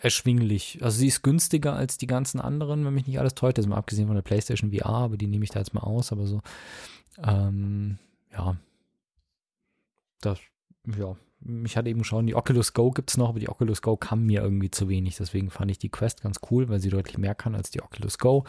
erschwinglich. 0.00 0.78
Also 0.82 0.98
sie 0.98 1.08
ist 1.08 1.22
günstiger 1.22 1.74
als 1.74 1.98
die 1.98 2.06
ganzen 2.06 2.40
anderen, 2.40 2.84
wenn 2.84 2.94
mich 2.94 3.06
nicht 3.06 3.18
alles 3.18 3.34
täuscht. 3.34 3.58
Das 3.58 3.64
ist 3.64 3.68
mal 3.68 3.76
abgesehen 3.76 4.06
von 4.06 4.14
der 4.14 4.22
PlayStation 4.22 4.72
VR, 4.72 4.86
aber 4.86 5.16
die 5.16 5.26
nehme 5.26 5.44
ich 5.44 5.50
da 5.50 5.58
jetzt 5.58 5.74
mal 5.74 5.80
aus. 5.80 6.12
Aber 6.12 6.26
so, 6.26 6.40
ähm, 7.22 7.98
ja, 8.32 8.56
das, 10.20 10.38
ja, 10.96 11.16
ich 11.64 11.76
hatte 11.76 11.88
eben 11.88 12.04
schon, 12.04 12.26
die 12.26 12.34
Oculus 12.34 12.72
Go 12.72 12.90
gibt 12.90 13.10
es 13.10 13.16
noch, 13.16 13.30
aber 13.30 13.40
die 13.40 13.48
Oculus 13.48 13.82
Go 13.82 13.96
kann 13.96 14.24
mir 14.24 14.42
irgendwie 14.42 14.70
zu 14.70 14.88
wenig. 14.88 15.16
Deswegen 15.16 15.50
fand 15.50 15.70
ich 15.70 15.78
die 15.78 15.88
Quest 15.88 16.22
ganz 16.22 16.38
cool, 16.50 16.68
weil 16.68 16.80
sie 16.80 16.90
deutlich 16.90 17.18
mehr 17.18 17.34
kann 17.34 17.54
als 17.54 17.70
die 17.70 17.82
Oculus 17.82 18.18
Go. 18.18 18.44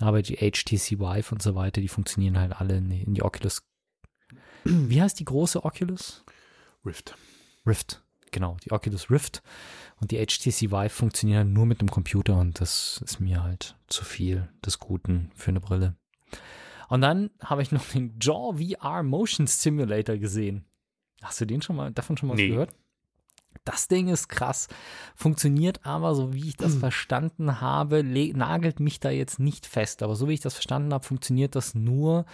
Aber 0.00 0.22
die 0.22 0.36
HTC 0.36 0.98
Vive 0.98 1.32
und 1.32 1.42
so 1.42 1.54
weiter, 1.54 1.80
die 1.80 1.88
funktionieren 1.88 2.38
halt 2.38 2.58
alle 2.58 2.76
in 2.76 3.14
die 3.14 3.22
Oculus. 3.22 3.62
Wie 4.88 5.00
heißt 5.00 5.18
die 5.20 5.24
große 5.24 5.64
Oculus? 5.64 6.24
Rift. 6.84 7.16
Rift, 7.66 8.02
genau, 8.30 8.56
die 8.64 8.72
Oculus 8.72 9.10
Rift. 9.10 9.42
Und 10.00 10.10
die 10.10 10.18
HTC 10.18 10.70
Vive 10.70 10.90
funktionieren 10.90 11.52
nur 11.52 11.66
mit 11.66 11.80
dem 11.80 11.90
Computer 11.90 12.36
und 12.36 12.60
das 12.60 13.00
ist 13.04 13.18
mir 13.20 13.42
halt 13.42 13.76
zu 13.86 14.04
viel 14.04 14.48
des 14.64 14.78
Guten 14.78 15.30
für 15.34 15.50
eine 15.50 15.60
Brille. 15.60 15.96
Und 16.88 17.00
dann 17.00 17.30
habe 17.40 17.62
ich 17.62 17.72
noch 17.72 17.84
den 17.88 18.18
Jaw 18.20 18.56
VR 18.56 19.02
Motion 19.02 19.46
Simulator 19.46 20.16
gesehen. 20.16 20.64
Hast 21.22 21.40
du 21.40 21.46
den 21.46 21.62
schon 21.62 21.76
mal, 21.76 21.92
davon 21.92 22.16
schon 22.16 22.28
mal 22.28 22.34
nee. 22.34 22.48
gehört? 22.48 22.74
Das 23.64 23.88
Ding 23.88 24.08
ist 24.08 24.28
krass, 24.28 24.68
funktioniert 25.16 25.84
aber, 25.84 26.14
so 26.14 26.34
wie 26.34 26.48
ich 26.48 26.56
das 26.56 26.74
mhm. 26.74 26.80
verstanden 26.80 27.60
habe, 27.60 28.04
nagelt 28.04 28.80
mich 28.80 29.00
da 29.00 29.10
jetzt 29.10 29.40
nicht 29.40 29.66
fest. 29.66 30.02
Aber 30.02 30.14
so 30.14 30.28
wie 30.28 30.34
ich 30.34 30.40
das 30.40 30.54
verstanden 30.54 30.92
habe, 30.92 31.04
funktioniert 31.04 31.56
das 31.56 31.74
nur 31.74 32.26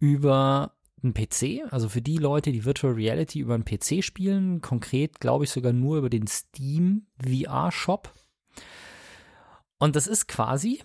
über 0.00 0.72
einen 1.04 1.14
PC. 1.14 1.62
Also 1.70 1.88
für 1.88 2.02
die 2.02 2.16
Leute, 2.16 2.50
die 2.52 2.64
Virtual 2.64 2.94
Reality 2.94 3.38
über 3.40 3.54
einen 3.54 3.64
PC 3.64 4.02
spielen, 4.02 4.60
konkret 4.60 5.20
glaube 5.20 5.44
ich 5.44 5.50
sogar 5.50 5.72
nur 5.72 5.98
über 5.98 6.10
den 6.10 6.26
Steam 6.26 7.06
VR 7.22 7.70
Shop. 7.70 8.12
Und 9.78 9.96
das 9.96 10.06
ist 10.06 10.28
quasi 10.28 10.82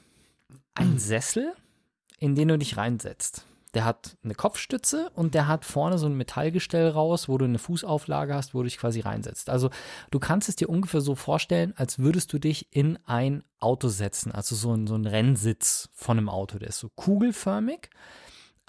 ein 0.75 0.93
mhm. 0.93 0.99
Sessel, 0.99 1.53
in 2.19 2.35
den 2.35 2.49
du 2.49 2.57
dich 2.57 2.77
reinsetzt. 2.77 3.45
Der 3.75 3.85
hat 3.85 4.17
eine 4.23 4.33
Kopfstütze 4.33 5.11
und 5.13 5.35
der 5.35 5.47
hat 5.47 5.63
vorne 5.63 5.99
so 5.99 6.07
ein 6.07 6.17
Metallgestell 6.17 6.89
raus, 6.89 7.29
wo 7.29 7.37
du 7.37 7.45
eine 7.45 7.59
Fußauflage 7.59 8.33
hast, 8.33 8.55
wo 8.55 8.59
du 8.59 8.63
dich 8.63 8.79
quasi 8.79 9.01
reinsetzt. 9.01 9.49
Also 9.49 9.69
du 10.09 10.19
kannst 10.19 10.49
es 10.49 10.55
dir 10.55 10.69
ungefähr 10.69 11.01
so 11.01 11.13
vorstellen, 11.13 11.73
als 11.77 11.99
würdest 11.99 12.33
du 12.33 12.39
dich 12.39 12.75
in 12.75 12.97
ein 13.05 13.43
Auto 13.59 13.87
setzen. 13.89 14.31
Also 14.31 14.55
so 14.55 14.73
ein, 14.73 14.87
so 14.87 14.95
ein 14.95 15.05
Rennsitz 15.05 15.89
von 15.93 16.17
einem 16.17 16.29
Auto. 16.29 16.57
Der 16.57 16.69
ist 16.69 16.79
so 16.79 16.89
kugelförmig, 16.89 17.91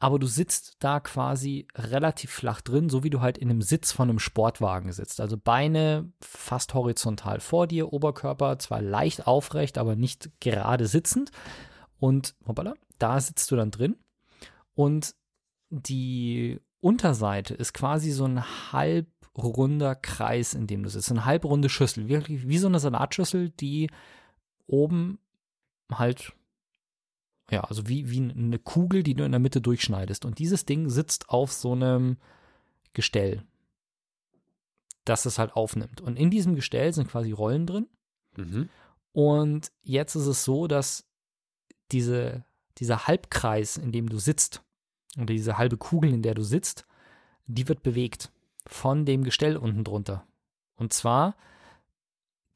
aber 0.01 0.19
du 0.19 0.27
sitzt 0.27 0.77
da 0.81 0.99
quasi 0.99 1.69
relativ 1.77 2.31
flach 2.31 2.63
drin, 2.63 2.89
so 2.89 3.05
wie 3.05 3.11
du 3.11 3.21
halt 3.21 3.37
in 3.37 3.51
einem 3.51 3.61
Sitz 3.61 3.93
von 3.93 4.09
einem 4.09 4.19
Sportwagen 4.19 4.91
sitzt. 4.93 5.21
Also 5.21 5.37
Beine 5.37 6.11
fast 6.23 6.73
horizontal 6.73 7.39
vor 7.39 7.67
dir, 7.67 7.93
Oberkörper 7.93 8.59
zwar 8.59 8.81
leicht 8.81 9.27
aufrecht, 9.27 9.77
aber 9.77 9.97
nicht 9.97 10.31
gerade 10.41 10.87
sitzend. 10.87 11.31
Und 11.99 12.35
hoppala, 12.47 12.75
da 12.99 13.21
sitzt 13.21 13.51
du 13.51 13.57
dann 13.57 13.71
drin 13.71 13.97
und 14.75 15.15
die 15.69 16.59
Unterseite 16.81 17.53
ist 17.53 17.75
quasi 17.75 18.11
so 18.11 18.25
ein 18.25 18.43
halbrunder 18.73 19.95
Kreis, 19.95 20.55
in 20.55 20.67
dem 20.67 20.83
du 20.83 20.89
sitzt. 20.89 21.11
Eine 21.11 21.27
halbrunde 21.27 21.69
Schüssel, 21.69 22.09
wirklich 22.09 22.49
wie 22.49 22.57
so 22.57 22.69
eine 22.69 22.81
Salatschüssel, 22.81 23.51
die 23.51 23.91
oben 24.67 25.19
halt, 25.93 26.33
ja, 27.51 27.63
also 27.65 27.89
wie, 27.89 28.11
wie 28.11 28.31
eine 28.31 28.59
Kugel, 28.59 29.03
die 29.03 29.15
du 29.15 29.25
in 29.25 29.33
der 29.33 29.41
Mitte 29.41 29.61
durchschneidest. 29.61 30.25
Und 30.25 30.39
dieses 30.39 30.67
Ding 30.67 30.89
sitzt 30.89 31.29
auf 31.29 31.53
so 31.53 31.73
einem 31.73 32.17
Gestell, 32.93 33.43
das 35.05 35.27
es 35.27 35.39
halt 35.39 35.55
aufnimmt. 35.55 36.01
Und 36.01 36.17
in 36.17 36.31
diesem 36.31 36.55
Gestell 36.55 36.93
sind 36.93 37.09
quasi 37.09 37.33
Rollen 37.33 37.67
drin. 37.67 37.87
Mhm. 38.37 38.69
Und 39.13 39.73
jetzt 39.83 40.15
ist 40.15 40.27
es 40.27 40.45
so, 40.45 40.69
dass 40.69 41.07
diese, 41.91 42.45
dieser 42.79 43.09
Halbkreis, 43.09 43.77
in 43.77 43.91
dem 43.91 44.09
du 44.09 44.19
sitzt, 44.19 44.63
oder 45.17 45.27
diese 45.27 45.59
halbe 45.59 45.77
Kugel, 45.77 46.13
in 46.13 46.23
der 46.23 46.35
du 46.35 46.45
sitzt, 46.45 46.87
die 47.47 47.67
wird 47.69 47.83
bewegt 47.83 48.31
von 48.67 49.05
dem 49.05 49.25
Gestell 49.25 49.57
unten 49.57 49.83
drunter. 49.83 50.25
Und 50.77 50.93
zwar, 50.93 51.37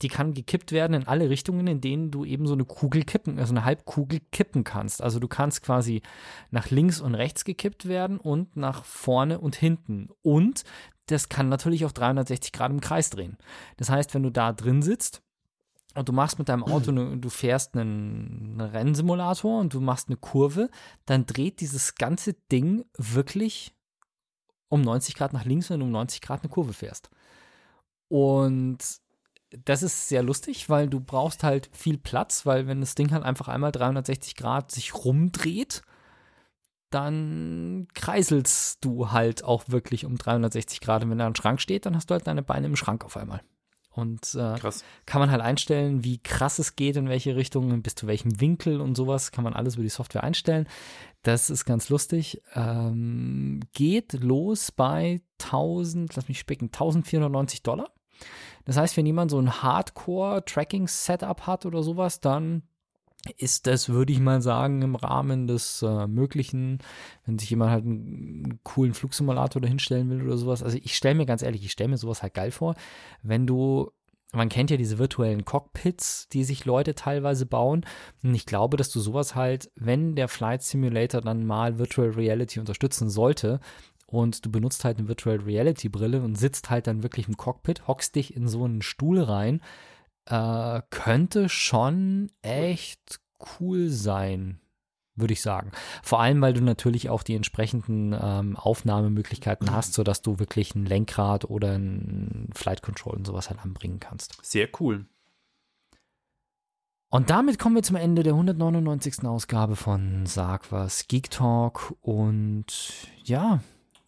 die 0.05 0.09
kann 0.09 0.35
gekippt 0.35 0.71
werden 0.71 0.93
in 0.93 1.09
alle 1.09 1.31
Richtungen, 1.31 1.67
in 1.67 1.81
denen 1.81 2.11
du 2.11 2.27
eben 2.27 2.47
so 2.47 2.53
eine 2.53 2.67
Kugel 2.67 3.05
kippen, 3.05 3.39
also 3.39 3.55
eine 3.55 3.65
Halbkugel 3.65 4.21
kippen 4.33 4.63
kannst. 4.63 5.01
Also 5.01 5.19
du 5.19 5.29
kannst 5.29 5.63
quasi 5.63 6.03
nach 6.51 6.71
links 6.71 7.01
und 7.01 7.15
rechts 7.15 7.47
gekippt 7.47 7.89
werden 7.89 8.19
und 8.19 8.55
nach 8.55 8.85
vorne 8.85 9.41
und 9.41 9.57
hinten. 9.57 10.11
Und 10.21 10.65
das 11.07 11.31
kann 11.31 11.49
natürlich 11.49 11.87
auch 11.87 11.93
360 11.93 12.53
Grad 12.53 12.71
im 12.71 12.83
Kreis 12.83 13.09
drehen. 13.09 13.39
Das 13.79 13.89
heißt, 13.89 14.13
wenn 14.13 14.23
du 14.23 14.29
da 14.29 14.53
drin 14.53 14.83
sitzt, 14.83 15.23
und 15.95 16.09
du 16.09 16.13
machst 16.13 16.39
mit 16.39 16.51
deinem 16.51 16.65
Auto, 16.65 16.93
du 17.17 17.31
fährst 17.31 17.75
einen, 17.75 18.61
einen 18.61 18.61
Rennsimulator 18.61 19.59
und 19.59 19.73
du 19.73 19.81
machst 19.81 20.09
eine 20.09 20.19
Kurve, 20.19 20.69
dann 21.07 21.25
dreht 21.25 21.61
dieses 21.61 21.95
ganze 21.95 22.35
Ding 22.53 22.85
wirklich 22.99 23.75
um 24.69 24.83
90 24.83 25.15
Grad 25.15 25.33
nach 25.33 25.47
links, 25.47 25.71
wenn 25.71 25.81
du 25.81 25.87
um 25.87 25.93
90 25.93 26.21
Grad 26.21 26.43
eine 26.43 26.51
Kurve 26.51 26.75
fährst. 26.75 27.09
Und 28.09 29.03
das 29.65 29.83
ist 29.83 30.09
sehr 30.09 30.23
lustig, 30.23 30.69
weil 30.69 30.89
du 30.89 31.01
brauchst 31.01 31.43
halt 31.43 31.69
viel 31.73 31.99
Platz, 31.99 32.47
weil 32.47 32.67
wenn 32.67 32.81
das 32.81 32.95
Ding 32.95 33.13
halt 33.13 33.25
einfach 33.25 33.49
einmal 33.49 33.73
360 33.73 34.37
Grad 34.37 34.71
sich 34.71 34.95
rumdreht, 34.95 35.83
dann 36.91 37.89
kreiselst 37.95 38.85
du 38.85 39.11
halt 39.11 39.43
auch 39.43 39.65
wirklich 39.67 40.05
um 40.05 40.17
360 40.17 40.81
Grad. 40.81 41.03
Und 41.03 41.11
wenn 41.11 41.19
da 41.19 41.27
ein 41.27 41.35
Schrank 41.35 41.61
steht, 41.61 41.87
dann 41.87 41.97
hast 41.97 42.09
du 42.09 42.13
halt 42.15 42.27
deine 42.27 42.43
Beine 42.43 42.67
im 42.67 42.77
Schrank 42.77 43.05
auf 43.05 43.17
einmal. 43.17 43.41
Und 43.91 44.35
äh, 44.35 44.59
kann 45.07 45.21
man 45.21 45.31
halt 45.31 45.41
einstellen, 45.41 46.03
wie 46.03 46.19
krass 46.19 46.59
es 46.59 46.75
geht, 46.75 46.97
in 46.97 47.09
welche 47.09 47.37
Richtung, 47.37 47.81
bis 47.83 47.95
zu 47.95 48.09
welchem 48.09 48.41
Winkel 48.41 48.81
und 48.81 48.97
sowas, 48.97 49.31
kann 49.31 49.45
man 49.45 49.55
alles 49.55 49.75
über 49.75 49.85
die 49.85 49.89
Software 49.89 50.25
einstellen. 50.25 50.69
Das 51.23 51.49
ist 51.49 51.65
ganz 51.65 51.89
lustig. 51.89 52.43
Ähm, 52.55 53.61
geht 53.73 54.13
los 54.15 54.73
bei 54.73 55.23
1000, 55.41 56.15
lass 56.17 56.29
mich 56.29 56.41
spicken, 56.41 56.67
1490 56.67 57.63
Dollar. 57.63 57.94
Das 58.65 58.77
heißt, 58.77 58.97
wenn 58.97 59.07
jemand 59.07 59.31
so 59.31 59.39
ein 59.39 59.63
Hardcore-Tracking-Setup 59.63 61.47
hat 61.47 61.67
oder 61.67 61.83
sowas, 61.83 62.21
dann 62.21 62.63
ist 63.39 63.67
das, 63.67 63.89
würde 63.89 64.13
ich 64.13 64.21
mal 64.21 64.43
sagen, 64.43 64.83
im 64.83 64.97
Rahmen 64.97 65.47
des 65.47 65.83
äh, 65.83 66.07
Möglichen, 66.07 66.79
wenn 67.25 67.39
sich 67.39 67.51
jemand 67.51 67.71
halt 67.71 67.85
einen, 67.85 68.61
coolen 68.65 68.95
Flugsimulator 68.95 69.63
dahinstellen 69.63 70.11
will 70.11 70.23
oder 70.23 70.37
sowas. 70.37 70.63
Also 70.63 70.79
ich 70.83 70.95
stelle 70.95 71.15
mir 71.15 71.27
ganz 71.27 71.43
ehrlich, 71.43 71.65
ich 71.65 71.73
stelle 71.73 71.91
mir 71.91 71.97
sowas 71.97 72.23
halt 72.23 72.35
geil 72.35 72.51
vor, 72.51 72.75
wenn 73.23 73.47
du 73.47 73.91
man 74.35 74.49
kennt 74.49 74.71
ja 74.73 74.77
diese 74.77 74.99
virtuellen 74.99 75.45
Cockpits, 75.45 76.29
die 76.29 76.43
sich 76.43 76.65
Leute 76.65 76.97
teilweise 76.97 77.47
bauen. 77.47 77.87
Und 78.25 78.35
ich 78.35 78.47
glaube, 78.47 78.77
dass 78.77 78.91
du 78.91 78.99
sowas 78.99 79.37
halt, 79.37 79.71
wenn 79.77 80.17
der 80.17 80.27
Flight 80.27 80.63
Simulator 80.63 81.21
dann 81.21 81.47
mal 81.47 81.79
Virtual 81.79 82.11
Reality 82.11 82.59
unterstützen 82.59 83.09
sollte 83.09 83.61
und 84.07 84.45
du 84.45 84.51
benutzt 84.51 84.85
halt 84.85 84.99
eine 84.99 85.09
Virtual 85.09 85.37
Reality 85.37 85.89
Brille 85.89 86.23
und 86.23 86.37
sitzt 86.37 86.71
halt 86.71 86.87
dann 86.87 87.03
wirklich 87.03 87.29
im 87.29 87.37
Cockpit, 87.37 87.87
hockst 87.87 88.15
dich 88.15 88.35
in 88.37 88.49
so 88.49 88.65
einen 88.65 88.83
Stuhl 88.83 89.21
rein, 89.21 89.61
äh, 90.27 90.83
könnte 90.91 91.49
schon 91.49 92.31
echt 92.43 93.21
cool 93.61 93.89
sein, 93.89 94.61
würde 95.17 95.33
ich 95.33 95.43
sagen. 95.43 95.73
Vor 96.03 96.21
allem, 96.21 96.41
weil 96.41 96.55
du 96.55 96.63
natürlich 96.63 97.11
auch 97.11 97.23
die 97.23 97.35
entsprechenden 97.35 98.17
ähm, 98.19 98.57
Aufnahmemöglichkeiten 98.57 99.71
hast, 99.71 99.95
sodass 99.95 100.23
du 100.23 100.39
wirklich 100.39 100.75
ein 100.75 100.87
Lenkrad 100.87 101.45
oder 101.45 101.73
ein 101.73 102.51
Flight 102.55 102.83
Control 102.83 103.17
und 103.17 103.27
sowas 103.27 103.51
halt 103.51 103.61
anbringen 103.61 104.01
kannst. 104.01 104.39
Sehr 104.43 104.69
cool. 104.81 105.07
Und 107.15 107.31
damit 107.31 107.61
kommen 107.61 107.77
wir 107.77 107.85
zum 107.85 107.95
Ende 107.95 108.25
der 108.25 108.33
199. 108.33 109.25
Ausgabe 109.25 109.77
von 109.77 110.27
Sag 110.27 110.73
was 110.73 111.07
Geek 111.07 111.31
Talk 111.31 111.95
und 112.01 112.67
ja. 113.23 113.61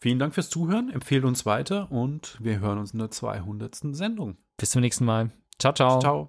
Vielen 0.07 0.21
Dank 0.21 0.35
fürs 0.35 0.51
Zuhören, 0.51 0.89
empfehlt 0.89 1.25
uns 1.25 1.47
weiter 1.47 1.91
und 1.91 2.37
wir 2.39 2.61
hören 2.61 2.79
uns 2.79 2.93
in 2.93 3.01
der 3.01 3.11
200. 3.11 3.75
Sendung. 3.91 4.37
Bis 4.57 4.71
zum 4.71 4.83
nächsten 4.83 5.05
Mal. 5.05 5.33
Ciao, 5.59 5.73
ciao. 5.73 5.99
Ciao. 5.99 6.29